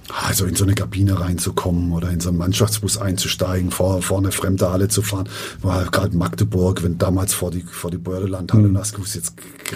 Also 0.09 0.47
in 0.47 0.55
so 0.55 0.64
eine 0.64 0.75
Kabine 0.75 1.21
reinzukommen 1.21 1.92
oder 1.92 2.11
in 2.11 2.21
so 2.21 2.31
einen 2.31 2.38
Mannschaftsbus 2.38 2.99
einzusteigen, 2.99 3.71
vor, 3.71 4.03
vor 4.03 4.18
eine 4.18 4.33
fremde 4.33 4.71
Halle 4.71 4.88
zu 4.88 5.03
fahren. 5.03 5.29
War 5.61 5.85
gerade 5.85 6.16
Magdeburg, 6.16 6.83
wenn 6.83 6.99
damals 6.99 7.35
vor 7.35 7.51
die, 7.51 7.62
vor 7.62 7.90
die 7.90 7.99
Bördelandhalle 7.99 8.64
mhm. 8.64 8.71
und 8.71 8.79
hast 8.79 8.94
gewusst, 8.94 9.14
jetzt 9.14 9.35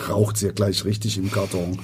raucht 0.08 0.38
sie 0.38 0.46
ja 0.46 0.52
gleich 0.52 0.84
richtig 0.84 1.18
im 1.18 1.30
Karton. 1.30 1.78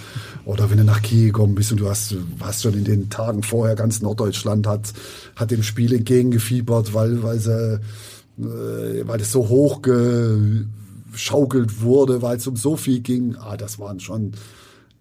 Oder 0.44 0.70
wenn 0.70 0.78
du 0.78 0.84
nach 0.84 1.02
Kiel 1.02 1.26
gekommen 1.26 1.54
bist 1.54 1.72
und 1.72 1.80
du 1.80 1.90
hast, 1.90 2.14
hast 2.40 2.62
schon 2.62 2.74
in 2.74 2.84
den 2.84 3.10
Tagen 3.10 3.42
vorher 3.42 3.76
ganz 3.76 4.00
Norddeutschland 4.00 4.66
hat, 4.66 4.92
hat 5.36 5.50
dem 5.50 5.62
Spiel 5.62 5.92
entgegengefiebert, 5.92 6.94
weil, 6.94 7.22
weil 7.22 7.38
sie, 7.38 7.80
äh, 8.38 9.06
weil 9.06 9.20
es 9.20 9.30
so 9.30 9.48
hoch 9.48 9.82
geschaukelt 9.82 11.82
wurde, 11.82 12.22
weil 12.22 12.38
es 12.38 12.46
um 12.46 12.56
so 12.56 12.76
viel 12.76 13.00
ging. 13.00 13.36
Ah, 13.36 13.58
das 13.58 13.78
waren 13.78 14.00
schon, 14.00 14.32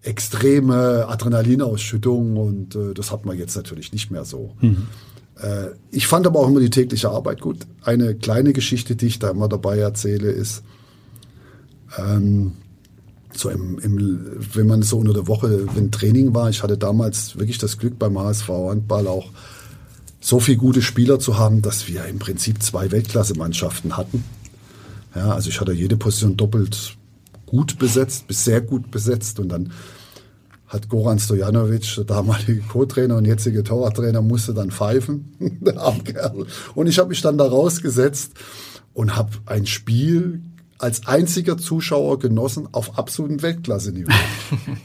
extreme 0.01 1.07
Adrenalinausschüttung 1.07 2.37
und 2.37 2.75
äh, 2.75 2.93
das 2.93 3.11
hat 3.11 3.25
man 3.25 3.37
jetzt 3.37 3.55
natürlich 3.55 3.91
nicht 3.91 4.11
mehr 4.11 4.25
so. 4.25 4.53
Mhm. 4.61 4.87
Äh, 5.39 5.69
ich 5.91 6.07
fand 6.07 6.27
aber 6.27 6.39
auch 6.39 6.47
immer 6.47 6.59
die 6.59 6.69
tägliche 6.69 7.09
Arbeit 7.09 7.41
gut. 7.41 7.57
Eine 7.83 8.15
kleine 8.15 8.53
Geschichte, 8.53 8.95
die 8.95 9.07
ich 9.07 9.19
da 9.19 9.29
immer 9.29 9.47
dabei 9.47 9.77
erzähle, 9.79 10.29
ist, 10.31 10.63
ähm, 11.97 12.53
so 13.33 13.49
im, 13.49 13.79
im, 13.79 14.37
wenn 14.53 14.67
man 14.67 14.81
so 14.81 14.97
unter 14.97 15.13
der 15.13 15.27
Woche, 15.27 15.67
wenn 15.75 15.91
Training 15.91 16.33
war, 16.33 16.49
ich 16.49 16.63
hatte 16.63 16.77
damals 16.77 17.37
wirklich 17.37 17.57
das 17.57 17.77
Glück 17.77 17.99
beim 17.99 18.17
HSV 18.17 18.49
Handball 18.49 19.07
auch 19.07 19.29
so 20.19 20.39
viele 20.39 20.57
gute 20.57 20.81
Spieler 20.81 21.19
zu 21.19 21.37
haben, 21.37 21.61
dass 21.61 21.87
wir 21.87 22.05
im 22.05 22.19
Prinzip 22.19 22.63
zwei 22.63 22.91
Weltklasse-Mannschaften 22.91 23.95
hatten. 23.95 24.23
Ja, 25.15 25.31
also 25.31 25.49
ich 25.49 25.61
hatte 25.61 25.71
jede 25.71 25.97
Position 25.97 26.35
doppelt 26.35 26.96
gut 27.47 27.79
besetzt, 27.79 28.27
bis 28.27 28.43
sehr 28.43 28.61
gut 28.61 28.91
besetzt. 28.91 29.39
Und 29.39 29.49
dann 29.49 29.73
hat 30.67 30.89
Goran 30.89 31.17
Stojanovic, 31.17 31.95
der 31.95 32.03
damalige 32.03 32.61
Co-Trainer 32.61 33.15
und 33.15 33.25
jetzige 33.25 33.63
Torwarttrainer, 33.63 34.21
musste 34.21 34.53
dann 34.53 34.69
pfeifen, 34.69 35.33
der 35.39 35.79
Abkerl. 35.79 36.45
Und 36.75 36.87
ich 36.87 36.99
habe 36.99 37.09
mich 37.09 37.21
dann 37.21 37.37
da 37.39 37.45
rausgesetzt 37.45 38.33
und 38.93 39.15
habe 39.15 39.31
ein 39.45 39.65
Spiel 39.65 40.41
als 40.77 41.07
einziger 41.07 41.57
Zuschauer 41.57 42.19
genossen 42.19 42.67
auf 42.71 42.99
absolutem 42.99 43.41
Weltklasse-Niveau. 43.41 44.11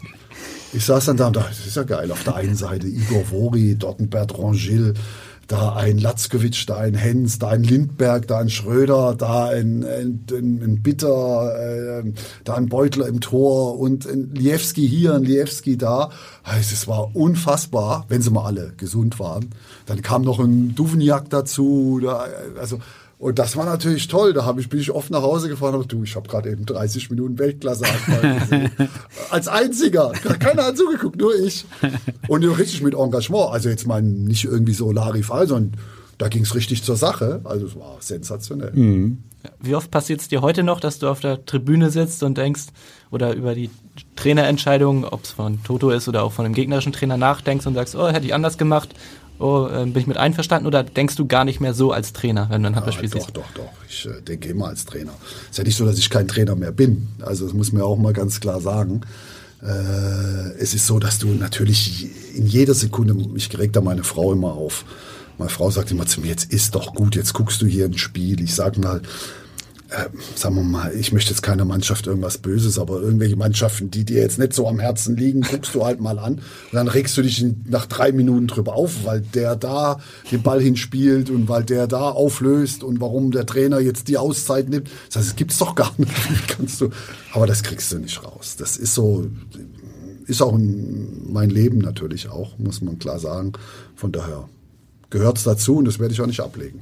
ich 0.73 0.85
saß 0.85 1.07
dann 1.07 1.17
da 1.17 1.27
und 1.27 1.37
dachte, 1.37 1.51
das 1.51 1.67
ist 1.67 1.77
ja 1.77 1.83
geil. 1.83 2.11
Auf 2.11 2.25
der 2.25 2.37
einen 2.37 2.57
Seite 2.57 2.87
Igor 2.87 3.31
Vori, 3.31 3.77
dort 3.77 4.01
ein 4.01 4.09
Bertrand 4.09 4.57
Gilles, 4.57 4.95
da 5.49 5.75
ein 5.75 5.99
Latzkowitsch, 5.99 6.69
da 6.69 6.77
ein 6.77 6.95
Hens, 6.95 7.39
da 7.39 7.49
ein 7.49 7.63
Lindberg, 7.63 8.27
da 8.27 8.39
ein 8.39 8.49
Schröder, 8.51 9.15
da 9.17 9.49
ein, 9.49 9.85
ein, 9.85 10.25
ein 10.31 10.83
Bitter, 10.83 12.01
äh, 12.03 12.13
da 12.45 12.55
ein 12.55 12.69
Beutler 12.69 13.07
im 13.07 13.21
Tor 13.21 13.79
und 13.79 14.07
ein 14.07 14.35
Liewski 14.35 14.89
hier, 14.89 15.15
ein 15.15 15.25
Liewski 15.25 15.77
da. 15.77 16.11
Also 16.43 16.73
es 16.73 16.89
war 16.89 17.15
unfassbar, 17.15 18.07
wenn 18.09 18.23
sie 18.23 18.31
mal 18.31 18.47
alle 18.47 18.73
gesund 18.77 19.19
waren. 19.19 19.51
Dann 19.87 20.03
kam 20.03 20.23
noch 20.23 20.39
ein 20.39 20.75
Duvniak 20.75 21.31
dazu, 21.31 22.01
da, 22.03 22.27
also 22.59 22.79
und 23.23 23.39
das 23.39 23.57
war 23.57 23.65
natürlich 23.65 24.09
toll. 24.09 24.33
Da 24.33 24.45
habe 24.45 24.61
ich, 24.61 24.69
bin 24.69 24.81
ich 24.81 24.91
oft 24.91 25.09
nach 25.13 25.23
Hause 25.23 25.49
gefahren 25.49 25.77
und 25.77 25.93
du, 25.93 26.03
ich 26.03 26.17
habe 26.17 26.29
gerade 26.29 26.51
eben 26.51 26.67
30 26.67 27.09
Minuten 27.09 27.39
Weltklasse 27.39 27.85
gesehen. 27.85 28.69
Als 29.31 29.47
einziger. 29.47 30.11
Keiner 30.41 30.65
hat 30.65 30.77
zugeguckt, 30.77 31.21
nur 31.21 31.33
ich. 31.33 31.65
Und 32.27 32.43
richtig 32.43 32.83
mit 32.83 32.95
Engagement. 32.95 33.53
Also 33.53 33.69
jetzt 33.69 33.87
mal 33.87 34.03
nicht 34.03 34.43
irgendwie 34.43 34.73
so 34.73 34.91
Larifal, 34.91 35.47
sondern 35.47 35.81
da 36.19 36.27
ging 36.27 36.43
es 36.43 36.57
richtig 36.57 36.83
zur 36.83 36.97
Sache. 36.97 37.43
Also 37.45 37.67
es 37.67 37.77
war 37.77 37.97
sensationell. 38.01 38.73
Mhm. 38.73 39.19
Wie 39.61 39.77
oft 39.77 39.93
passiert 39.93 40.21
es 40.21 40.27
dir 40.27 40.41
heute 40.41 40.65
noch, 40.65 40.81
dass 40.81 40.99
du 40.99 41.09
auf 41.09 41.21
der 41.21 41.47
Tribüne 41.47 41.91
sitzt 41.91 42.25
und 42.25 42.37
denkst 42.37 42.67
oder 43.13 43.35
über 43.35 43.55
die 43.55 43.71
Trainerentscheidung, 44.17 45.05
ob 45.05 45.23
es 45.23 45.31
von 45.31 45.63
Toto 45.63 45.91
ist 45.91 46.09
oder 46.09 46.25
auch 46.25 46.33
von 46.33 46.45
einem 46.45 46.55
gegnerischen 46.55 46.93
Trainer 46.93 47.19
nachdenkst 47.19 47.69
und 47.69 47.75
sagst, 47.75 47.95
oh, 47.95 48.09
hätte 48.09 48.27
ich 48.27 48.35
anders 48.35 48.59
gemacht 48.59 48.89
oh, 49.39 49.69
äh, 49.69 49.85
bin 49.85 49.97
ich 49.97 50.07
mit 50.07 50.17
einverstanden 50.17 50.67
oder 50.67 50.83
denkst 50.83 51.17
du 51.17 51.27
gar 51.27 51.45
nicht 51.45 51.61
mehr 51.61 51.75
so 51.75 51.93
als 51.93 52.13
Trainer, 52.13 52.49
wenn 52.51 52.63
du 52.63 52.69
ein 52.69 52.77
Handballspiel 52.77 53.09
ja, 53.09 53.15
siehst? 53.15 53.37
Doch, 53.37 53.51
doch, 53.55 53.65
doch. 53.65 53.73
Ich 53.89 54.07
äh, 54.07 54.21
denke 54.23 54.49
immer 54.49 54.69
als 54.69 54.85
Trainer. 54.85 55.13
Es 55.45 55.51
ist 55.51 55.59
ja 55.59 55.65
nicht 55.65 55.77
so, 55.77 55.85
dass 55.85 55.99
ich 55.99 56.11
kein 56.11 56.29
Trainer 56.29 56.55
mehr 56.55 56.73
bin. 56.73 57.09
Also 57.21 57.45
das 57.45 57.55
muss 57.55 57.73
man 57.73 57.83
auch 57.83 57.99
mal 57.99 58.13
ganz 58.13 58.41
klar 58.41 58.61
sagen. 58.61 59.03
Äh, 59.63 60.59
es 60.59 60.75
ist 60.75 60.87
so, 60.87 60.99
dass 60.99 61.19
du 61.19 61.29
natürlich 61.29 62.09
in 62.37 62.47
jeder 62.47 62.75
Sekunde, 62.75 63.17
ich 63.37 63.57
reg 63.59 63.73
da 63.73 63.81
meine 63.81 64.05
Frau 64.05 64.33
immer 64.33 64.53
auf. 64.53 64.85
Meine 65.39 65.51
Frau 65.51 65.71
sagt 65.71 65.91
immer 65.91 66.07
zu 66.07 66.21
mir, 66.21 66.29
jetzt 66.29 66.53
ist 66.53 66.75
doch 66.75 66.95
gut, 66.95 67.17
jetzt 67.17 67.33
guckst 67.33 67.63
du 67.63 67.67
hier 67.67 67.87
ein 67.87 67.97
Spiel. 67.97 68.41
Ich 68.41 68.55
sag 68.55 68.77
mal, 68.79 69.03
äh, 69.93 70.09
sagen 70.37 70.57
wir 70.57 70.63
mal, 70.63 70.95
ich 70.95 71.13
möchte 71.13 71.31
jetzt 71.31 71.43
keiner 71.43 71.65
Mannschaft 71.65 72.07
irgendwas 72.07 72.39
Böses, 72.39 72.79
aber 72.79 73.01
irgendwelche 73.01 73.37
Mannschaften, 73.37 73.91
die 73.91 74.05
dir 74.05 74.23
jetzt 74.23 74.39
nicht 74.39 74.55
so 74.55 74.67
am 74.67 74.79
Herzen 74.79 75.17
liegen, 75.17 75.43
guckst 75.43 75.75
du 75.75 75.85
halt 75.85 76.01
mal 76.01 76.19
an 76.19 76.35
und 76.35 76.43
dann 76.73 76.89
regst 76.89 77.17
du 77.17 77.23
dich 77.23 77.45
nach 77.69 77.87
drei 77.87 78.13
Minuten 78.13 78.47
drüber 78.47 78.75
auf, 78.75 79.05
weil 79.05 79.21
der 79.21 79.55
da 79.57 80.01
den 80.31 80.43
Ball 80.43 80.61
hinspielt 80.61 81.31
und 81.31 81.49
weil 81.49 81.65
der 81.65 81.87
da 81.87 82.11
auflöst 82.11 82.83
und 82.85 83.01
warum 83.01 83.31
der 83.33 83.45
Trainer 83.45 83.81
jetzt 83.81 84.09
die 84.09 84.17
Auszeit 84.17 84.69
nimmt. 84.69 84.89
Das 85.09 85.17
heißt, 85.17 85.29
es 85.29 85.37
gibt's 85.37 85.59
doch 85.59 85.75
gar 85.75 85.93
nicht. 85.99 86.13
Kannst 86.49 86.81
du, 86.81 86.91
aber 87.33 87.47
das 87.47 87.63
kriegst 87.63 87.93
du 87.93 87.99
nicht 87.99 88.25
raus. 88.25 88.57
Das 88.59 88.77
ist 88.77 88.95
so, 88.95 89.27
ist 90.27 90.41
auch 90.41 90.59
mein 90.59 91.51
Leben 91.51 91.79
natürlich 91.79 92.29
auch, 92.29 92.59
muss 92.59 92.81
man 92.81 92.99
klar 92.99 93.19
sagen. 93.19 93.53
Von 93.95 94.13
daher 94.13 94.49
gehört's 95.11 95.43
dazu 95.43 95.77
und 95.77 95.85
das 95.85 95.99
werde 95.99 96.15
ich 96.15 96.21
auch 96.21 96.27
nicht 96.27 96.41
ablegen. 96.41 96.81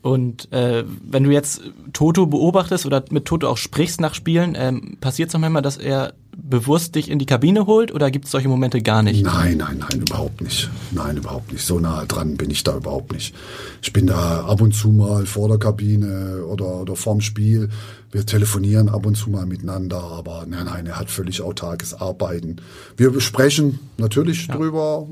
Und 0.00 0.50
äh, 0.52 0.84
wenn 1.02 1.24
du 1.24 1.30
jetzt 1.30 1.60
Toto 1.92 2.26
beobachtest 2.26 2.86
oder 2.86 3.04
mit 3.10 3.24
Toto 3.24 3.48
auch 3.48 3.56
sprichst 3.56 4.00
nach 4.00 4.14
Spielen, 4.14 4.54
ähm, 4.56 4.96
passiert 5.00 5.28
es 5.28 5.32
noch 5.34 5.40
manchmal, 5.40 5.62
dass 5.62 5.76
er 5.76 6.14
bewusst 6.36 6.94
dich 6.94 7.10
in 7.10 7.18
die 7.18 7.26
Kabine 7.26 7.66
holt 7.66 7.92
oder 7.92 8.10
gibt 8.12 8.26
es 8.26 8.30
solche 8.30 8.48
Momente 8.48 8.80
gar 8.80 9.02
nicht? 9.02 9.24
Nein, 9.24 9.58
nein, 9.58 9.78
nein, 9.78 10.00
überhaupt 10.00 10.40
nicht. 10.40 10.70
Nein, 10.92 11.16
überhaupt 11.16 11.52
nicht. 11.52 11.66
So 11.66 11.80
nah 11.80 12.04
dran 12.06 12.36
bin 12.36 12.50
ich 12.50 12.62
da 12.62 12.76
überhaupt 12.76 13.12
nicht. 13.12 13.34
Ich 13.82 13.92
bin 13.92 14.06
da 14.06 14.44
ab 14.44 14.60
und 14.60 14.72
zu 14.72 14.90
mal 14.90 15.26
vor 15.26 15.48
der 15.48 15.58
Kabine 15.58 16.44
oder, 16.44 16.82
oder 16.82 16.94
vorm 16.94 17.20
Spiel. 17.20 17.68
Wir 18.10 18.24
telefonieren 18.24 18.88
ab 18.88 19.04
und 19.04 19.16
zu 19.16 19.28
mal 19.28 19.44
miteinander, 19.44 20.02
aber 20.02 20.46
nein, 20.48 20.64
nein, 20.64 20.86
er 20.86 20.98
hat 20.98 21.10
völlig 21.10 21.42
autarkes 21.42 21.92
Arbeiten. 21.92 22.56
Wir 22.96 23.10
besprechen 23.10 23.80
natürlich 23.98 24.46
ja. 24.46 24.56
drüber, 24.56 25.06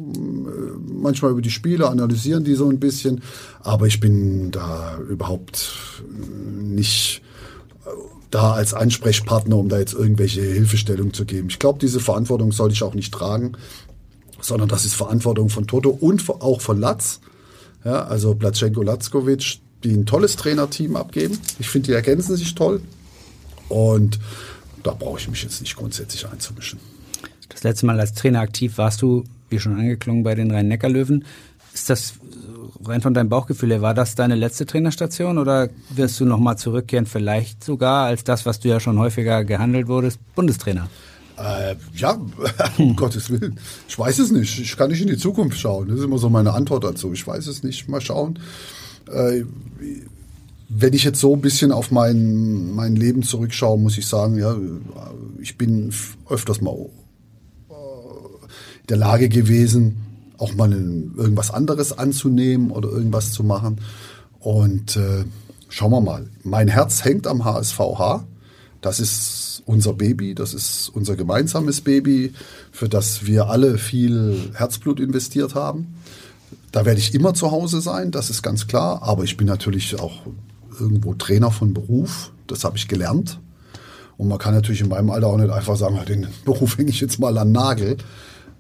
manchmal 0.91 1.33
über 1.33 1.43
die 1.43 1.51
Spiele, 1.51 1.89
analysieren 1.89 2.45
die 2.45 2.55
so 2.55 2.71
ein 2.71 2.81
bisschen, 2.81 3.21
aber 3.61 3.87
ich 3.87 4.01
bin 4.01 4.51
da 4.51 4.99
überhaupt 4.99 5.75
nicht 6.59 7.21
da 8.31 8.53
als 8.53 8.73
Ansprechpartner, 8.73 9.57
um 9.57 9.69
da 9.69 9.79
jetzt 9.79 9.95
irgendwelche 9.95 10.41
Hilfestellung 10.41 11.13
zu 11.13 11.27
geben. 11.27 11.49
Ich 11.51 11.59
glaube, 11.59 11.79
diese 11.79 12.01
Verantwortung 12.01 12.51
sollte 12.53 12.75
ich 12.75 12.83
auch 12.83 12.95
nicht 12.95 13.13
tragen, 13.13 13.53
sondern 14.41 14.69
das 14.69 14.87
ist 14.87 14.95
Verantwortung 14.95 15.51
von 15.51 15.67
Toto 15.67 15.91
und 15.91 16.29
auch 16.29 16.63
von 16.63 16.81
Latz. 16.81 17.21
Ja, 17.85 18.05
also 18.05 18.35
Platschenko 18.35 18.83
Latzkovic, 18.83 19.61
die 19.85 19.93
ein 19.93 20.07
tolles 20.07 20.37
Trainerteam 20.37 20.97
abgeben. 20.97 21.39
Ich 21.59 21.69
finde, 21.69 21.89
die 21.89 21.93
ergänzen 21.93 22.37
sich 22.37 22.55
toll. 22.55 22.81
Und 23.69 24.19
da 24.83 24.93
brauche 24.93 25.19
ich 25.19 25.29
mich 25.29 25.43
jetzt 25.43 25.61
nicht 25.61 25.77
grundsätzlich 25.77 26.27
einzumischen. 26.29 26.79
Das 27.49 27.63
letzte 27.63 27.87
Mal 27.87 27.99
als 27.99 28.15
Trainer 28.15 28.41
aktiv 28.41 28.79
warst 28.79 29.03
du, 29.03 29.25
wie 29.49 29.59
schon 29.59 29.79
angeklungen, 29.79 30.23
bei 30.23 30.35
den 30.35 30.51
Rhein-Neckar-Löwen. 30.51 31.25
Ist 31.73 31.91
das 31.91 32.15
rein 32.85 33.03
von 33.03 33.15
deinem 33.15 33.29
Bauchgefühl 33.29 33.71
her, 33.71 33.83
war 33.83 33.95
das 33.95 34.15
deine 34.15 34.35
letzte 34.35 34.67
Trainerstation 34.67 35.39
oder 35.39 35.69
wirst 35.91 36.21
du 36.21 36.25
nochmal 36.25 36.59
zurückkehren, 36.59 37.07
vielleicht 37.07 37.65
sogar 37.65 38.07
als 38.07 38.25
das, 38.25 38.47
was 38.47 38.61
du 38.61 38.69
ja 38.69 38.81
schon 38.81 38.99
häufiger 38.99 39.45
gehandelt 39.45 39.89
wurdest, 39.89 40.19
Bundestrainer? 40.35 40.89
Äh, 41.37 41.77
ja, 41.95 42.19
um 42.79 42.97
Gottes 42.97 43.31
Willen. 43.31 43.59
Ich 43.89 43.99
weiß 43.99 44.19
es 44.19 44.31
nicht. 44.31 44.59
Ich 44.59 44.77
kann 44.77 44.91
nicht 44.91 45.03
in 45.03 45.09
die 45.09 45.19
Zukunft 45.19 45.59
schauen. 45.59 45.89
Das 45.89 45.99
ist 45.99 46.05
immer 46.05 46.19
so 46.19 46.31
meine 46.31 46.53
Antwort 46.53 46.85
dazu. 46.85 47.13
Ich 47.13 47.27
weiß 47.27 47.47
es 47.47 47.63
nicht. 47.63 47.89
Mal 47.89 48.01
schauen. 48.01 48.39
Äh, 49.11 49.45
wenn 50.69 50.93
ich 50.93 51.05
jetzt 51.05 51.21
so 51.21 51.35
ein 51.35 51.41
bisschen 51.41 51.73
auf 51.73 51.91
mein, 51.91 52.73
mein 52.73 52.97
Leben 52.97 53.23
zurückschaue, 53.23 53.79
muss 53.79 53.99
ich 53.99 54.07
sagen, 54.07 54.37
ja, 54.37 54.57
ich 55.41 55.57
bin 55.57 55.93
öfters 56.29 56.61
mal 56.61 56.75
äh, 57.71 57.73
in 58.81 58.87
der 58.89 58.97
Lage 58.97 59.29
gewesen, 59.29 59.99
auch 60.39 60.55
mal 60.55 60.73
irgendwas 60.73 61.51
anderes 61.51 61.97
anzunehmen 61.97 62.71
oder 62.71 62.91
irgendwas 62.91 63.33
zu 63.33 63.45
machen. 63.45 63.81
Und 64.41 64.97
äh, 64.97 65.25
schauen 65.69 65.93
wir 65.93 66.01
mal. 66.01 66.29
Mein 66.43 66.69
Herz 66.69 67.05
hängt 67.05 67.27
am 67.27 67.45
HSVH. 67.45 68.27
Das 68.81 69.01
ist 69.01 69.63
unser 69.67 69.95
Baby, 69.95 70.35
das 70.35 70.55
ist 70.55 70.91
unser 70.95 71.17
gemeinsames 71.17 71.81
Baby, 71.81 72.33
für 72.71 72.89
das 72.89 73.27
wir 73.27 73.49
alle 73.49 73.79
viel 73.79 74.51
Herzblut 74.55 75.01
investiert 75.01 75.55
haben. 75.55 75.96
Da 76.73 76.85
werde 76.85 77.01
ich 77.01 77.15
immer 77.15 77.35
zu 77.35 77.51
Hause 77.51 77.81
sein, 77.81 78.11
das 78.11 78.31
ist 78.31 78.43
ganz 78.43 78.67
klar. 78.67 79.03
Aber 79.03 79.25
ich 79.25 79.37
bin 79.37 79.47
natürlich 79.47 79.99
auch 79.99 80.23
irgendwo 80.79 81.15
Trainer 81.15 81.51
von 81.51 81.75
Beruf. 81.75 82.33
Das 82.47 82.65
habe 82.65 82.77
ich 82.77 82.89
gelernt. 82.89 83.41
Und 84.17 84.29
man 84.29 84.39
kann 84.39 84.55
natürlich 84.55 84.81
in 84.81 84.89
meinem 84.89 85.11
Alter 85.11 85.29
auch 85.29 85.37
nicht 85.37 85.51
einfach 85.51 85.77
sagen, 85.77 85.99
den 86.09 86.27
Beruf 86.45 86.79
hänge 86.79 86.91
ich 86.91 87.01
jetzt 87.01 87.19
mal 87.19 87.37
an 87.39 87.53
Nagel. 87.53 87.97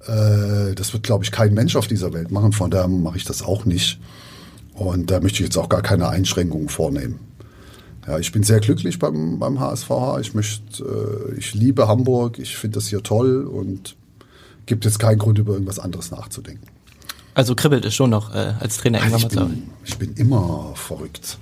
Äh, 0.07 0.75
das 0.75 0.93
wird, 0.93 1.03
glaube 1.03 1.25
ich, 1.25 1.33
kein 1.33 1.55
Mensch 1.55 1.77
auf 1.77 1.87
dieser 1.87 2.13
Welt 2.13 2.31
machen. 2.31 2.53
Von 2.53 2.71
daher 2.71 2.89
mache 2.89 3.17
ich 3.17 3.25
das 3.25 3.43
auch 3.43 3.65
nicht. 3.65 3.99
Und 4.75 5.11
da 5.11 5.21
möchte 5.21 5.39
ich 5.39 5.47
jetzt 5.47 5.57
auch 5.57 5.69
gar 5.69 5.83
keine 5.83 6.09
Einschränkungen 6.09 6.69
vornehmen. 6.69 7.21
Ja, 8.07 8.19
ich 8.19 8.31
bin 8.31 8.43
sehr 8.43 8.61
glücklich 8.61 8.99
beim, 8.99 9.39
beim 9.39 9.59
HSVH. 9.59 10.21
Ich 10.21 10.35
möchte, 10.35 10.85
äh, 10.85 11.39
ich 11.39 11.55
liebe 11.55 11.89
Hamburg. 11.89 12.39
Ich 12.39 12.57
finde 12.57 12.77
das 12.77 12.89
hier 12.89 13.03
toll 13.03 13.45
und 13.45 13.97
gibt 14.67 14.85
jetzt 14.85 14.99
keinen 14.99 15.19
Grund, 15.19 15.39
über 15.39 15.55
irgendwas 15.55 15.79
anderes 15.79 16.11
nachzudenken. 16.11 16.69
Also 17.37 17.55
kribbelt 17.55 17.85
es 17.85 17.95
schon 17.95 18.09
noch 18.09 18.35
äh, 18.35 18.55
als 18.61 18.79
Trainer 18.79 19.03
Also 19.03 19.19
irgendwann 19.19 19.31
ich, 19.31 19.37
mal 19.37 19.49
zu 19.49 19.55
bin, 19.55 19.71
ich 19.85 19.99
bin 19.99 20.15
immer 20.15 20.73
verrückt. 20.75 21.37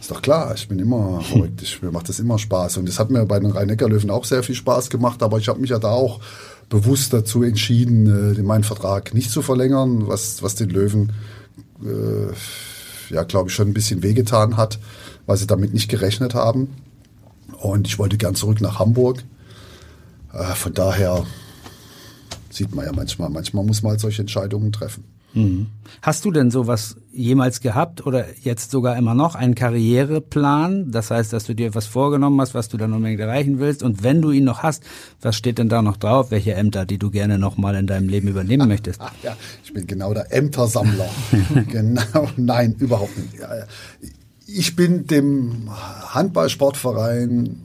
Ist 0.00 0.10
doch 0.10 0.22
klar, 0.22 0.54
ich 0.54 0.66
bin 0.66 0.78
immer 0.78 1.20
verrückt. 1.30 1.60
Ich, 1.60 1.82
mir 1.82 1.90
macht 1.90 2.08
das 2.08 2.20
immer 2.20 2.38
Spaß. 2.38 2.78
Und 2.78 2.88
es 2.88 2.98
hat 2.98 3.10
mir 3.10 3.26
bei 3.26 3.38
den 3.38 3.50
Rhein-Neckar-Löwen 3.50 4.10
auch 4.10 4.24
sehr 4.24 4.42
viel 4.42 4.54
Spaß 4.54 4.88
gemacht, 4.88 5.22
aber 5.22 5.36
ich 5.36 5.48
habe 5.48 5.60
mich 5.60 5.68
ja 5.68 5.78
da 5.78 5.90
auch 5.90 6.20
bewusst 6.70 7.12
dazu 7.12 7.42
entschieden, 7.42 8.34
äh, 8.34 8.42
meinen 8.42 8.64
Vertrag 8.64 9.12
nicht 9.12 9.30
zu 9.30 9.42
verlängern, 9.42 10.08
was, 10.08 10.42
was 10.42 10.54
den 10.54 10.70
Löwen, 10.70 11.12
äh, 11.84 13.12
ja, 13.12 13.24
glaube 13.24 13.50
ich, 13.50 13.54
schon 13.54 13.68
ein 13.68 13.74
bisschen 13.74 14.02
wehgetan 14.02 14.56
hat, 14.56 14.78
weil 15.26 15.36
sie 15.36 15.46
damit 15.46 15.74
nicht 15.74 15.90
gerechnet 15.90 16.34
haben. 16.34 16.76
Und 17.58 17.86
ich 17.86 17.98
wollte 17.98 18.16
gern 18.16 18.34
zurück 18.34 18.62
nach 18.62 18.78
Hamburg. 18.78 19.22
Äh, 20.32 20.54
von 20.54 20.72
daher 20.72 21.26
sieht 22.50 22.74
man 22.74 22.86
ja 22.86 22.92
manchmal, 22.92 23.30
manchmal 23.30 23.64
muss 23.64 23.82
man 23.82 23.90
halt 23.90 24.00
solche 24.00 24.22
Entscheidungen 24.22 24.72
treffen. 24.72 25.04
Hast 26.02 26.24
du 26.24 26.32
denn 26.32 26.50
sowas 26.50 26.96
jemals 27.12 27.60
gehabt 27.60 28.04
oder 28.04 28.24
jetzt 28.42 28.72
sogar 28.72 28.96
immer 28.96 29.14
noch 29.14 29.36
einen 29.36 29.54
Karriereplan? 29.54 30.90
Das 30.90 31.12
heißt, 31.12 31.32
dass 31.32 31.44
du 31.44 31.54
dir 31.54 31.74
was 31.74 31.86
vorgenommen 31.86 32.40
hast, 32.40 32.54
was 32.54 32.68
du 32.68 32.76
dann 32.76 32.92
unbedingt 32.92 33.20
erreichen 33.20 33.60
willst. 33.60 33.84
Und 33.84 34.02
wenn 34.02 34.22
du 34.22 34.32
ihn 34.32 34.42
noch 34.42 34.64
hast, 34.64 34.82
was 35.20 35.36
steht 35.36 35.58
denn 35.58 35.68
da 35.68 35.82
noch 35.82 35.96
drauf? 35.96 36.32
Welche 36.32 36.54
Ämter, 36.54 36.84
die 36.84 36.98
du 36.98 37.10
gerne 37.10 37.38
noch 37.38 37.56
mal 37.58 37.76
in 37.76 37.86
deinem 37.86 38.08
Leben 38.08 38.26
übernehmen 38.26 38.66
möchtest? 38.68 39.00
Ach 39.00 39.12
ja, 39.22 39.36
ich 39.62 39.72
bin 39.72 39.86
genau 39.86 40.12
der 40.14 40.32
Ämtersammler. 40.32 41.08
genau, 41.68 42.28
nein, 42.36 42.74
überhaupt 42.80 43.16
nicht. 43.16 43.40
Ich 44.46 44.74
bin 44.74 45.06
dem 45.06 45.70
Handballsportverein 46.08 47.56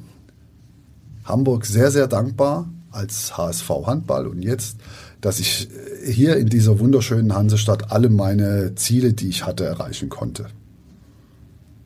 Hamburg 1.23 1.65
sehr, 1.65 1.89
sehr 1.89 2.05
dankbar 2.05 2.69
als 2.95 3.37
HSV 3.37 3.69
Handball 3.85 4.27
und 4.27 4.41
jetzt, 4.41 4.77
dass 5.21 5.39
ich 5.39 5.67
hier 6.05 6.37
in 6.37 6.47
dieser 6.47 6.79
wunderschönen 6.79 7.33
Hansestadt 7.33 7.91
alle 7.91 8.09
meine 8.09 8.75
Ziele, 8.75 9.13
die 9.13 9.29
ich 9.29 9.45
hatte, 9.45 9.65
erreichen 9.65 10.09
konnte. 10.09 10.47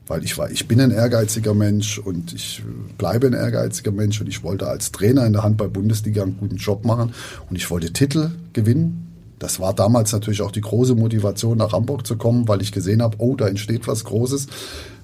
Weil 0.06 0.24
ich 0.24 0.36
war, 0.38 0.50
ich 0.50 0.66
bin 0.66 0.80
ein 0.80 0.90
ehrgeiziger 0.90 1.54
Mensch 1.54 1.98
und 1.98 2.32
ich 2.32 2.62
bleibe 2.98 3.28
ein 3.28 3.32
ehrgeiziger 3.32 3.92
Mensch 3.92 4.20
und 4.20 4.28
ich 4.28 4.42
wollte 4.42 4.66
als 4.66 4.90
Trainer 4.90 5.24
in 5.24 5.32
der 5.32 5.44
Handball-Bundesliga 5.44 6.22
einen 6.22 6.36
guten 6.36 6.56
Job 6.56 6.84
machen 6.84 7.12
und 7.48 7.56
ich 7.56 7.70
wollte 7.70 7.92
Titel 7.92 8.30
gewinnen. 8.52 9.06
Das 9.38 9.58
war 9.58 9.72
damals 9.72 10.12
natürlich 10.12 10.42
auch 10.42 10.50
die 10.50 10.60
große 10.60 10.94
Motivation, 10.94 11.56
nach 11.56 11.72
Hamburg 11.72 12.06
zu 12.06 12.16
kommen, 12.16 12.46
weil 12.46 12.60
ich 12.60 12.72
gesehen 12.72 13.00
habe, 13.02 13.16
oh, 13.20 13.36
da 13.36 13.48
entsteht 13.48 13.88
was 13.88 14.04
Großes. 14.04 14.46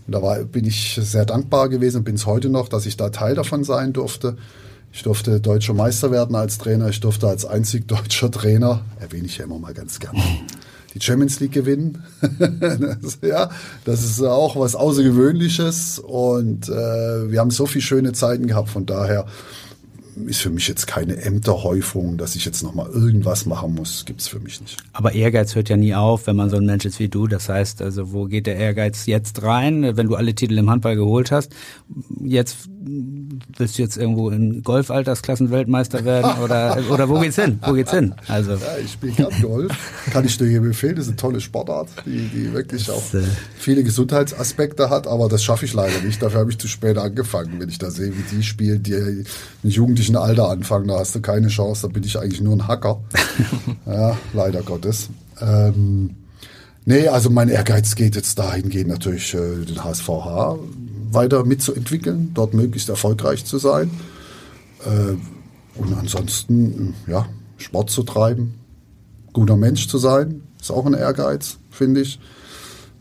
Und 0.06 0.12
da 0.12 0.22
war, 0.22 0.38
bin 0.40 0.66
ich 0.66 1.00
sehr 1.00 1.24
dankbar 1.24 1.68
gewesen 1.68 1.98
und 1.98 2.04
bin 2.04 2.16
es 2.16 2.26
heute 2.26 2.48
noch, 2.50 2.68
dass 2.68 2.84
ich 2.84 2.96
da 2.96 3.08
Teil 3.08 3.34
davon 3.34 3.64
sein 3.64 3.92
durfte. 3.92 4.36
Ich 4.96 5.02
durfte 5.02 5.40
deutscher 5.40 5.74
Meister 5.74 6.10
werden 6.10 6.34
als 6.34 6.56
Trainer. 6.56 6.88
Ich 6.88 7.00
durfte 7.00 7.28
als 7.28 7.44
einzig 7.44 7.86
deutscher 7.86 8.30
Trainer, 8.30 8.80
erwähne 8.98 9.26
ich 9.26 9.36
ja 9.36 9.44
immer 9.44 9.58
mal 9.58 9.74
ganz 9.74 10.00
gern, 10.00 10.16
die 10.94 11.02
Champions 11.02 11.38
League 11.38 11.52
gewinnen. 11.52 12.02
das, 13.02 13.18
ja, 13.22 13.50
das 13.84 14.02
ist 14.02 14.22
auch 14.22 14.56
was 14.58 14.74
Außergewöhnliches 14.74 15.98
und 15.98 16.70
äh, 16.70 17.30
wir 17.30 17.40
haben 17.40 17.50
so 17.50 17.66
viele 17.66 17.82
schöne 17.82 18.12
Zeiten 18.14 18.46
gehabt. 18.46 18.70
Von 18.70 18.86
daher 18.86 19.26
ist 20.24 20.40
für 20.40 20.48
mich 20.48 20.66
jetzt 20.66 20.86
keine 20.86 21.16
Ämterhäufung, 21.18 22.16
dass 22.16 22.34
ich 22.34 22.46
jetzt 22.46 22.62
nochmal 22.62 22.88
irgendwas 22.88 23.44
machen 23.44 23.74
muss, 23.74 24.06
gibt's 24.06 24.28
für 24.28 24.38
mich 24.38 24.62
nicht. 24.62 24.78
Aber 24.94 25.12
Ehrgeiz 25.12 25.54
hört 25.54 25.68
ja 25.68 25.76
nie 25.76 25.94
auf, 25.94 26.26
wenn 26.26 26.36
man 26.36 26.48
so 26.48 26.56
ein 26.56 26.64
Mensch 26.64 26.86
ist 26.86 26.98
wie 27.00 27.08
du. 27.08 27.26
Das 27.26 27.50
heißt, 27.50 27.82
also 27.82 28.14
wo 28.14 28.24
geht 28.24 28.46
der 28.46 28.56
Ehrgeiz 28.56 29.04
jetzt 29.04 29.42
rein, 29.42 29.94
wenn 29.98 30.06
du 30.06 30.14
alle 30.14 30.34
Titel 30.34 30.56
im 30.56 30.70
Handball 30.70 30.96
geholt 30.96 31.32
hast? 31.32 31.52
Jetzt 32.24 32.70
willst 33.56 33.78
du 33.78 33.82
jetzt 33.82 33.96
irgendwo 33.96 34.30
in 34.30 34.62
Golf-Altersklassen-Weltmeister 34.62 36.04
werden 36.04 36.42
oder 36.42 36.78
oder 36.90 37.08
wo 37.08 37.18
geht's 37.20 37.36
hin? 37.36 37.58
Wo 37.64 37.72
geht's 37.72 37.90
hin? 37.90 38.14
Also 38.28 38.52
Ja, 38.52 38.78
ich 38.82 38.92
spiele 38.92 39.12
gern 39.12 39.32
Golf. 39.42 39.72
Kann 40.12 40.24
ich 40.24 40.38
dir 40.38 40.46
hier 40.46 40.58
empfehlen. 40.58 40.96
Das 40.96 41.06
ist 41.06 41.10
eine 41.10 41.16
tolle 41.16 41.40
Sportart, 41.40 41.88
die, 42.04 42.28
die 42.28 42.52
wirklich 42.52 42.90
auch 42.90 43.14
äh, 43.14 43.22
viele 43.56 43.82
Gesundheitsaspekte 43.82 44.90
hat, 44.90 45.06
aber 45.06 45.28
das 45.28 45.42
schaffe 45.42 45.64
ich 45.64 45.74
leider 45.74 46.00
nicht. 46.02 46.22
Dafür 46.22 46.40
habe 46.40 46.50
ich 46.50 46.58
zu 46.58 46.68
spät 46.68 46.98
angefangen. 46.98 47.58
Wenn 47.58 47.68
ich 47.68 47.78
da 47.78 47.90
sehe, 47.90 48.12
wie 48.16 48.36
die 48.36 48.42
spielen, 48.42 48.82
die 48.82 49.24
im 49.62 49.70
jugendlichen 49.70 50.16
Alter 50.16 50.48
anfangen, 50.48 50.88
da 50.88 50.98
hast 50.98 51.14
du 51.14 51.20
keine 51.20 51.48
Chance. 51.48 51.86
Da 51.86 51.92
bin 51.92 52.04
ich 52.04 52.18
eigentlich 52.18 52.40
nur 52.40 52.54
ein 52.54 52.68
Hacker. 52.68 53.00
ja, 53.86 54.16
leider 54.32 54.62
Gottes. 54.62 55.08
Ähm, 55.40 56.10
nee, 56.84 57.08
also 57.08 57.30
mein 57.30 57.48
Ehrgeiz 57.48 57.94
geht 57.94 58.16
jetzt 58.16 58.38
dahingehend 58.38 58.88
natürlich, 58.88 59.34
äh, 59.34 59.64
den 59.64 59.82
HSVH 59.82 60.58
weiter 61.12 61.44
mitzuentwickeln, 61.44 62.32
dort 62.34 62.54
möglichst 62.54 62.88
erfolgreich 62.88 63.44
zu 63.44 63.58
sein. 63.58 63.90
Äh, 64.84 65.14
und 65.78 65.94
ansonsten, 65.98 66.94
ja, 67.06 67.26
Sport 67.58 67.90
zu 67.90 68.02
treiben, 68.02 68.54
guter 69.32 69.56
Mensch 69.56 69.88
zu 69.88 69.98
sein, 69.98 70.42
ist 70.60 70.70
auch 70.70 70.86
ein 70.86 70.94
Ehrgeiz, 70.94 71.58
finde 71.70 72.00
ich. 72.00 72.18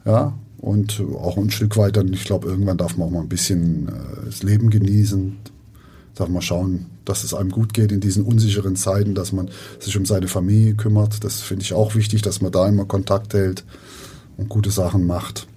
Ja, 0.05 0.33
und 0.57 1.01
auch 1.19 1.37
ein 1.37 1.51
Stück 1.51 1.77
weit 1.77 1.95
dann, 1.95 2.11
ich 2.13 2.25
glaube, 2.25 2.47
irgendwann 2.47 2.77
darf 2.77 2.97
man 2.97 3.07
auch 3.07 3.11
mal 3.11 3.21
ein 3.21 3.29
bisschen 3.29 3.87
äh, 3.87 4.25
das 4.25 4.43
Leben 4.43 4.69
genießen. 4.69 5.37
Darf 6.15 6.29
man 6.29 6.41
schauen, 6.41 6.85
dass 7.03 7.23
es 7.23 7.33
einem 7.33 7.51
gut 7.51 7.73
geht 7.73 7.91
in 7.91 7.99
diesen 7.99 8.23
unsicheren 8.23 8.75
Zeiten, 8.75 9.15
dass 9.15 9.31
man 9.31 9.49
sich 9.79 9.97
um 9.97 10.05
seine 10.05 10.27
Familie 10.27 10.75
kümmert. 10.75 11.23
Das 11.23 11.41
finde 11.41 11.63
ich 11.63 11.73
auch 11.73 11.93
wichtig, 11.93 12.21
dass 12.21 12.41
man 12.41 12.51
da 12.51 12.67
immer 12.67 12.85
Kontakt 12.85 13.33
hält 13.33 13.63
und 14.37 14.49
gute 14.49 14.71
Sachen 14.71 15.05
macht. 15.05 15.47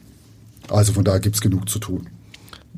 Also 0.68 0.92
von 0.92 1.05
daher 1.05 1.20
gibt 1.20 1.36
es 1.36 1.40
genug 1.40 1.68
zu 1.68 1.78
tun. 1.78 2.09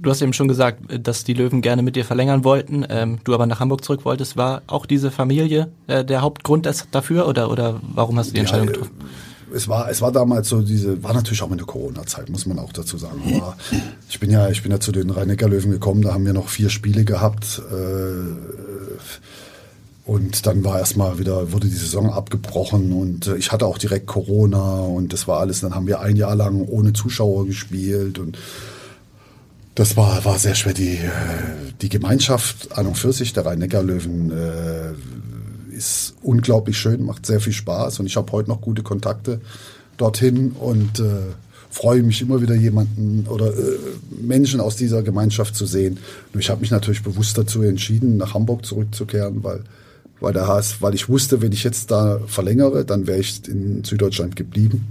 Du 0.02 0.08
hast 0.08 0.22
eben 0.22 0.32
schon 0.32 0.48
gesagt, 0.48 0.82
dass 1.06 1.24
die 1.24 1.34
Löwen 1.34 1.60
gerne 1.60 1.82
mit 1.82 1.94
dir 1.94 2.06
verlängern 2.06 2.42
wollten, 2.42 2.86
ähm, 2.88 3.18
du 3.24 3.34
aber 3.34 3.44
nach 3.46 3.60
Hamburg 3.60 3.84
zurück 3.84 4.04
wolltest. 4.04 4.36
War 4.36 4.62
auch 4.66 4.86
diese 4.86 5.10
Familie 5.10 5.68
äh, 5.88 6.04
der 6.04 6.22
Hauptgrund 6.22 6.68
dafür 6.90 7.28
oder, 7.28 7.50
oder 7.50 7.80
warum 7.94 8.18
hast 8.18 8.30
du 8.30 8.34
die 8.34 8.40
Entscheidung 8.40 8.68
Ja, 8.68 8.72
getroffen? 8.72 8.94
Es 9.54 9.68
war, 9.68 9.90
es 9.90 10.00
war 10.00 10.12
damals 10.12 10.48
so 10.48 10.62
diese, 10.62 11.02
war 11.02 11.12
natürlich 11.12 11.42
auch 11.42 11.50
in 11.50 11.58
der 11.58 11.66
Corona-Zeit, 11.66 12.30
muss 12.30 12.46
man 12.46 12.58
auch 12.58 12.72
dazu 12.72 12.96
sagen. 12.96 13.20
Aber 13.34 13.56
ich 14.08 14.18
bin 14.20 14.30
ja, 14.30 14.48
ich 14.48 14.62
bin 14.62 14.72
ja 14.72 14.80
zu 14.80 14.92
den 14.92 15.10
Rhein-Neckar-Löwen 15.10 15.70
gekommen, 15.72 16.02
da 16.02 16.14
haben 16.14 16.24
wir 16.24 16.32
noch 16.32 16.48
vier 16.48 16.70
Spiele 16.70 17.04
gehabt. 17.04 17.60
Äh, 17.70 18.50
und 20.10 20.46
dann 20.46 20.64
war 20.64 20.78
erstmal 20.78 21.18
wieder, 21.18 21.52
wurde 21.52 21.68
die 21.68 21.76
Saison 21.76 22.10
abgebrochen 22.10 22.92
und 22.92 23.26
äh, 23.26 23.36
ich 23.36 23.52
hatte 23.52 23.66
auch 23.66 23.76
direkt 23.76 24.06
Corona 24.06 24.80
und 24.80 25.12
das 25.12 25.28
war 25.28 25.40
alles. 25.40 25.60
Dann 25.60 25.74
haben 25.74 25.86
wir 25.86 26.00
ein 26.00 26.16
Jahr 26.16 26.34
lang 26.34 26.66
ohne 26.66 26.92
Zuschauer 26.92 27.46
gespielt 27.46 28.18
und 28.18 28.38
das 29.80 29.96
war, 29.96 30.22
war 30.26 30.38
sehr 30.38 30.54
schwer. 30.54 30.74
Die, 30.74 30.96
äh, 30.96 31.08
die 31.80 31.88
Gemeinschaft 31.88 32.76
an 32.76 32.86
und 32.86 32.98
für 32.98 33.14
sich 33.14 33.32
der 33.32 33.46
Rhein-Neckar-Löwen 33.46 34.30
äh, 34.30 35.74
ist 35.74 36.16
unglaublich 36.20 36.76
schön, 36.76 37.02
macht 37.02 37.24
sehr 37.24 37.40
viel 37.40 37.54
Spaß 37.54 37.98
und 37.98 38.04
ich 38.04 38.16
habe 38.16 38.30
heute 38.32 38.50
noch 38.50 38.60
gute 38.60 38.82
Kontakte 38.82 39.40
dorthin 39.96 40.52
und 40.52 41.00
äh, 41.00 41.32
freue 41.70 42.02
mich 42.02 42.20
immer 42.20 42.42
wieder 42.42 42.54
jemanden 42.54 43.26
oder 43.26 43.46
äh, 43.46 43.78
Menschen 44.20 44.60
aus 44.60 44.76
dieser 44.76 45.02
Gemeinschaft 45.02 45.56
zu 45.56 45.64
sehen. 45.64 45.98
Nur 46.34 46.42
ich 46.42 46.50
habe 46.50 46.60
mich 46.60 46.70
natürlich 46.70 47.02
bewusst 47.02 47.38
dazu 47.38 47.62
entschieden, 47.62 48.18
nach 48.18 48.34
Hamburg 48.34 48.66
zurückzukehren, 48.66 49.42
weil 49.42 49.64
weil 50.22 50.34
der 50.34 50.46
HS, 50.46 50.82
weil 50.82 50.94
ich 50.94 51.08
wusste, 51.08 51.40
wenn 51.40 51.52
ich 51.52 51.64
jetzt 51.64 51.90
da 51.90 52.20
verlängere, 52.26 52.84
dann 52.84 53.06
wäre 53.06 53.20
ich 53.20 53.48
in 53.48 53.82
Süddeutschland 53.84 54.36
geblieben 54.36 54.86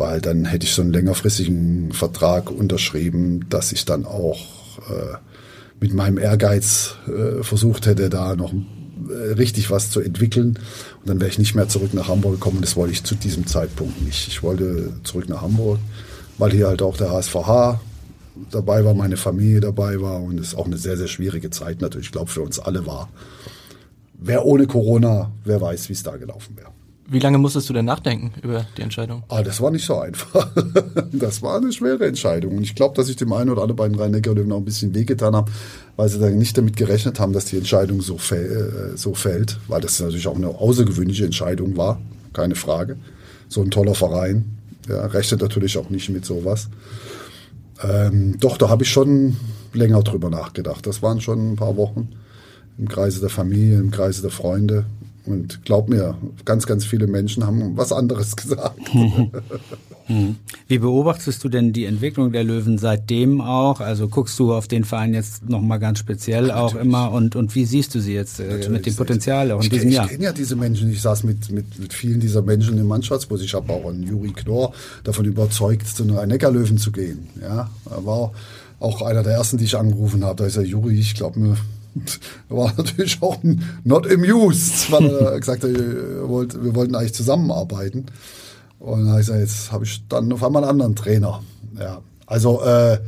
weil 0.00 0.22
dann 0.22 0.46
hätte 0.46 0.64
ich 0.64 0.72
so 0.72 0.80
einen 0.80 0.94
längerfristigen 0.94 1.92
Vertrag 1.92 2.50
unterschrieben, 2.50 3.44
dass 3.50 3.70
ich 3.70 3.84
dann 3.84 4.06
auch 4.06 4.38
äh, 4.88 5.18
mit 5.78 5.92
meinem 5.92 6.16
Ehrgeiz 6.16 6.94
äh, 7.06 7.42
versucht 7.42 7.84
hätte, 7.84 8.08
da 8.08 8.34
noch 8.34 8.50
äh, 8.54 9.32
richtig 9.34 9.70
was 9.70 9.90
zu 9.90 10.00
entwickeln. 10.00 10.58
Und 11.00 11.08
dann 11.08 11.20
wäre 11.20 11.28
ich 11.28 11.38
nicht 11.38 11.54
mehr 11.54 11.68
zurück 11.68 11.92
nach 11.92 12.08
Hamburg 12.08 12.32
gekommen. 12.32 12.62
Das 12.62 12.76
wollte 12.76 12.94
ich 12.94 13.04
zu 13.04 13.14
diesem 13.14 13.46
Zeitpunkt 13.46 14.00
nicht. 14.02 14.26
Ich 14.26 14.42
wollte 14.42 14.90
zurück 15.04 15.28
nach 15.28 15.42
Hamburg, 15.42 15.78
weil 16.38 16.50
hier 16.52 16.68
halt 16.68 16.80
auch 16.80 16.96
der 16.96 17.10
HSVH 17.12 17.78
dabei 18.50 18.86
war, 18.86 18.94
meine 18.94 19.18
Familie 19.18 19.60
dabei 19.60 20.00
war 20.00 20.22
und 20.22 20.40
es 20.40 20.54
auch 20.54 20.64
eine 20.64 20.78
sehr, 20.78 20.96
sehr 20.96 21.08
schwierige 21.08 21.50
Zeit 21.50 21.82
natürlich, 21.82 22.06
ich 22.06 22.12
glaube, 22.12 22.30
für 22.30 22.40
uns 22.40 22.58
alle 22.58 22.86
war. 22.86 23.10
Wer 24.14 24.46
ohne 24.46 24.66
Corona, 24.66 25.30
wer 25.44 25.60
weiß, 25.60 25.90
wie 25.90 25.92
es 25.92 26.02
da 26.02 26.16
gelaufen 26.16 26.56
wäre. 26.56 26.70
Wie 27.12 27.18
lange 27.18 27.38
musstest 27.38 27.68
du 27.68 27.72
denn 27.72 27.86
nachdenken 27.86 28.30
über 28.40 28.64
die 28.76 28.82
Entscheidung? 28.82 29.24
Ah, 29.26 29.42
das 29.42 29.60
war 29.60 29.72
nicht 29.72 29.84
so 29.84 29.98
einfach. 29.98 30.48
das 31.12 31.42
war 31.42 31.56
eine 31.56 31.72
schwere 31.72 32.06
Entscheidung. 32.06 32.56
Und 32.56 32.62
ich 32.62 32.76
glaube, 32.76 32.94
dass 32.94 33.08
ich 33.08 33.16
dem 33.16 33.32
einen 33.32 33.50
oder 33.50 33.62
anderen 33.62 33.76
beiden 33.76 33.98
Rhein-Neckar-Löwen 33.98 34.52
auch 34.52 34.58
ein 34.58 34.64
bisschen 34.64 34.94
wehgetan 34.94 35.34
habe, 35.34 35.50
weil 35.96 36.08
sie 36.08 36.20
dann 36.20 36.38
nicht 36.38 36.56
damit 36.56 36.76
gerechnet 36.76 37.18
haben, 37.18 37.32
dass 37.32 37.46
die 37.46 37.56
Entscheidung 37.56 38.00
so, 38.00 38.16
fäll, 38.16 38.92
äh, 38.94 38.96
so 38.96 39.14
fällt. 39.14 39.58
Weil 39.66 39.80
das 39.80 39.98
natürlich 39.98 40.28
auch 40.28 40.36
eine 40.36 40.50
außergewöhnliche 40.50 41.24
Entscheidung 41.24 41.76
war, 41.76 42.00
keine 42.32 42.54
Frage. 42.54 42.96
So 43.48 43.60
ein 43.60 43.72
toller 43.72 43.96
Verein, 43.96 44.44
ja, 44.88 45.04
rechnet 45.06 45.40
natürlich 45.40 45.78
auch 45.78 45.90
nicht 45.90 46.10
mit 46.10 46.24
sowas. 46.24 46.68
Ähm, 47.82 48.38
doch, 48.38 48.56
da 48.56 48.68
habe 48.68 48.84
ich 48.84 48.90
schon 48.90 49.36
länger 49.72 50.04
drüber 50.04 50.30
nachgedacht. 50.30 50.86
Das 50.86 51.02
waren 51.02 51.20
schon 51.20 51.54
ein 51.54 51.56
paar 51.56 51.76
Wochen 51.76 52.10
im 52.78 52.88
Kreise 52.88 53.18
der 53.18 53.30
Familie, 53.30 53.80
im 53.80 53.90
Kreise 53.90 54.22
der 54.22 54.30
Freunde. 54.30 54.84
Und 55.30 55.64
glaub 55.64 55.88
mir, 55.88 56.16
ganz, 56.44 56.66
ganz 56.66 56.84
viele 56.84 57.06
Menschen 57.06 57.46
haben 57.46 57.76
was 57.76 57.92
anderes 57.92 58.36
gesagt. 58.36 58.78
Wie 60.68 60.78
beobachtest 60.78 61.42
du 61.44 61.48
denn 61.48 61.72
die 61.72 61.84
Entwicklung 61.84 62.32
der 62.32 62.44
Löwen 62.44 62.78
seitdem 62.78 63.40
auch? 63.40 63.80
Also 63.80 64.08
guckst 64.08 64.38
du 64.38 64.52
auf 64.52 64.66
den 64.66 64.84
Verein 64.84 65.14
jetzt 65.14 65.48
nochmal 65.48 65.78
ganz 65.78 65.98
speziell 65.98 66.48
ja, 66.48 66.56
auch 66.56 66.74
immer 66.74 67.12
und, 67.12 67.36
und 67.36 67.54
wie 67.54 67.64
siehst 67.64 67.94
du 67.94 68.00
sie 68.00 68.14
jetzt 68.14 68.40
äh, 68.40 68.68
mit 68.68 68.86
dem 68.86 68.96
Potenzial 68.96 69.52
auch 69.52 69.58
in 69.58 69.64
ich, 69.64 69.70
diesem 69.70 69.88
ich 69.88 69.94
Jahr? 69.94 70.06
Ich 70.06 70.12
kenne 70.12 70.24
ja 70.24 70.32
diese 70.32 70.56
Menschen, 70.56 70.90
ich 70.90 71.00
saß 71.00 71.22
mit, 71.24 71.50
mit, 71.50 71.78
mit 71.78 71.92
vielen 71.92 72.20
dieser 72.20 72.42
Menschen 72.42 72.78
im 72.78 72.86
Mannschaftsbus. 72.86 73.42
Ich 73.42 73.54
habe 73.54 73.72
auch 73.72 73.88
einen 73.88 74.02
Juri 74.02 74.32
Knorr 74.32 74.72
davon 75.04 75.24
überzeugt, 75.24 75.86
zu 75.86 76.04
den 76.04 76.16
Rhein-Neckar-Löwen 76.16 76.78
zu 76.78 76.90
gehen. 76.90 77.28
Ja, 77.40 77.70
er 77.88 78.04
war 78.04 78.32
auch 78.80 79.02
einer 79.02 79.22
der 79.22 79.34
ersten, 79.34 79.58
die 79.58 79.64
ich 79.64 79.76
angerufen 79.76 80.24
habe. 80.24 80.36
Da 80.36 80.46
ist 80.46 80.56
er 80.56 80.64
Juri, 80.64 80.98
ich 80.98 81.14
glaube 81.14 81.38
mir, 81.38 81.56
war 82.48 82.72
natürlich 82.76 83.20
auch 83.20 83.38
not 83.84 84.10
amused, 84.10 84.90
weil 84.90 85.10
er 85.10 85.40
gesagt 85.40 85.64
hat, 85.64 85.70
wir 85.70 86.28
wollten 86.28 86.94
eigentlich 86.94 87.14
zusammenarbeiten. 87.14 88.06
Und 88.78 89.00
dann 89.00 89.10
habe 89.10 89.20
ich 89.20 89.26
gesagt, 89.26 89.40
jetzt 89.40 89.72
habe 89.72 89.84
ich 89.84 90.02
dann 90.08 90.32
auf 90.32 90.42
einmal 90.42 90.62
einen 90.62 90.70
anderen 90.70 90.96
Trainer. 90.96 91.42
Ja, 91.78 92.00
also 92.26 92.62
äh, 92.62 92.98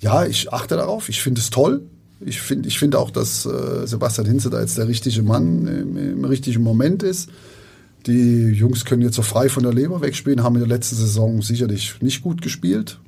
ja, 0.00 0.26
ich 0.26 0.52
achte 0.52 0.76
darauf. 0.76 1.08
Ich 1.08 1.22
finde 1.22 1.40
es 1.40 1.50
toll. 1.50 1.82
Ich 2.20 2.40
finde 2.40 2.68
ich 2.68 2.78
finde 2.78 2.98
auch, 2.98 3.10
dass 3.10 3.46
äh, 3.46 3.86
Sebastian 3.86 4.26
Hinze 4.26 4.50
da 4.50 4.60
jetzt 4.60 4.78
der 4.78 4.88
richtige 4.88 5.22
Mann 5.22 5.66
im, 5.66 5.96
im, 5.96 6.24
richtigen 6.24 6.62
Moment 6.62 7.02
ist. 7.02 7.30
Die 8.06 8.48
Jungs 8.50 8.84
können 8.84 9.02
jetzt 9.02 9.14
so 9.14 9.22
frei 9.22 9.48
von 9.48 9.62
der 9.62 9.72
Leber 9.72 10.02
wegspielen, 10.02 10.42
haben 10.42 10.56
in 10.56 10.60
der 10.60 10.68
letzten 10.68 10.96
Saison 10.96 11.40
sicherlich 11.40 12.00
nicht 12.00 12.22
gut 12.22 12.42
gespielt, 12.42 12.98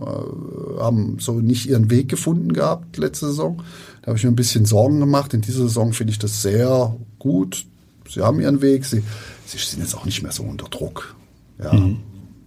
haben 0.00 1.18
so 1.20 1.40
nicht 1.40 1.68
ihren 1.68 1.90
Weg 1.90 2.08
gefunden 2.08 2.52
gehabt 2.52 2.96
letzte 2.96 3.26
Saison. 3.26 3.62
Da 4.02 4.08
habe 4.08 4.18
ich 4.18 4.24
mir 4.24 4.30
ein 4.30 4.36
bisschen 4.36 4.64
Sorgen 4.64 5.00
gemacht. 5.00 5.34
In 5.34 5.40
dieser 5.40 5.62
Saison 5.62 5.92
finde 5.92 6.12
ich 6.12 6.18
das 6.18 6.42
sehr 6.42 6.96
gut. 7.18 7.66
Sie 8.08 8.20
haben 8.20 8.40
ihren 8.40 8.60
Weg. 8.60 8.84
Sie, 8.84 9.02
sie 9.46 9.58
sind 9.58 9.80
jetzt 9.80 9.94
auch 9.94 10.04
nicht 10.04 10.22
mehr 10.22 10.32
so 10.32 10.42
unter 10.42 10.68
Druck. 10.68 11.16
Ja. 11.62 11.72
Mhm. 11.72 11.98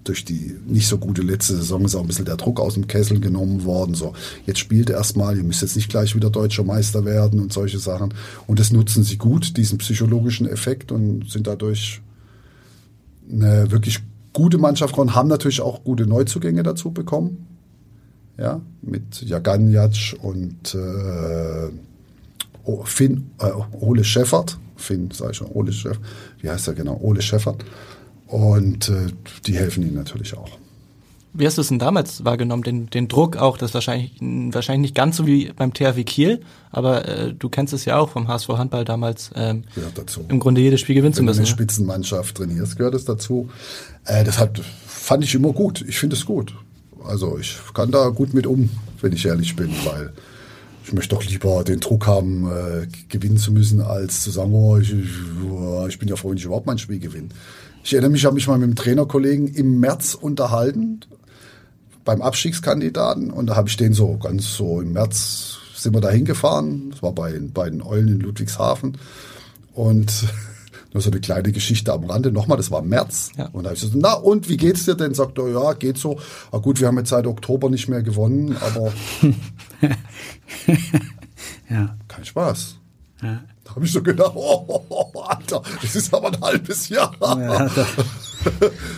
Durch 0.04 0.24
die 0.24 0.56
nicht 0.66 0.88
so 0.88 0.98
gute 0.98 1.22
letzte 1.22 1.58
Saison 1.58 1.84
ist 1.84 1.96
auch 1.96 2.02
ein 2.02 2.08
bisschen 2.08 2.26
der 2.26 2.38
Druck 2.38 2.62
aus 2.62 2.76
dem 2.76 2.88
Kessel 2.88 3.20
genommen 3.20 3.66
worden. 3.66 3.94
So, 3.94 4.14
jetzt 4.46 4.60
spielt 4.60 4.90
erstmal, 4.90 5.36
ihr 5.36 5.44
müsst 5.44 5.62
jetzt 5.62 5.76
nicht 5.76 5.90
gleich 5.90 6.16
wieder 6.16 6.30
deutscher 6.30 6.64
Meister 6.64 7.04
werden 7.04 7.42
und 7.42 7.52
solche 7.52 7.80
Sachen. 7.80 8.14
Und 8.46 8.60
das 8.60 8.72
nutzen 8.72 9.04
sie 9.04 9.18
gut, 9.18 9.58
diesen 9.58 9.80
psychologischen 9.80 10.48
Effekt 10.48 10.92
und 10.92 11.30
sind 11.30 11.48
dadurch 11.48 12.02
eine 13.30 13.70
wirklich 13.72 14.00
gute 14.38 14.60
Mannschaft 14.60 14.94
geworden, 14.94 15.16
haben 15.16 15.30
natürlich 15.30 15.62
auch 15.62 15.84
gute 15.84 16.06
Neuzugänge 16.06 16.62
dazu 16.62 16.92
bekommen. 16.92 17.48
Ja, 18.38 18.62
mit 18.84 19.24
Jaganjac 19.24 20.16
und 20.22 20.76
äh, 20.76 21.72
Finn, 22.84 23.32
äh, 23.40 23.50
Ole 23.80 24.04
Scheffert. 24.04 24.60
Finn, 24.76 25.10
sag 25.12 25.32
ich 25.32 25.38
schon, 25.38 25.48
Ole 25.48 25.74
Scheffert. 25.74 26.04
Wie 26.40 26.52
heißt 26.52 26.68
er 26.68 26.76
genau? 26.76 27.00
Ole 27.02 27.24
Scheffert. 27.24 27.66
Und 28.28 28.90
äh, 28.90 29.08
die 29.48 29.58
helfen 29.58 29.82
ihnen 29.82 29.96
natürlich 29.96 30.38
auch. 30.38 30.60
Wie 31.38 31.46
hast 31.46 31.58
du 31.58 31.62
es 31.62 31.68
denn 31.68 31.78
damals 31.78 32.26
wahrgenommen, 32.26 32.64
den, 32.64 32.90
den 32.90 33.08
Druck 33.08 33.38
auch, 33.38 33.58
das 33.58 33.74
wahrscheinlich, 33.76 34.14
wahrscheinlich 34.20 34.90
nicht 34.90 34.96
ganz 34.96 35.18
so 35.18 35.28
wie 35.28 35.52
beim 35.56 35.72
THW 35.72 36.04
Kiel, 36.04 36.42
aber 36.72 37.08
äh, 37.08 37.34
du 37.34 37.48
kennst 37.50 37.74
es 37.74 37.86
ja 37.86 38.00
auch 38.00 38.10
vom 38.10 38.28
HSV 38.28 38.50
Handball 38.50 38.86
damals, 38.86 39.30
ähm, 39.36 39.64
gehört 39.76 39.98
dazu. 39.98 40.26
im 40.30 40.40
Grunde 40.40 40.62
jedes 40.62 40.82
Spiel 40.82 40.96
gewinnen 40.96 41.14
Wenn 41.14 41.18
zu 41.18 41.24
müssen. 41.24 41.40
Wenn 41.40 41.46
du 41.46 41.50
eine 41.50 41.58
Spitzenmannschaft 41.58 42.38
trainierst, 42.38 42.78
gehört 42.78 42.96
es 42.96 43.06
dazu. 43.06 43.50
Äh, 44.06 44.24
das 44.24 44.40
hat, 44.40 44.60
fand 44.88 45.24
ich 45.24 45.36
immer 45.36 45.54
gut. 45.54 45.86
Ich 45.88 46.00
finde 46.00 46.16
es 46.16 46.26
gut. 46.26 46.56
Also 47.06 47.38
ich 47.38 47.58
kann 47.74 47.92
da 47.92 48.10
gut 48.10 48.34
mit 48.34 48.48
um, 48.48 48.70
wenn 49.02 49.14
ich 49.14 49.26
ehrlich 49.26 49.56
bin, 49.56 49.70
weil 49.86 50.14
ich 50.84 50.94
möchte 50.94 51.16
doch 51.16 51.24
lieber 51.24 51.64
den 51.64 51.80
Druck 51.80 52.08
haben, 52.08 52.50
äh, 52.50 52.88
gewinnen 53.10 53.38
zu 53.38 53.52
müssen, 53.52 53.82
als 53.82 54.24
zu 54.24 54.32
sagen, 54.32 54.54
oh, 54.54 54.78
ich, 54.78 54.92
ich 54.92 56.00
bin 56.00 56.10
ja 56.10 56.16
froh, 56.16 56.32
wenn 56.32 56.38
ich 56.38 56.46
überhaupt 56.46 56.66
mein 56.66 56.80
Spiel 56.80 57.00
gewinne. 57.00 57.30
Ich 57.84 57.94
erinnere 57.94 58.12
mich, 58.12 58.22
ich 58.22 58.26
habe 58.26 58.36
mich 58.36 58.48
mal 58.48 58.58
mit 58.58 58.66
einem 58.66 58.76
Trainerkollegen 58.76 59.48
im 59.48 59.80
März 59.80 60.16
unterhalten 60.16 61.02
beim 62.08 62.22
Abstiegskandidaten 62.22 63.32
und 63.32 63.48
da 63.48 63.58
habe 63.58 63.68
ich 63.68 63.76
den 63.76 63.92
so 63.92 64.18
ganz 64.18 64.56
so 64.56 64.80
im 64.80 64.94
März 64.94 65.58
sind 65.76 65.94
wir 65.94 66.00
da 66.00 66.10
hingefahren. 66.10 66.90
Das 66.92 67.04
war 67.04 67.12
bei, 67.12 67.38
bei 67.54 67.70
den 67.70 67.82
Eulen 67.82 68.08
in 68.08 68.20
Ludwigshafen 68.22 68.98
und 69.74 70.12
nur 70.94 71.02
so 71.02 71.12
eine 71.12 71.20
kleine 71.20 71.52
Geschichte 71.52 71.92
am 71.92 72.06
Rande. 72.06 72.32
Nochmal, 72.32 72.56
das 72.56 72.72
war 72.72 72.82
im 72.82 72.88
März. 72.88 73.32
Ja. 73.38 73.50
Und 73.52 73.66
da 73.66 73.72
habe 73.72 73.76
ich 73.76 73.82
so, 73.82 73.90
na 73.94 74.14
und 74.14 74.48
wie 74.48 74.56
geht's 74.56 74.86
dir 74.86 74.96
denn? 74.96 75.14
Sagt 75.14 75.38
er, 75.38 75.50
ja, 75.50 75.74
geht 75.74 75.98
so. 75.98 76.18
Ah, 76.54 76.60
gut, 76.60 76.80
wir 76.80 76.88
haben 76.88 76.98
jetzt 76.98 77.10
seit 77.10 77.28
Oktober 77.28 77.70
nicht 77.70 77.90
mehr 77.90 78.02
gewonnen, 78.02 78.56
aber 78.56 78.94
ja. 81.70 81.98
kein 82.08 82.24
Spaß. 82.24 82.76
Ja. 83.22 83.42
Da 83.66 83.76
habe 83.76 83.84
ich 83.84 83.92
so 83.92 84.02
gedacht, 84.02 84.32
oh, 84.34 84.64
oh, 84.90 85.12
oh, 85.14 85.22
Alter, 85.24 85.62
das 85.82 85.94
ist 85.94 86.14
aber 86.14 86.30
ein 86.30 86.40
halbes 86.40 86.88
Jahr. 86.88 87.14
Ja, 87.22 87.68
das, 87.68 87.88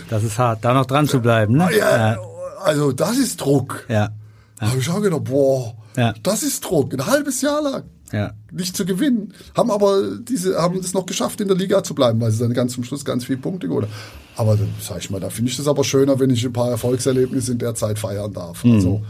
das, 0.08 0.22
ist 0.22 0.38
hart, 0.38 0.64
da 0.64 0.72
noch 0.74 0.86
dran 0.86 1.08
zu 1.08 1.20
bleiben. 1.20 1.56
Ne? 1.56 1.68
Ja, 1.76 2.16
also 2.62 2.92
das 2.92 3.18
ist 3.18 3.40
Druck. 3.40 3.84
Ja. 3.88 3.94
ja. 3.94 4.10
Da 4.58 4.70
habe 4.70 4.80
ich 4.80 4.88
auch 4.88 5.00
gedacht, 5.00 5.24
boah, 5.24 5.74
ja. 5.96 6.14
das 6.22 6.42
ist 6.42 6.60
Druck, 6.64 6.92
ein 6.92 7.06
halbes 7.06 7.40
Jahr 7.42 7.62
lang. 7.62 7.84
Ja. 8.12 8.32
Nicht 8.50 8.76
zu 8.76 8.84
gewinnen. 8.84 9.32
Haben 9.56 9.70
aber 9.70 10.18
diese, 10.18 10.60
haben 10.60 10.78
es 10.78 10.94
noch 10.94 11.06
geschafft, 11.06 11.40
in 11.40 11.48
der 11.48 11.56
Liga 11.56 11.82
zu 11.82 11.94
bleiben, 11.94 12.20
weil 12.20 12.32
sie 12.32 12.40
dann 12.40 12.52
ganz 12.52 12.74
zum 12.74 12.82
Schluss 12.84 13.04
ganz 13.04 13.24
viele 13.24 13.38
Punkte 13.38 13.68
geholt 13.68 13.84
haben. 13.84 13.92
Aber 14.36 14.58
sag 14.80 14.98
ich 14.98 15.10
mal, 15.10 15.20
da 15.20 15.30
finde 15.30 15.50
ich 15.50 15.56
das 15.56 15.68
aber 15.68 15.84
schöner, 15.84 16.18
wenn 16.18 16.30
ich 16.30 16.44
ein 16.44 16.52
paar 16.52 16.70
Erfolgserlebnisse 16.70 17.52
in 17.52 17.58
der 17.58 17.74
Zeit 17.74 17.98
feiern 17.98 18.32
darf. 18.32 18.64
Mhm. 18.64 18.72
Also 18.72 19.02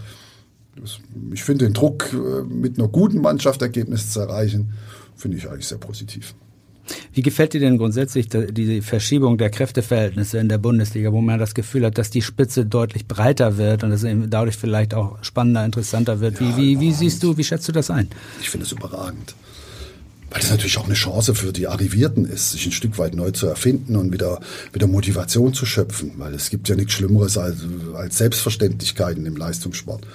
ich 1.33 1.45
finde 1.45 1.67
den 1.67 1.75
Druck, 1.75 2.13
mit 2.49 2.79
einer 2.79 2.89
guten 2.89 3.21
Mannschaft 3.21 3.63
Ergebnisse 3.63 4.11
zu 4.11 4.21
erreichen, 4.21 4.73
finde 5.17 5.37
ich 5.37 5.49
eigentlich 5.49 5.69
sehr 5.69 5.79
positiv. 5.79 6.35
Wie 7.13 7.23
gefällt 7.23 7.55
dir 7.55 7.61
denn 7.61 7.79
grundsätzlich 7.79 8.29
die 8.29 8.81
Verschiebung 8.81 9.39
der 9.39 9.51
Kräfteverhältnisse 9.51 10.39
in 10.39 10.49
der 10.49 10.59
Bundesliga, 10.59 11.13
wo 11.13 11.21
man 11.21 11.39
das 11.39 11.55
Gefühl 11.55 11.87
hat, 11.87 11.99
dass 11.99 12.11
die 12.11 12.23
Spitze 12.23 12.67
deutlich 12.67 13.07
breiter 13.07 13.59
wird 13.59 13.85
und 13.85 13.93
es 13.93 14.07
dadurch 14.29 14.57
vielleicht 14.57 14.95
auch 14.95 15.23
spannender, 15.23 15.65
interessanter 15.65 16.21
wird? 16.21 16.41
Ja, 16.41 16.57
wie, 16.57 16.57
wie, 16.57 16.81
wie 16.81 16.93
siehst 16.93 17.23
du, 17.23 17.37
wie 17.37 17.45
schätzt 17.45 17.69
du 17.69 17.73
das 17.73 17.91
ein? 17.91 18.09
Ich 18.41 18.51
finde 18.51 18.67
es 18.67 18.73
überragend. 18.73 19.35
Weil 20.31 20.41
das 20.41 20.51
natürlich 20.51 20.79
auch 20.79 20.85
eine 20.85 20.95
Chance 20.95 21.35
für 21.35 21.53
die 21.53 21.67
Arrivierten 21.67 22.25
ist, 22.25 22.51
sich 22.51 22.65
ein 22.65 22.73
Stück 22.73 22.99
weit 22.99 23.17
neu 23.17 23.33
zu 23.33 23.49
erfinden 23.49 23.97
und 23.97 24.13
wieder, 24.13 24.39
wieder 24.73 24.87
Motivation 24.87 25.53
zu 25.55 25.67
schöpfen. 25.67 26.13
Weil 26.19 26.35
es 26.35 26.51
gibt 26.51 26.69
ja 26.69 26.77
nichts 26.77 26.93
Schlimmeres 26.93 27.37
als, 27.37 27.59
als 27.95 28.19
Selbstverständlichkeiten 28.19 29.27
im 29.27 29.37
Leistungssport. 29.37 30.07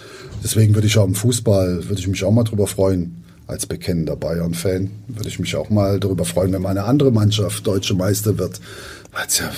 Deswegen 0.41 0.73
würde 0.73 0.87
ich 0.87 0.97
auch 0.97 1.05
im 1.05 1.15
Fußball, 1.15 1.89
würde 1.89 1.99
ich 1.99 2.07
mich 2.07 2.23
auch 2.23 2.31
mal 2.31 2.45
drüber 2.45 2.65
freuen, 2.65 3.24
als 3.47 3.65
bekennender 3.65 4.15
Bayern-Fan 4.15 4.89
würde 5.07 5.29
ich 5.29 5.39
mich 5.39 5.55
auch 5.55 5.69
mal 5.69 5.99
darüber 5.99 6.25
freuen, 6.25 6.53
wenn 6.53 6.61
meine 6.61 6.85
andere 6.85 7.11
Mannschaft 7.11 7.65
deutsche 7.67 7.93
Meister 7.93 8.37
wird, 8.37 8.59
weil 9.11 9.27
es 9.27 9.39
ja 9.39 9.51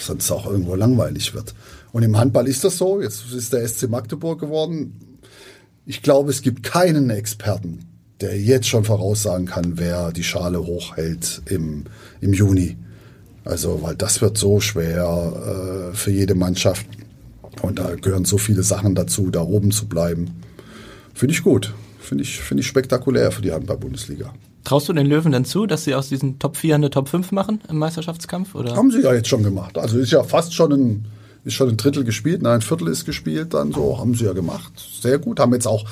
sonst 0.00 0.30
auch 0.30 0.46
irgendwo 0.46 0.74
langweilig 0.74 1.34
wird. 1.34 1.54
Und 1.92 2.02
im 2.02 2.18
Handball 2.18 2.48
ist 2.48 2.64
das 2.64 2.78
so. 2.78 3.00
Jetzt 3.00 3.32
ist 3.32 3.52
der 3.52 3.66
SC 3.66 3.88
Magdeburg 3.88 4.40
geworden. 4.40 5.18
Ich 5.86 6.02
glaube, 6.02 6.30
es 6.30 6.42
gibt 6.42 6.62
keinen 6.62 7.10
Experten, 7.10 7.80
der 8.20 8.40
jetzt 8.40 8.68
schon 8.68 8.84
voraussagen 8.84 9.46
kann, 9.46 9.78
wer 9.78 10.10
die 10.10 10.24
Schale 10.24 10.64
hochhält 10.66 11.42
im, 11.46 11.84
im 12.20 12.32
Juni. 12.32 12.76
Also, 13.44 13.82
weil 13.82 13.94
das 13.94 14.22
wird 14.22 14.38
so 14.38 14.60
schwer 14.60 15.90
äh, 15.92 15.94
für 15.94 16.10
jede 16.10 16.34
Mannschaft. 16.34 16.86
Und 17.60 17.78
da 17.78 17.94
gehören 17.94 18.24
so 18.24 18.38
viele 18.38 18.62
Sachen 18.62 18.94
dazu, 18.94 19.30
da 19.30 19.42
oben 19.42 19.70
zu 19.70 19.86
bleiben. 19.86 20.42
Finde 21.12 21.34
ich 21.34 21.42
gut. 21.42 21.74
Finde 22.04 22.22
ich, 22.24 22.38
finde 22.38 22.60
ich 22.60 22.66
spektakulär 22.66 23.32
für 23.32 23.42
die 23.42 23.52
Handball-Bundesliga. 23.52 24.32
Traust 24.64 24.88
du 24.88 24.92
den 24.92 25.06
Löwen 25.06 25.32
denn 25.32 25.44
zu, 25.44 25.66
dass 25.66 25.84
sie 25.84 25.94
aus 25.94 26.08
diesen 26.08 26.38
Top 26.38 26.56
4 26.56 26.74
eine 26.74 26.90
Top 26.90 27.08
5 27.08 27.32
machen 27.32 27.60
im 27.68 27.78
Meisterschaftskampf? 27.78 28.54
Oder? 28.54 28.76
Haben 28.76 28.90
sie 28.90 29.02
ja 29.02 29.12
jetzt 29.12 29.28
schon 29.28 29.42
gemacht. 29.42 29.76
Also 29.78 29.98
ist 29.98 30.12
ja 30.12 30.22
fast 30.22 30.54
schon 30.54 30.72
ein, 30.72 31.04
ist 31.44 31.54
schon 31.54 31.68
ein 31.68 31.76
Drittel 31.76 32.04
gespielt, 32.04 32.42
nein, 32.42 32.54
ein 32.54 32.60
Viertel 32.62 32.88
ist 32.88 33.04
gespielt, 33.04 33.54
dann 33.54 33.72
so 33.72 33.98
haben 33.98 34.14
sie 34.14 34.24
ja 34.24 34.32
gemacht. 34.32 34.72
Sehr 35.00 35.18
gut. 35.18 35.40
Haben 35.40 35.52
jetzt 35.52 35.66
auch 35.66 35.84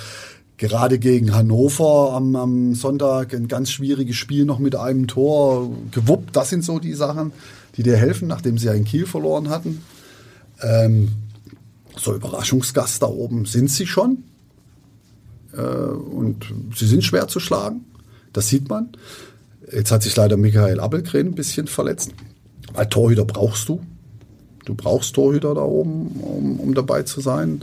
gerade 0.56 0.98
gegen 0.98 1.34
Hannover 1.34 2.12
am, 2.14 2.36
am 2.36 2.74
Sonntag 2.74 3.34
ein 3.34 3.48
ganz 3.48 3.70
schwieriges 3.70 4.16
Spiel 4.16 4.44
noch 4.44 4.58
mit 4.58 4.76
einem 4.76 5.06
Tor 5.06 5.70
gewuppt. 5.90 6.36
Das 6.36 6.50
sind 6.50 6.64
so 6.64 6.78
die 6.78 6.94
Sachen, 6.94 7.32
die 7.76 7.82
dir 7.82 7.96
helfen, 7.96 8.28
nachdem 8.28 8.58
sie 8.58 8.66
ja 8.66 8.72
in 8.72 8.84
Kiel 8.84 9.06
verloren 9.06 9.48
hatten. 9.48 9.82
Ähm, 10.62 11.08
so 11.96 12.14
Überraschungsgast 12.14 13.02
da 13.02 13.06
oben 13.06 13.44
sind 13.44 13.70
sie 13.70 13.86
schon. 13.86 14.24
Äh, 15.56 15.60
und 15.60 16.46
sie 16.74 16.86
sind 16.86 17.04
schwer 17.04 17.28
zu 17.28 17.40
schlagen. 17.40 17.84
Das 18.32 18.48
sieht 18.48 18.68
man. 18.68 18.88
Jetzt 19.70 19.90
hat 19.90 20.02
sich 20.02 20.16
leider 20.16 20.36
Michael 20.36 20.80
Abelgren 20.80 21.28
ein 21.28 21.34
bisschen 21.34 21.66
verletzt. 21.66 22.12
Weil 22.72 22.88
Torhüter 22.88 23.24
brauchst 23.24 23.68
du. 23.68 23.80
Du 24.64 24.74
brauchst 24.74 25.14
Torhüter 25.14 25.54
da 25.54 25.62
oben, 25.62 26.06
um, 26.20 26.60
um 26.60 26.74
dabei 26.74 27.02
zu 27.02 27.20
sein. 27.20 27.62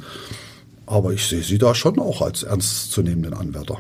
Aber 0.86 1.14
ich 1.14 1.26
sehe 1.26 1.44
sie 1.44 1.58
da 1.58 1.76
schon 1.76 2.00
auch 2.00 2.22
als 2.22 2.44
ernstzunehmenden 2.44 3.34
Anwärter. 3.34 3.78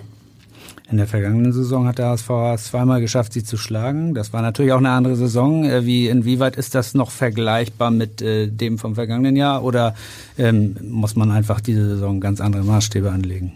In 0.91 0.97
der 0.97 1.05
vergangenen 1.05 1.53
Saison 1.53 1.85
hat 1.85 1.99
der 1.99 2.07
HSV 2.07 2.29
zweimal 2.57 2.99
geschafft, 2.99 3.33
sie 3.33 3.43
zu 3.43 3.57
schlagen. 3.57 4.15
Das 4.15 4.33
war 4.33 4.41
natürlich 4.41 4.71
auch 4.71 4.79
eine 4.79 4.89
andere 4.89 5.15
Saison. 5.15 5.63
Äh, 5.63 5.85
wie, 5.85 6.07
inwieweit 6.07 6.55
ist 6.55 6.73
das 6.73 6.95
noch 6.95 7.11
vergleichbar 7.11 7.91
mit 7.91 8.23
äh, 8.23 8.47
dem 8.47 8.79
vom 8.79 8.95
vergangenen 8.95 9.35
Jahr? 9.35 9.63
Oder 9.63 9.93
ähm, 10.37 10.75
muss 10.81 11.15
man 11.15 11.29
einfach 11.29 11.61
diese 11.61 11.87
Saison 11.87 12.19
ganz 12.19 12.41
andere 12.41 12.63
Maßstäbe 12.63 13.11
anlegen? 13.11 13.53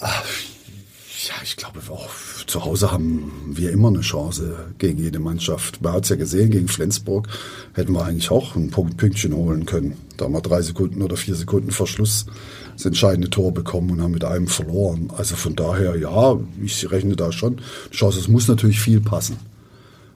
Ja, 0.00 1.34
ich 1.42 1.56
glaube 1.56 1.80
auch 1.90 2.08
zu 2.46 2.64
Hause 2.64 2.90
haben 2.90 3.52
wir 3.52 3.70
immer 3.70 3.88
eine 3.88 4.00
Chance 4.00 4.56
gegen 4.78 4.98
jede 4.98 5.18
Mannschaft. 5.18 5.82
Man 5.82 5.92
hat 5.92 6.04
es 6.04 6.08
ja 6.08 6.16
gesehen, 6.16 6.50
gegen 6.50 6.68
Flensburg 6.68 7.28
hätten 7.74 7.92
wir 7.92 8.04
eigentlich 8.04 8.30
auch 8.30 8.56
ein 8.56 8.70
Pünktchen 8.70 9.34
holen 9.34 9.66
können. 9.66 9.98
Da 10.16 10.24
haben 10.24 10.32
wir 10.32 10.40
drei 10.40 10.62
Sekunden 10.62 11.02
oder 11.02 11.16
vier 11.16 11.34
Sekunden 11.34 11.70
Verschluss 11.70 12.26
das 12.74 12.86
entscheidende 12.86 13.28
Tor 13.28 13.52
bekommen 13.52 13.90
und 13.90 14.02
haben 14.02 14.12
mit 14.12 14.24
einem 14.24 14.46
verloren. 14.46 15.12
Also 15.14 15.36
von 15.36 15.54
daher, 15.54 15.96
ja, 15.96 16.40
ich 16.62 16.90
rechne 16.90 17.16
da 17.16 17.30
schon. 17.32 17.60
Die 17.92 17.96
Chance, 17.96 18.18
es 18.18 18.28
muss 18.28 18.48
natürlich 18.48 18.80
viel 18.80 19.00
passen. 19.00 19.36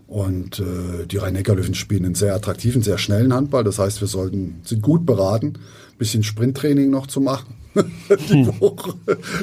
Und 0.06 0.60
äh, 0.60 1.06
die 1.06 1.16
Rhein-Neckar-Löwen 1.16 1.74
spielen 1.74 2.04
einen 2.04 2.14
sehr 2.14 2.34
attraktiven, 2.34 2.82
sehr 2.82 2.98
schnellen 2.98 3.34
Handball. 3.34 3.64
Das 3.64 3.78
heißt, 3.78 4.00
wir 4.00 4.08
sollten, 4.08 4.60
sind 4.64 4.80
gut 4.80 5.04
beraten, 5.04 5.54
bisschen 5.98 6.22
Sprinttraining 6.22 6.90
noch 6.90 7.06
zu 7.06 7.20
machen. 7.20 7.54
die 7.74 8.46
Woche, 8.60 8.94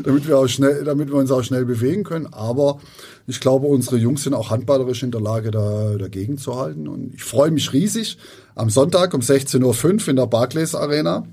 damit 0.03 0.25
wir, 0.25 0.37
auch 0.37 0.47
schnell, 0.47 0.85
damit 0.85 1.09
wir 1.09 1.15
uns 1.15 1.31
auch 1.31 1.43
schnell 1.43 1.65
bewegen 1.65 2.03
können. 2.03 2.27
Aber 2.31 2.79
ich 3.27 3.41
glaube, 3.41 3.67
unsere 3.67 3.97
Jungs 3.97 4.23
sind 4.23 4.33
auch 4.33 4.49
handballerisch 4.49 5.03
in 5.03 5.11
der 5.11 5.19
Lage, 5.19 5.51
da 5.51 5.95
dagegen 5.97 6.37
zu 6.37 6.57
halten. 6.57 6.87
Und 6.87 7.13
ich 7.13 7.23
freue 7.23 7.51
mich 7.51 7.73
riesig 7.73 8.17
am 8.55 8.69
Sonntag 8.69 9.13
um 9.13 9.21
16.05 9.21 9.85
Uhr 9.85 10.07
in 10.09 10.15
der 10.15 10.27
Barclays 10.27 10.75
Arena 10.75 11.25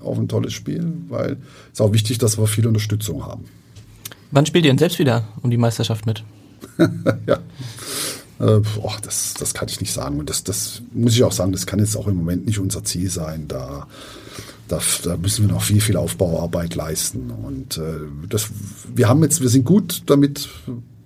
auf 0.00 0.18
ein 0.18 0.28
tolles 0.28 0.52
Spiel, 0.52 0.92
weil 1.08 1.32
es 1.32 1.74
ist 1.74 1.80
auch 1.80 1.92
wichtig, 1.92 2.18
dass 2.18 2.38
wir 2.38 2.46
viel 2.46 2.66
Unterstützung 2.66 3.26
haben. 3.26 3.44
Wann 4.30 4.46
spielt 4.46 4.64
ihr 4.64 4.70
denn 4.70 4.78
selbst 4.78 4.98
wieder 4.98 5.24
um 5.42 5.50
die 5.50 5.56
Meisterschaft 5.56 6.06
mit? 6.06 6.22
ja. 7.26 7.38
Äh, 8.38 8.60
boah, 8.60 8.96
das, 9.02 9.34
das 9.34 9.54
kann 9.54 9.68
ich 9.68 9.80
nicht 9.80 9.92
sagen. 9.92 10.18
Und 10.18 10.28
das, 10.30 10.44
das 10.44 10.82
muss 10.92 11.14
ich 11.14 11.24
auch 11.24 11.32
sagen, 11.32 11.52
das 11.52 11.66
kann 11.66 11.78
jetzt 11.78 11.96
auch 11.96 12.06
im 12.06 12.16
Moment 12.16 12.46
nicht 12.46 12.58
unser 12.58 12.84
Ziel 12.84 13.10
sein. 13.10 13.48
Da, 13.48 13.86
da, 14.68 14.80
da 15.04 15.16
müssen 15.16 15.46
wir 15.46 15.54
noch 15.54 15.62
viel, 15.62 15.80
viel 15.80 15.96
Aufbauarbeit 15.96 16.74
leisten. 16.74 17.30
Und 17.30 17.78
äh, 17.78 17.82
das, 18.28 18.48
wir 18.94 19.08
haben 19.08 19.22
jetzt, 19.22 19.40
wir 19.40 19.48
sind 19.48 19.64
gut 19.64 20.02
damit 20.06 20.48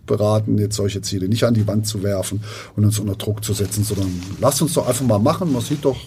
beraten, 0.06 0.58
jetzt 0.58 0.76
solche 0.76 1.02
Ziele 1.02 1.28
nicht 1.28 1.44
an 1.44 1.54
die 1.54 1.66
Wand 1.66 1.86
zu 1.86 2.02
werfen 2.02 2.42
und 2.76 2.84
uns 2.84 2.98
unter 2.98 3.14
Druck 3.14 3.44
zu 3.44 3.52
setzen, 3.52 3.84
sondern 3.84 4.11
lasst 4.40 4.61
uns 4.61 4.74
doch 4.74 4.88
einfach 4.88 5.06
mal 5.06 5.18
machen. 5.18 5.52
Man 5.52 5.62
sieht 5.62 5.84
doch, 5.84 5.98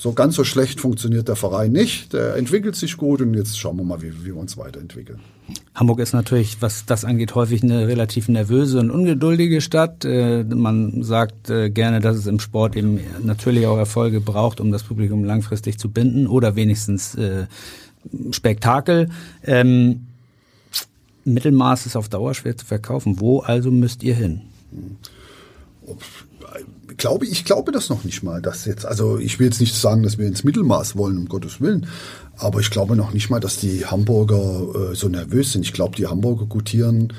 so 0.00 0.14
ganz 0.14 0.34
so 0.34 0.44
schlecht 0.44 0.80
funktioniert 0.80 1.28
der 1.28 1.36
Verein 1.36 1.72
nicht. 1.72 2.14
Der 2.14 2.34
entwickelt 2.36 2.74
sich 2.74 2.96
gut 2.96 3.20
und 3.20 3.34
jetzt 3.34 3.58
schauen 3.58 3.76
wir 3.76 3.84
mal, 3.84 4.00
wie, 4.00 4.10
wie 4.20 4.26
wir 4.28 4.36
uns 4.36 4.56
weiterentwickeln. 4.56 5.20
Hamburg 5.74 5.98
ist 5.98 6.14
natürlich, 6.14 6.62
was 6.62 6.86
das 6.86 7.04
angeht, 7.04 7.34
häufig 7.34 7.62
eine 7.62 7.86
relativ 7.86 8.26
nervöse 8.30 8.78
und 8.80 8.90
ungeduldige 8.90 9.60
Stadt. 9.60 10.06
Äh, 10.06 10.44
man 10.44 11.02
sagt 11.02 11.50
äh, 11.50 11.68
gerne, 11.68 12.00
dass 12.00 12.16
es 12.16 12.26
im 12.26 12.40
Sport 12.40 12.76
eben 12.76 13.00
natürlich 13.22 13.66
auch 13.66 13.76
Erfolge 13.76 14.22
braucht, 14.22 14.58
um 14.60 14.72
das 14.72 14.84
Publikum 14.84 15.22
langfristig 15.22 15.78
zu 15.78 15.90
binden 15.90 16.26
oder 16.26 16.56
wenigstens 16.56 17.14
äh, 17.16 17.44
Spektakel. 18.30 19.10
Ähm, 19.44 20.06
Mittelmaß 21.24 21.84
ist 21.84 21.96
auf 21.96 22.08
Dauer 22.08 22.32
schwer 22.32 22.56
zu 22.56 22.64
verkaufen. 22.64 23.20
Wo 23.20 23.40
also 23.40 23.70
müsst 23.70 24.02
ihr 24.02 24.14
hin? 24.14 24.40
Glaube, 27.00 27.26
ich 27.26 27.44
glaube 27.44 27.72
das 27.72 27.88
noch 27.88 28.04
nicht 28.04 28.22
mal, 28.22 28.40
dass 28.40 28.64
jetzt, 28.66 28.86
also 28.86 29.18
ich 29.18 29.40
will 29.40 29.46
jetzt 29.46 29.60
nicht 29.60 29.74
sagen, 29.74 30.04
dass 30.04 30.18
wir 30.18 30.26
ins 30.26 30.44
Mittelmaß 30.44 30.96
wollen, 30.96 31.18
um 31.18 31.28
Gottes 31.28 31.60
Willen, 31.60 31.86
aber 32.36 32.60
ich 32.60 32.70
glaube 32.70 32.94
noch 32.94 33.12
nicht 33.12 33.30
mal, 33.30 33.40
dass 33.40 33.56
die 33.56 33.86
Hamburger 33.86 34.92
äh, 34.92 34.94
so 34.94 35.08
nervös 35.08 35.52
sind. 35.52 35.62
Ich 35.62 35.72
glaube, 35.72 35.96
die 35.96 36.06
Hamburger 36.06 36.46
gutieren 36.46 37.12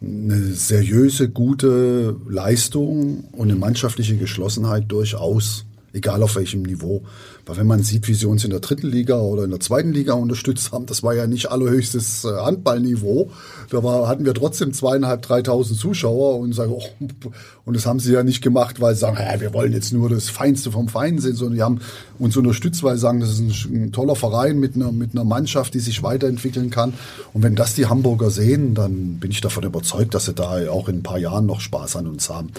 eine 0.00 0.54
seriöse, 0.54 1.28
gute 1.28 2.16
Leistung 2.28 3.24
und 3.32 3.50
eine 3.50 3.58
mannschaftliche 3.58 4.16
Geschlossenheit 4.16 4.84
durchaus 4.88 5.64
egal 5.92 6.22
auf 6.22 6.36
welchem 6.36 6.62
Niveau. 6.62 7.02
Weil 7.46 7.56
wenn 7.56 7.66
man 7.66 7.82
sieht, 7.82 8.08
wie 8.08 8.14
sie 8.14 8.26
uns 8.26 8.44
in 8.44 8.50
der 8.50 8.60
dritten 8.60 8.88
Liga 8.88 9.18
oder 9.18 9.44
in 9.44 9.50
der 9.50 9.60
zweiten 9.60 9.92
Liga 9.92 10.12
unterstützt 10.12 10.70
haben, 10.70 10.84
das 10.84 11.02
war 11.02 11.14
ja 11.14 11.26
nicht 11.26 11.50
allerhöchstes 11.50 12.24
äh, 12.24 12.28
Handballniveau. 12.28 13.30
Da 13.70 13.82
war, 13.82 14.06
hatten 14.06 14.26
wir 14.26 14.34
trotzdem 14.34 14.74
zweieinhalb, 14.74 15.22
dreitausend 15.22 15.78
Zuschauer 15.78 16.38
und 16.38 16.52
sagen, 16.52 16.72
oh, 16.72 16.84
und 17.64 17.74
das 17.74 17.86
haben 17.86 18.00
sie 18.00 18.12
ja 18.12 18.22
nicht 18.22 18.42
gemacht, 18.42 18.80
weil 18.80 18.94
sie 18.94 19.00
sagen, 19.00 19.16
ja, 19.18 19.40
wir 19.40 19.54
wollen 19.54 19.72
jetzt 19.72 19.92
nur 19.92 20.10
das 20.10 20.28
Feinste 20.28 20.70
vom 20.70 20.88
Feinen 20.88 21.20
sehen, 21.20 21.36
sondern 21.36 21.54
die 21.56 21.62
haben 21.62 21.80
uns 22.18 22.36
unterstützt, 22.36 22.82
weil 22.82 22.96
sie 22.96 23.02
sagen, 23.02 23.20
das 23.20 23.30
ist 23.30 23.40
ein, 23.40 23.84
ein 23.84 23.92
toller 23.92 24.14
Verein 24.14 24.58
mit 24.58 24.76
einer, 24.76 24.92
mit 24.92 25.12
einer 25.14 25.24
Mannschaft, 25.24 25.72
die 25.72 25.80
sich 25.80 26.02
weiterentwickeln 26.02 26.68
kann. 26.68 26.92
Und 27.32 27.42
wenn 27.42 27.54
das 27.54 27.74
die 27.74 27.86
Hamburger 27.86 28.30
sehen, 28.30 28.74
dann 28.74 29.18
bin 29.18 29.30
ich 29.30 29.40
davon 29.40 29.64
überzeugt, 29.64 30.14
dass 30.14 30.26
sie 30.26 30.34
da 30.34 30.68
auch 30.70 30.88
in 30.88 30.96
ein 30.96 31.02
paar 31.02 31.18
Jahren 31.18 31.46
noch 31.46 31.60
Spaß 31.60 31.96
an 31.96 32.08
uns 32.08 32.28
haben. 32.28 32.50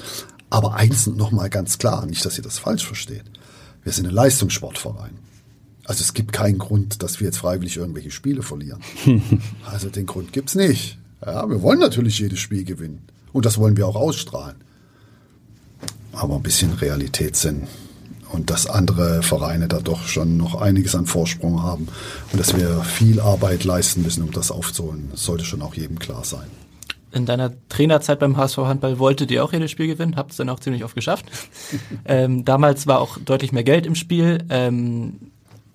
Aber 0.50 0.76
eins 0.76 1.08
noch 1.08 1.32
mal 1.32 1.50
ganz 1.50 1.78
klar, 1.78 2.06
nicht, 2.06 2.26
dass 2.26 2.38
ihr 2.38 2.44
das 2.44 2.58
falsch 2.58 2.86
versteht. 2.86 3.26
Wir 3.84 3.94
sind 3.94 4.08
ein 4.08 4.14
Leistungssportverein. 4.14 5.12
Also 5.86 6.04
es 6.04 6.14
gibt 6.14 6.34
keinen 6.34 6.58
Grund, 6.58 7.02
dass 7.02 7.20
wir 7.20 7.26
jetzt 7.26 7.38
freiwillig 7.38 7.78
irgendwelche 7.78 8.12
Spiele 8.12 8.42
verlieren. 8.42 8.82
also 9.66 9.90
den 9.90 10.06
Grund 10.06 10.34
gibt's 10.34 10.56
nicht. 10.56 10.98
Ja, 11.26 11.50
wir 11.50 11.62
wollen 11.62 11.80
natürlich 11.80 12.20
jedes 12.20 12.40
Spiel 12.40 12.64
gewinnen. 12.64 13.02
Und 13.34 13.46
das 13.46 13.58
wollen 13.58 13.78
wir 13.78 13.88
auch 13.88 13.96
ausstrahlen. 13.96 14.58
Aber 16.12 16.36
ein 16.36 16.44
bisschen 16.44 16.74
Realitätssinn. 16.74 17.68
Und 18.32 18.52
dass 18.52 18.68
andere 18.68 19.24
Vereine 19.24 19.68
da 19.68 19.80
doch 19.80 20.08
schon 20.08 20.38
noch 20.38 20.62
einiges 20.62 20.94
an 20.94 21.08
Vorsprung 21.08 21.64
haben. 21.64 21.88
Und 22.32 22.40
dass 22.40 22.56
wir 22.56 22.84
viel 22.84 23.20
Arbeit 23.20 23.64
leisten 23.64 24.04
müssen, 24.04 24.24
um 24.24 24.32
das 24.32 24.52
aufzuholen, 24.52 25.12
sollte 25.16 25.46
schon 25.46 25.62
auch 25.62 25.74
jedem 25.74 25.98
klar 25.98 26.24
sein 26.24 26.48
in 27.12 27.26
deiner 27.26 27.52
Trainerzeit 27.70 28.20
beim 28.20 28.38
HSV 28.38 28.58
Handball 28.60 29.00
wolltet 29.00 29.32
ihr 29.32 29.44
auch 29.44 29.54
jedes 29.54 29.72
Spiel 29.72 29.88
gewinnen, 29.88 30.16
habt 30.16 30.32
es 30.32 30.38
dann 30.38 30.50
auch 30.50 30.60
ziemlich 30.60 30.84
oft 30.84 30.96
geschafft. 30.96 31.26
ähm, 32.06 32.46
damals 32.46 32.88
war 32.88 33.00
auch 33.00 33.18
deutlich 33.18 33.52
mehr 33.52 33.64
Geld 33.64 33.86
im 33.86 33.96
Spiel. 33.96 34.46
Ähm, 34.50 35.32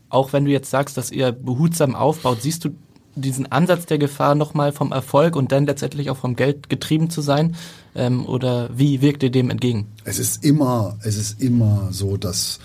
auch 0.09 0.33
wenn 0.33 0.45
du 0.45 0.51
jetzt 0.51 0.71
sagst, 0.71 0.97
dass 0.97 1.11
ihr 1.11 1.33
behutsam 1.33 1.95
aufbaut, 1.95 2.43
siehst 2.43 2.65
du 2.65 2.71
diesen 3.17 3.51
Ansatz 3.51 3.87
der 3.87 3.99
Gefahr 3.99 4.35
nochmal 4.35 4.73
vom 4.73 4.93
Erfolg 4.93 5.37
und 5.37 5.53
dann 5.53 5.67
letztendlich 5.67 6.11
auch 6.11 6.17
vom 6.17 6.37
Geld 6.37 6.69
getrieben 6.69 7.11
zu 7.11 7.21
sein? 7.21 7.57
Ähm, 7.95 8.27
oder 8.27 8.71
wie 8.77 9.03
wirkt 9.03 9.23
ihr 9.23 9.31
dem 9.31 9.51
entgegen? 9.51 9.89
Es 10.05 10.19
ist 10.19 10.45
immer, 10.45 10.97
es 11.03 11.17
ist 11.17 11.41
immer 11.41 11.89
so, 11.91 12.17
dass 12.17 12.59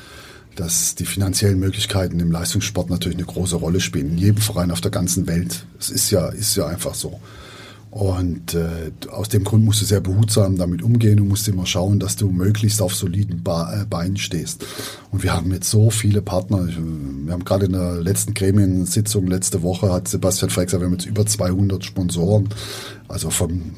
dass 0.56 0.96
die 0.96 1.06
finanziellen 1.06 1.58
Möglichkeiten 1.58 2.20
im 2.20 2.32
Leistungssport 2.32 2.90
natürlich 2.90 3.18
eine 3.18 3.26
große 3.26 3.56
Rolle 3.56 3.80
spielen. 3.80 4.12
In 4.12 4.18
jedem 4.18 4.42
Verein 4.42 4.72
auf 4.72 4.82
der 4.82 4.92
ganzen 4.92 5.26
Welt. 5.26 5.66
Es 5.80 5.90
ist 5.90 6.12
ja, 6.12 6.28
ist 6.30 6.58
ja 6.58 6.68
einfach 6.68 6.96
so. 6.96 7.22
Und 7.92 8.54
äh, 8.54 8.92
aus 9.10 9.30
dem 9.30 9.44
Grund 9.44 9.66
musst 9.66 9.82
du 9.82 9.86
sehr 9.86 10.00
behutsam 10.00 10.58
damit 10.58 10.84
umgehen 10.84 11.20
und 11.20 11.28
musst 11.28 11.48
immer 11.48 11.66
schauen, 11.66 12.00
dass 12.00 12.16
du 12.16 12.30
möglichst 12.30 12.82
auf 12.84 12.94
soliden 12.94 13.42
ba 13.42 13.82
äh, 13.82 13.86
Beinen 13.86 14.18
stehst. 14.18 14.64
Und 15.12 15.24
wir 15.24 15.34
haben 15.34 15.52
jetzt 15.52 15.72
so 15.72 15.90
viele 15.90 16.22
Partner. 16.22 16.68
Wir 16.68 17.34
haben 17.34 17.46
gerade 17.46 17.66
in 17.66 17.72
der 17.72 17.96
letzten 17.96 18.36
Gremiensitzung 18.36 19.26
letzte 19.26 19.64
Woche 19.64 19.92
hat 19.92 20.08
Sebastian 20.08 20.52
Frey 20.52 20.66
gesagt, 20.66 20.82
wir 20.82 20.86
haben 20.86 20.94
jetzt 20.94 21.08
über 21.08 21.26
200 21.26 21.84
Sponsoren, 21.84 22.50
also 23.08 23.32
von 23.32 23.72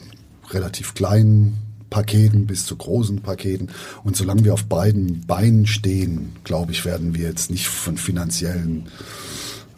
relativ 0.50 0.94
kleinen 0.94 1.58
Paketen 1.90 2.48
bis 2.48 2.66
zu 2.66 2.76
großen 2.76 3.22
Paketen. 3.22 3.70
Und 4.04 4.18
solange 4.18 4.44
wir 4.44 4.54
auf 4.54 4.66
beiden 4.66 5.26
Beinen 5.26 5.68
stehen, 5.68 6.34
glaube 6.44 6.74
ich, 6.74 6.84
werden 6.84 7.16
wir 7.16 7.28
jetzt 7.28 7.50
nicht 7.50 7.68
von 7.68 7.98
finanziellen 7.98 8.88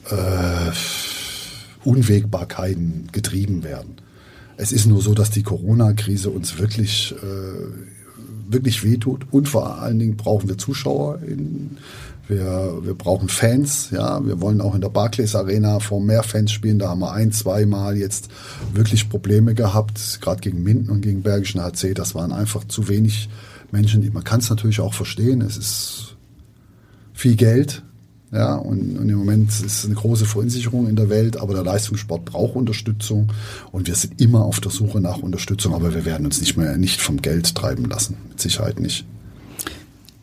äh, 0.10 0.72
Unwägbarkeiten 1.84 3.10
getrieben 3.12 3.64
werden. 3.64 3.98
Es 4.58 4.72
ist 4.72 4.86
nur 4.86 5.02
so, 5.02 5.14
dass 5.14 5.30
die 5.30 5.44
Corona-Krise 5.44 6.30
uns 6.30 6.60
wirklich, 6.60 7.14
äh, 7.22 8.52
wirklich 8.52 8.84
wehtut. 8.84 9.26
Und 9.32 9.50
vor 9.50 9.80
allen 9.80 10.00
Dingen 10.00 10.18
brauchen 10.18 10.48
wir 10.50 10.58
Zuschauer. 10.58 11.20
In, 11.24 11.78
wir, 12.28 12.80
wir 12.82 12.94
brauchen 12.94 13.30
Fans. 13.30 13.90
Ja, 13.92 14.26
wir 14.26 14.40
wollen 14.42 14.62
auch 14.62 14.76
in 14.76 14.82
der 14.82 14.90
Barclays 14.90 15.36
Arena 15.36 15.80
vor 15.80 16.02
mehr 16.02 16.24
Fans 16.24 16.52
spielen. 16.52 16.80
Da 16.80 16.90
haben 16.90 17.00
wir 17.00 17.12
ein, 17.12 17.32
zwei 17.32 17.66
Mal 17.66 17.98
jetzt 17.98 18.30
wirklich 18.74 19.10
Probleme 19.10 19.54
gehabt. 19.56 20.20
Gerade 20.22 20.42
gegen 20.42 20.64
Minden 20.64 20.90
und 20.90 21.02
gegen 21.02 21.24
Bergischen 21.24 21.62
HC. 21.62 21.94
Das 21.94 22.16
waren 22.16 22.32
einfach 22.32 22.64
zu 22.66 22.88
wenig 22.88 23.30
Menschen. 23.72 24.08
Man 24.14 24.24
kann 24.24 24.40
es 24.40 24.50
natürlich 24.50 24.80
auch 24.80 24.94
verstehen. 24.94 25.42
Es 25.42 25.58
ist 25.58 26.16
viel 27.14 27.36
Geld. 27.36 27.84
Ja, 28.34 28.56
und, 28.56 28.98
und, 28.98 29.10
im 29.10 29.18
Moment 29.18 29.52
ist 29.52 29.64
es 29.64 29.86
eine 29.86 29.94
große 29.94 30.26
Verunsicherung 30.26 30.90
in 30.90 30.96
der 30.96 31.10
Welt, 31.10 31.38
aber 31.38 31.54
der 31.54 31.64
Leistungssport 31.64 32.26
braucht 32.26 32.56
Unterstützung 32.56 33.32
und 33.72 33.88
wir 33.88 33.94
sind 33.94 34.20
immer 34.20 34.44
auf 34.44 34.60
der 34.60 34.72
Suche 34.72 35.00
nach 35.00 35.20
Unterstützung, 35.20 35.76
aber 35.76 35.94
wir 35.94 36.04
werden 36.04 36.26
uns 36.26 36.40
nicht 36.40 36.58
mehr 36.58 36.76
nicht 36.78 37.00
vom 37.00 37.22
Geld 37.22 37.54
treiben 37.54 37.86
lassen, 37.86 38.18
mit 38.30 38.42
Sicherheit 38.42 38.80
nicht. 38.80 39.06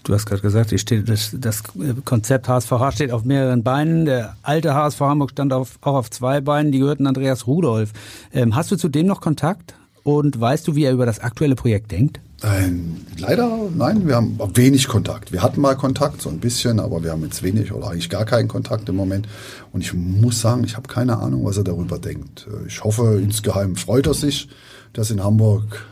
Du 0.02 0.14
hast 0.14 0.26
gerade 0.26 0.42
gesagt, 0.42 0.76
steht, 0.80 1.08
das, 1.08 1.36
das, 1.38 1.62
Konzept 2.04 2.48
HSVH 2.48 2.92
steht 2.92 3.12
auf 3.12 3.24
mehreren 3.24 3.62
Beinen. 3.62 4.06
Der 4.06 4.34
alte 4.42 4.74
HSV 4.74 5.00
Hamburg 5.00 5.30
stand 5.30 5.52
auf, 5.52 5.78
auch 5.82 5.94
auf 5.94 6.10
zwei 6.10 6.40
Beinen. 6.40 6.72
Die 6.72 6.80
gehörten 6.80 7.06
Andreas 7.06 7.46
Rudolf. 7.46 7.92
Ähm, 8.32 8.56
hast 8.56 8.72
du 8.72 8.76
zu 8.76 8.88
dem 8.88 9.06
noch 9.06 9.20
Kontakt? 9.20 9.74
Und 10.02 10.40
weißt 10.40 10.66
du, 10.66 10.74
wie 10.74 10.84
er 10.84 10.92
über 10.92 11.06
das 11.06 11.20
aktuelle 11.20 11.54
Projekt 11.54 11.92
denkt? 11.92 12.18
Nein, 12.42 13.06
leider, 13.18 13.68
nein, 13.74 14.08
wir 14.08 14.16
haben 14.16 14.38
wenig 14.54 14.88
Kontakt. 14.88 15.30
Wir 15.30 15.42
hatten 15.42 15.60
mal 15.60 15.74
Kontakt, 15.74 16.22
so 16.22 16.30
ein 16.30 16.40
bisschen, 16.40 16.80
aber 16.80 17.04
wir 17.04 17.10
haben 17.10 17.22
jetzt 17.22 17.42
wenig 17.42 17.70
oder 17.72 17.90
eigentlich 17.90 18.08
gar 18.08 18.24
keinen 18.24 18.48
Kontakt 18.48 18.88
im 18.88 18.96
Moment. 18.96 19.28
Und 19.72 19.82
ich 19.82 19.92
muss 19.92 20.40
sagen, 20.40 20.64
ich 20.64 20.76
habe 20.76 20.88
keine 20.88 21.18
Ahnung, 21.18 21.44
was 21.44 21.58
er 21.58 21.64
darüber 21.64 21.98
denkt. 21.98 22.48
Ich 22.66 22.82
hoffe, 22.82 23.20
insgeheim 23.22 23.76
freut 23.76 24.06
er 24.06 24.14
sich, 24.14 24.48
dass 24.94 25.10
in 25.10 25.22
Hamburg 25.22 25.86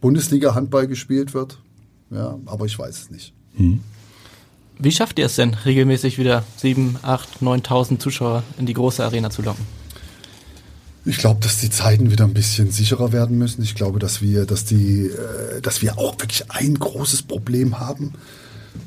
Bundesliga-Handball 0.00 0.88
gespielt 0.88 1.32
wird. 1.32 1.58
Ja, 2.10 2.38
aber 2.46 2.66
ich 2.66 2.76
weiß 2.76 2.98
es 2.98 3.10
nicht. 3.10 3.32
Hm. 3.56 3.80
Wie 4.78 4.90
schafft 4.90 5.20
ihr 5.20 5.26
es 5.26 5.36
denn, 5.36 5.54
regelmäßig 5.54 6.18
wieder 6.18 6.42
7, 6.56 6.96
8, 7.02 7.40
9.000 7.40 8.00
Zuschauer 8.00 8.42
in 8.58 8.66
die 8.66 8.74
große 8.74 9.04
Arena 9.04 9.30
zu 9.30 9.42
locken? 9.42 9.64
Ich 11.04 11.18
glaube, 11.18 11.40
dass 11.40 11.58
die 11.58 11.70
Zeiten 11.70 12.12
wieder 12.12 12.24
ein 12.24 12.34
bisschen 12.34 12.70
sicherer 12.70 13.12
werden 13.12 13.36
müssen. 13.36 13.62
Ich 13.62 13.74
glaube, 13.74 13.98
dass 13.98 14.22
wir, 14.22 14.46
dass 14.46 14.64
die, 14.64 15.06
äh, 15.06 15.60
dass 15.60 15.82
wir 15.82 15.98
auch 15.98 16.14
wirklich 16.20 16.50
ein 16.50 16.74
großes 16.74 17.22
Problem 17.22 17.80
haben. 17.80 18.12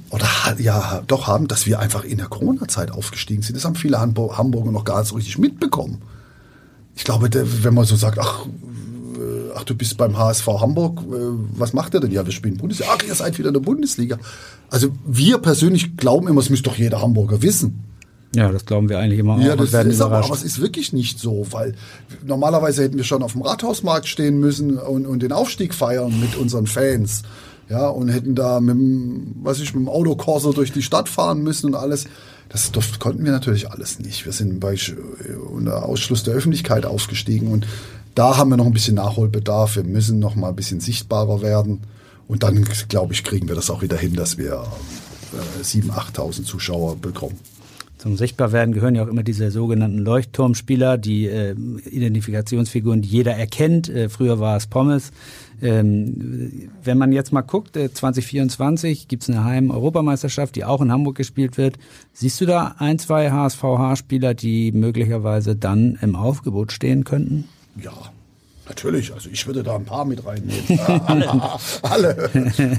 Oder 0.09 0.28
ja, 0.59 1.03
doch 1.07 1.28
haben, 1.28 1.47
dass 1.47 1.66
wir 1.66 1.80
einfach 1.80 2.03
in 2.05 2.18
der 2.18 2.28
Corona-Zeit 2.28 2.91
aufgestiegen 2.91 3.41
sind. 3.41 3.55
Das 3.55 3.66
haben 3.66 3.76
viele 3.76 3.99
Hamburger 3.99 4.72
noch 4.72 4.86
gar 4.86 4.99
nicht 4.99 5.09
so 5.09 5.16
richtig 5.16 5.38
mitbekommen. 5.38 6.01
Ich 6.95 7.03
glaube, 7.03 7.30
wenn 7.34 7.74
man 7.74 7.86
so 7.86 7.97
sagt, 7.97 8.18
ach, 8.20 8.45
äh, 8.45 9.51
ach, 9.55 9.63
du 9.63 9.76
bist 9.76 9.97
beim 9.97 10.18
HSV 10.18 10.47
Hamburg, 10.47 11.01
äh, 11.01 11.16
was 11.57 11.74
macht 11.74 11.93
ihr 11.93 11.99
denn? 11.99 12.11
Ja, 12.11 12.26
wir 12.26 12.32
spielen 12.32 12.55
Bundesliga. 12.55 12.91
Ach, 12.95 13.03
ihr 13.05 13.16
seid 13.16 13.38
wieder 13.38 13.49
in 13.49 13.55
der 13.55 13.61
Bundesliga. 13.61 14.18
Also 14.70 14.89
wir 15.05 15.39
persönlich 15.39 15.97
glauben 15.97 16.30
immer, 16.30 16.39
es 16.39 16.49
müsste 16.49 16.70
doch 16.70 16.78
jeder 16.78 17.01
Hamburger 17.01 17.41
wissen. 17.41 17.84
Ja, 18.36 18.52
das 18.52 18.66
glauben 18.66 18.90
wir 18.90 19.00
eigentlich 19.00 19.20
immer. 19.20 19.40
Ja, 19.40 19.56
das 19.56 19.74
ist 19.74 20.02
aber, 20.02 20.18
aber 20.18 20.34
es 20.34 20.44
ist 20.44 20.62
wirklich 20.62 20.94
nicht 20.94 21.20
so, 21.20 21.48
weil 21.52 21.76
normalerweise 22.26 22.84
hätten 22.84 22.98
wir 22.98 23.04
schon 23.04 23.24
auf 23.24 23.34
dem 23.34 23.42
Rathausmarkt 23.42 24.08
stehen 24.08 24.40
müssen 24.40 24.78
und, 24.78 25.06
und 25.06 25.22
den 25.24 25.32
Aufstieg 25.32 25.74
feiern 25.74 26.20
mit 26.20 26.36
unseren 26.36 26.68
Fans. 26.68 27.24
Ja, 27.70 27.88
und 27.88 28.10
hätten 28.10 28.36
da 28.36 28.60
mit 28.60 28.76
dem, 28.76 29.36
weiß 29.42 29.60
ich, 29.60 29.74
mit 29.74 29.86
dem 29.86 29.90
Autokorso 29.90 30.54
durch 30.54 30.72
die 30.72 30.84
Stadt 30.84 31.10
fahren 31.10 31.42
müssen 31.42 31.68
und 31.68 31.76
alles. 31.76 32.06
Das 32.50 32.72
durfte, 32.72 33.00
konnten 33.00 33.26
wir 33.26 33.32
natürlich 33.32 33.72
alles 33.72 34.00
nicht. 34.00 34.26
Wir 34.26 34.32
sind 34.32 34.60
bei 34.60 34.78
unter 35.52 35.84
Ausschluss 35.84 36.24
der 36.24 36.36
Öffentlichkeit 36.36 36.86
aufgestiegen 36.86 37.48
und 37.48 37.66
da 38.14 38.38
haben 38.38 38.50
wir 38.50 38.58
noch 38.58 38.68
ein 38.68 38.74
bisschen 38.74 38.96
Nachholbedarf. 38.96 39.76
Wir 39.76 39.84
müssen 39.84 40.20
noch 40.20 40.36
mal 40.36 40.50
ein 40.50 40.56
bisschen 40.56 40.80
sichtbarer 40.80 41.42
werden. 41.42 41.82
Und 42.28 42.44
dann, 42.44 42.66
glaube 42.88 43.14
ich, 43.14 43.24
kriegen 43.24 43.48
wir 43.48 43.56
das 43.56 43.70
auch 43.70 43.82
wieder 43.82 43.98
hin, 43.98 44.14
dass 44.14 44.38
wir 44.38 44.66
äh, 45.60 45.64
7.000, 45.64 45.92
8.000 45.92 46.44
Zuschauer 46.46 46.96
bekommen. 46.96 47.38
Zum 48.06 48.18
Sichtbarwerden 48.18 48.72
gehören 48.72 48.93
ja 48.93 49.03
auch 49.03 49.08
immer 49.08 49.24
diese 49.24 49.49
sogenannten 49.49 49.97
Leuchtturmspieler, 49.97 50.99
die 50.99 51.26
äh, 51.26 51.56
Identifikationsfiguren, 51.89 53.01
die 53.01 53.10
jeder 53.10 53.34
erkennt. 53.34 53.89
Äh, 53.89 54.10
früher 54.10 54.39
war 54.39 54.56
es 54.58 54.68
Pommes. 54.68 55.12
Ähm, 55.60 56.70
wenn 56.84 56.99
man 56.99 57.12
jetzt 57.12 57.34
mal 57.34 57.41
guckt, 57.41 57.76
äh, 57.76 57.91
2024 57.91 59.08
gibt's 59.08 59.28
eine 59.28 59.43
Heim-Europameisterschaft, 59.43 60.56
die 60.56 60.66
auch 60.66 60.82
in 60.82 60.91
Hamburg 60.91 61.16
gespielt 61.16 61.58
wird. 61.58 61.80
Siehst 62.14 62.39
du 62.39 62.45
da 62.45 62.76
ein, 62.78 62.99
zwei 62.99 63.32
HSVH-Spieler, 63.32 64.36
die 64.36 64.72
möglicherweise 64.72 65.56
dann 65.56 65.97
im 65.99 66.16
Aufgebot 66.16 66.74
stehen 66.74 67.06
könnten? 67.06 67.45
Ja, 67.82 68.12
Natürlich, 68.68 69.13
also 69.13 69.30
ich 69.32 69.45
würde 69.45 69.61
da 69.61 69.76
ein 69.76 69.86
paar 69.86 70.05
mit 70.05 70.26
reinnehmen. 70.26 70.80
alle, 71.84 72.30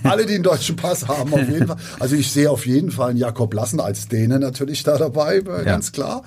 alle, 0.02 0.26
die 0.26 0.34
einen 0.34 0.42
deutschen 0.42 0.74
Pass 0.74 1.06
haben, 1.06 1.32
auf 1.32 1.48
jeden 1.48 1.68
Fall. 1.68 1.76
Also 2.00 2.16
ich 2.16 2.32
sehe 2.32 2.50
auf 2.50 2.66
jeden 2.66 2.90
Fall 2.90 3.10
einen 3.10 3.18
Jakob 3.18 3.54
Lassen 3.54 3.78
als 3.78 4.08
Däne 4.08 4.40
natürlich 4.40 4.82
da 4.82 4.98
dabei, 4.98 5.36
äh, 5.36 5.64
ganz 5.64 5.88
ja. 5.88 5.92
klar. 5.92 6.22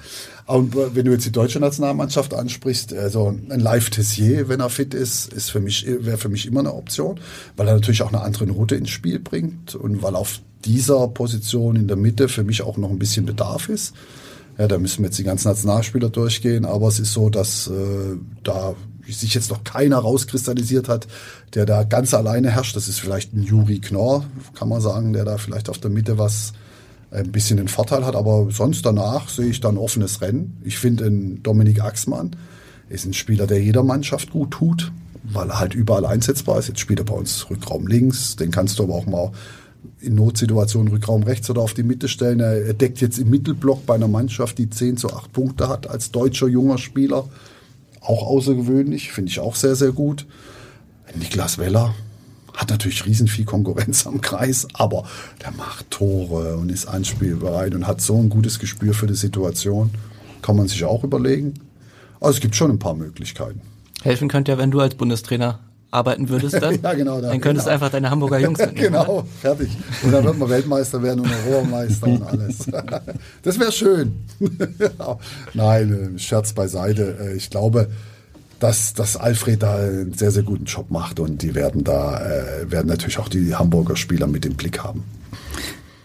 Und 0.45 0.75
äh, 0.75 0.95
wenn 0.95 1.05
du 1.05 1.11
jetzt 1.11 1.25
die 1.25 1.31
deutsche 1.31 1.59
Nationalmannschaft 1.59 2.33
ansprichst, 2.33 2.93
also 2.93 3.27
ein 3.27 3.59
Live 3.59 3.89
Tessier, 3.89 4.47
wenn 4.47 4.61
er 4.61 4.69
fit 4.69 4.93
ist, 4.93 5.33
ist 5.33 5.51
für 5.51 5.59
mich 5.59 5.85
wäre 5.85 6.17
für 6.17 6.29
mich 6.29 6.45
immer 6.45 6.61
eine 6.61 6.73
Option, 6.73 7.19
weil 7.57 7.67
er 7.67 7.75
natürlich 7.75 8.01
auch 8.01 8.13
eine 8.13 8.21
andere 8.21 8.49
Route 8.49 8.75
ins 8.75 8.89
Spiel 8.89 9.19
bringt 9.19 9.75
und 9.75 10.01
weil 10.01 10.15
auf 10.15 10.39
dieser 10.65 11.07
Position 11.09 11.75
in 11.75 11.87
der 11.87 11.97
Mitte 11.97 12.29
für 12.29 12.43
mich 12.43 12.61
auch 12.61 12.77
noch 12.77 12.89
ein 12.89 12.99
bisschen 12.99 13.25
Bedarf 13.25 13.67
ist. 13.69 13.93
Ja, 14.57 14.67
da 14.67 14.77
müssen 14.77 14.99
wir 14.99 15.05
jetzt 15.05 15.17
die 15.17 15.23
ganzen 15.23 15.47
Nationalspieler 15.47 16.09
durchgehen, 16.09 16.65
aber 16.65 16.87
es 16.87 16.99
ist 16.99 17.13
so, 17.13 17.29
dass 17.29 17.67
äh, 17.67 18.17
da 18.43 18.75
sich 19.17 19.33
jetzt 19.33 19.49
noch 19.49 19.63
keiner 19.63 19.97
rauskristallisiert 19.97 20.87
hat, 20.87 21.07
der 21.53 21.65
da 21.65 21.83
ganz 21.83 22.13
alleine 22.13 22.51
herrscht. 22.51 22.75
Das 22.75 22.87
ist 22.87 22.99
vielleicht 22.99 23.33
ein 23.33 23.43
Juri 23.43 23.79
Knorr, 23.79 24.25
kann 24.55 24.69
man 24.69 24.81
sagen, 24.81 25.13
der 25.13 25.25
da 25.25 25.37
vielleicht 25.37 25.69
auf 25.69 25.77
der 25.77 25.89
Mitte 25.89 26.17
was 26.17 26.53
äh, 27.11 27.17
ein 27.19 27.31
bisschen 27.31 27.57
den 27.57 27.67
Vorteil 27.67 28.05
hat. 28.05 28.15
Aber 28.15 28.47
sonst 28.51 28.85
danach 28.85 29.29
sehe 29.29 29.47
ich 29.47 29.61
dann 29.61 29.77
offenes 29.77 30.21
Rennen. 30.21 30.61
Ich 30.63 30.77
finde, 30.77 31.09
Dominik 31.41 31.81
Axmann 31.81 32.35
ist 32.89 33.05
ein 33.05 33.13
Spieler, 33.13 33.47
der 33.47 33.61
jeder 33.61 33.83
Mannschaft 33.83 34.31
gut 34.31 34.51
tut, 34.51 34.91
weil 35.23 35.49
er 35.49 35.59
halt 35.59 35.75
überall 35.75 36.05
einsetzbar 36.05 36.59
ist. 36.59 36.67
Jetzt 36.67 36.79
spielt 36.79 36.99
er 36.99 37.05
bei 37.05 37.15
uns 37.15 37.49
Rückraum 37.49 37.87
links. 37.87 38.35
Den 38.35 38.51
kannst 38.51 38.79
du 38.79 38.83
aber 38.83 38.95
auch 38.95 39.05
mal 39.05 39.31
in 40.01 40.15
Notsituationen 40.15 40.91
Rückraum 40.91 41.23
rechts 41.23 41.49
oder 41.49 41.61
auf 41.61 41.73
die 41.73 41.83
Mitte 41.83 42.07
stellen. 42.07 42.39
Er 42.39 42.73
deckt 42.73 43.01
jetzt 43.01 43.17
im 43.17 43.29
Mittelblock 43.29 43.85
bei 43.85 43.95
einer 43.95 44.07
Mannschaft, 44.07 44.57
die 44.57 44.69
10 44.69 44.97
zu 44.97 45.13
8 45.13 45.31
Punkte 45.31 45.67
hat, 45.67 45.89
als 45.89 46.11
deutscher 46.11 46.47
junger 46.47 46.77
Spieler 46.77 47.25
auch 48.09 48.23
außergewöhnlich, 48.23 49.11
finde 49.11 49.29
ich 49.29 49.39
auch 49.39 49.55
sehr, 49.55 49.75
sehr 49.75 49.91
gut. 49.91 50.25
Niklas 51.15 51.57
Weller 51.57 51.93
hat 52.55 52.71
natürlich 52.71 53.05
riesen 53.05 53.27
viel 53.27 53.45
Konkurrenz 53.45 54.05
am 54.07 54.19
Kreis, 54.19 54.67
aber 54.73 55.05
der 55.41 55.51
macht 55.51 55.89
Tore 55.91 56.57
und 56.57 56.69
ist 56.69 56.87
anspielbereit 56.87 57.75
und 57.75 57.87
hat 57.87 58.01
so 58.01 58.17
ein 58.17 58.29
gutes 58.29 58.59
Gespür 58.59 58.93
für 58.93 59.07
die 59.07 59.15
Situation. 59.15 59.91
Kann 60.41 60.55
man 60.55 60.67
sich 60.67 60.83
auch 60.83 61.03
überlegen. 61.03 61.53
Also 62.19 62.37
es 62.37 62.41
gibt 62.41 62.55
schon 62.55 62.71
ein 62.71 62.79
paar 62.79 62.95
Möglichkeiten. 62.95 63.61
Helfen 64.01 64.27
könnte 64.27 64.51
ja, 64.51 64.57
wenn 64.57 64.71
du 64.71 64.79
als 64.79 64.95
Bundestrainer 64.95 65.59
arbeiten 65.91 66.29
würdest 66.29 66.61
dann. 66.61 66.79
ja, 66.83 66.93
genau. 66.93 67.21
Da, 67.21 67.29
dann 67.29 67.41
könntest 67.41 67.67
du 67.67 67.69
genau. 67.69 67.73
einfach 67.73 67.91
deine 67.91 68.09
Hamburger 68.09 68.39
Jungs 68.41 68.59
mitnehmen. 68.59 68.93
genau, 68.93 69.19
oder? 69.19 69.25
fertig. 69.41 69.69
Und 70.03 70.11
dann 70.11 70.23
wird 70.23 70.37
man 70.37 70.49
Weltmeister 70.49 71.01
werden 71.01 71.21
und 71.21 71.31
Europameister 71.47 72.07
und 72.07 72.23
alles. 72.27 72.65
das 73.41 73.59
wäre 73.59 73.71
schön. 73.71 74.13
Nein, 75.53 76.15
äh, 76.15 76.19
Scherz 76.19 76.53
beiseite. 76.53 77.17
Äh, 77.19 77.35
ich 77.35 77.49
glaube, 77.49 77.89
dass, 78.59 78.93
dass 78.93 79.17
Alfred 79.17 79.63
da 79.63 79.77
einen 79.77 80.13
sehr, 80.13 80.31
sehr 80.31 80.43
guten 80.43 80.65
Job 80.65 80.91
macht 80.91 81.19
und 81.19 81.41
die 81.41 81.55
werden 81.55 81.83
da, 81.83 82.19
äh, 82.19 82.69
werden 82.69 82.87
natürlich 82.87 83.19
auch 83.19 83.29
die 83.29 83.55
Hamburger 83.55 83.95
Spieler 83.95 84.27
mit 84.27 84.45
im 84.45 84.55
Blick 84.55 84.83
haben. 84.83 85.03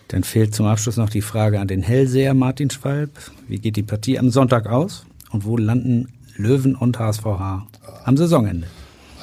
Dann 0.09 0.23
fehlt 0.23 0.55
zum 0.55 0.67
Abschluss 0.67 0.97
noch 0.97 1.11
die 1.11 1.23
Frage 1.23 1.59
an 1.59 1.67
den 1.67 1.83
Hellseher 1.83 2.35
Martin 2.35 2.71
Schwalb. 2.71 3.11
Wie 3.49 3.59
geht 3.59 3.77
die 3.77 3.83
Partie 3.83 4.19
am 4.19 4.31
Sonntag 4.31 4.67
aus? 4.67 5.07
Und 5.33 5.45
wo 5.45 5.57
landen 5.57 6.13
Löwen 6.37 6.77
und 6.77 6.99
HSVH 6.99 7.67
am 8.05 8.17
Saisonende? 8.17 8.69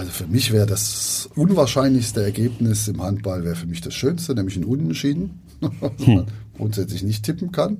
Also 0.02 0.14
für 0.14 0.26
mich 0.26 0.52
wäre 0.52 0.66
das 0.66 1.30
unwahrscheinlichste 1.36 2.24
Ergebnis 2.24 2.88
im 2.88 3.04
Handball 3.04 3.43
wäre 3.43 3.54
für 3.54 3.68
mich 3.68 3.82
das 3.82 3.93
Schönste, 3.93 4.34
nämlich 4.34 4.58
ein 4.58 4.64
Unentschieden, 4.64 5.41
was 5.62 5.91
man 5.99 6.08
hm. 6.08 6.26
grundsätzlich 6.58 7.04
nicht 7.04 7.24
tippen 7.24 7.52
kann. 7.52 7.78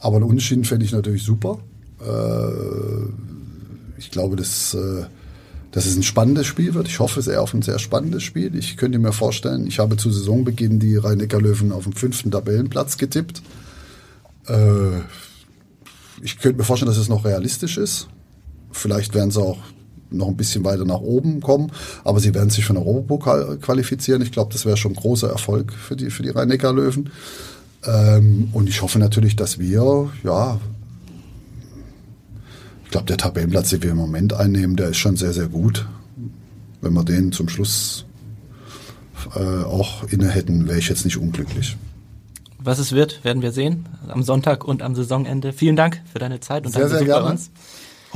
Aber 0.00 0.16
ein 0.16 0.22
Unentschieden 0.22 0.64
fände 0.64 0.86
ich 0.86 0.92
natürlich 0.92 1.24
super. 1.24 1.58
Äh, 2.00 3.10
ich 3.98 4.10
glaube, 4.10 4.36
dass, 4.36 4.72
äh, 4.72 5.04
dass 5.72 5.84
es 5.84 5.94
ein 5.96 6.04
spannendes 6.04 6.46
Spiel 6.46 6.72
wird. 6.72 6.88
Ich 6.88 7.00
hoffe 7.00 7.20
sehr 7.20 7.42
auf 7.42 7.52
ein 7.52 7.60
sehr 7.60 7.80
spannendes 7.80 8.22
Spiel. 8.22 8.54
Ich 8.54 8.78
könnte 8.78 8.98
mir 8.98 9.12
vorstellen, 9.12 9.66
ich 9.66 9.78
habe 9.78 9.98
zu 9.98 10.10
Saisonbeginn 10.10 10.78
die 10.78 10.96
Rhein-Neckar-Löwen 10.96 11.70
auf 11.70 11.84
dem 11.84 11.92
fünften 11.92 12.30
Tabellenplatz 12.30 12.96
getippt. 12.96 13.42
Äh, 14.48 15.00
ich 16.22 16.38
könnte 16.38 16.56
mir 16.56 16.64
vorstellen, 16.64 16.88
dass 16.88 16.96
es 16.96 17.10
noch 17.10 17.26
realistisch 17.26 17.76
ist. 17.76 18.08
Vielleicht 18.72 19.12
werden 19.12 19.30
sie 19.30 19.42
auch 19.42 19.58
noch 20.10 20.28
ein 20.28 20.36
bisschen 20.36 20.64
weiter 20.64 20.84
nach 20.84 21.00
oben 21.00 21.40
kommen, 21.40 21.72
aber 22.04 22.20
sie 22.20 22.34
werden 22.34 22.50
sich 22.50 22.64
für 22.64 22.72
den 22.72 22.82
Europapokal 22.82 23.58
qualifizieren. 23.58 24.22
Ich 24.22 24.32
glaube, 24.32 24.52
das 24.52 24.64
wäre 24.64 24.76
schon 24.76 24.92
ein 24.92 24.96
großer 24.96 25.28
Erfolg 25.28 25.72
für 25.72 25.96
die, 25.96 26.10
für 26.10 26.22
die 26.22 26.30
Rhein-Neckar-Löwen. 26.30 27.10
Ähm, 27.84 28.48
und 28.52 28.68
ich 28.68 28.82
hoffe 28.82 28.98
natürlich, 28.98 29.36
dass 29.36 29.58
wir, 29.58 30.10
ja, 30.22 30.60
ich 32.84 32.90
glaube, 32.90 33.06
der 33.06 33.16
Tabellenplatz, 33.16 33.70
den 33.70 33.82
wir 33.82 33.90
im 33.90 33.96
Moment 33.96 34.32
einnehmen, 34.32 34.76
der 34.76 34.90
ist 34.90 34.98
schon 34.98 35.16
sehr, 35.16 35.32
sehr 35.32 35.48
gut. 35.48 35.86
Wenn 36.80 36.92
wir 36.92 37.04
den 37.04 37.32
zum 37.32 37.48
Schluss 37.48 38.04
äh, 39.34 39.64
auch 39.64 40.04
inne 40.10 40.28
hätten, 40.28 40.68
wäre 40.68 40.78
ich 40.78 40.88
jetzt 40.88 41.04
nicht 41.04 41.16
unglücklich. 41.16 41.76
Was 42.58 42.78
es 42.78 42.92
wird, 42.92 43.24
werden 43.24 43.42
wir 43.42 43.52
sehen 43.52 43.86
am 44.08 44.22
Sonntag 44.22 44.64
und 44.64 44.82
am 44.82 44.94
Saisonende. 44.94 45.52
Vielen 45.52 45.76
Dank 45.76 46.02
für 46.12 46.18
deine 46.18 46.40
Zeit 46.40 46.66
und 46.66 46.72
sehr, 46.72 46.88
deinen 46.88 47.06
Besuch 47.06 47.20
bei 47.20 47.30
uns. 47.30 47.50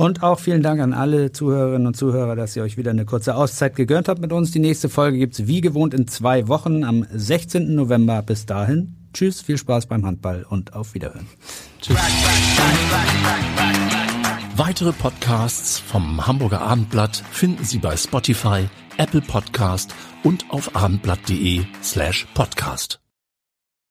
Und 0.01 0.23
auch 0.23 0.39
vielen 0.39 0.63
Dank 0.63 0.81
an 0.81 0.93
alle 0.93 1.31
Zuhörerinnen 1.31 1.85
und 1.85 1.95
Zuhörer, 1.95 2.35
dass 2.35 2.55
ihr 2.55 2.63
euch 2.63 2.75
wieder 2.75 2.89
eine 2.89 3.05
kurze 3.05 3.35
Auszeit 3.35 3.75
gegönnt 3.75 4.07
habt 4.07 4.19
mit 4.19 4.33
uns. 4.33 4.49
Die 4.49 4.57
nächste 4.57 4.89
Folge 4.89 5.19
gibt's 5.19 5.45
wie 5.45 5.61
gewohnt 5.61 5.93
in 5.93 6.07
zwei 6.07 6.47
Wochen 6.47 6.83
am 6.83 7.05
16. 7.13 7.75
November. 7.75 8.23
Bis 8.23 8.47
dahin, 8.47 8.95
tschüss, 9.13 9.41
viel 9.41 9.59
Spaß 9.59 9.85
beim 9.85 10.03
Handball 10.03 10.43
und 10.49 10.73
auf 10.73 10.95
Wiederhören. 10.95 11.27
Tschüss. 11.79 11.97
Weitere 14.57 14.91
Podcasts 14.91 15.77
vom 15.77 16.25
Hamburger 16.25 16.61
Abendblatt 16.61 17.17
finden 17.31 17.63
Sie 17.63 17.77
bei 17.77 17.95
Spotify, 17.95 18.67
Apple 18.97 19.21
Podcast 19.21 19.93
und 20.23 20.45
auf 20.49 20.75
abendblatt.de 20.75 21.61
slash 21.83 22.25
podcast. 22.33 23.00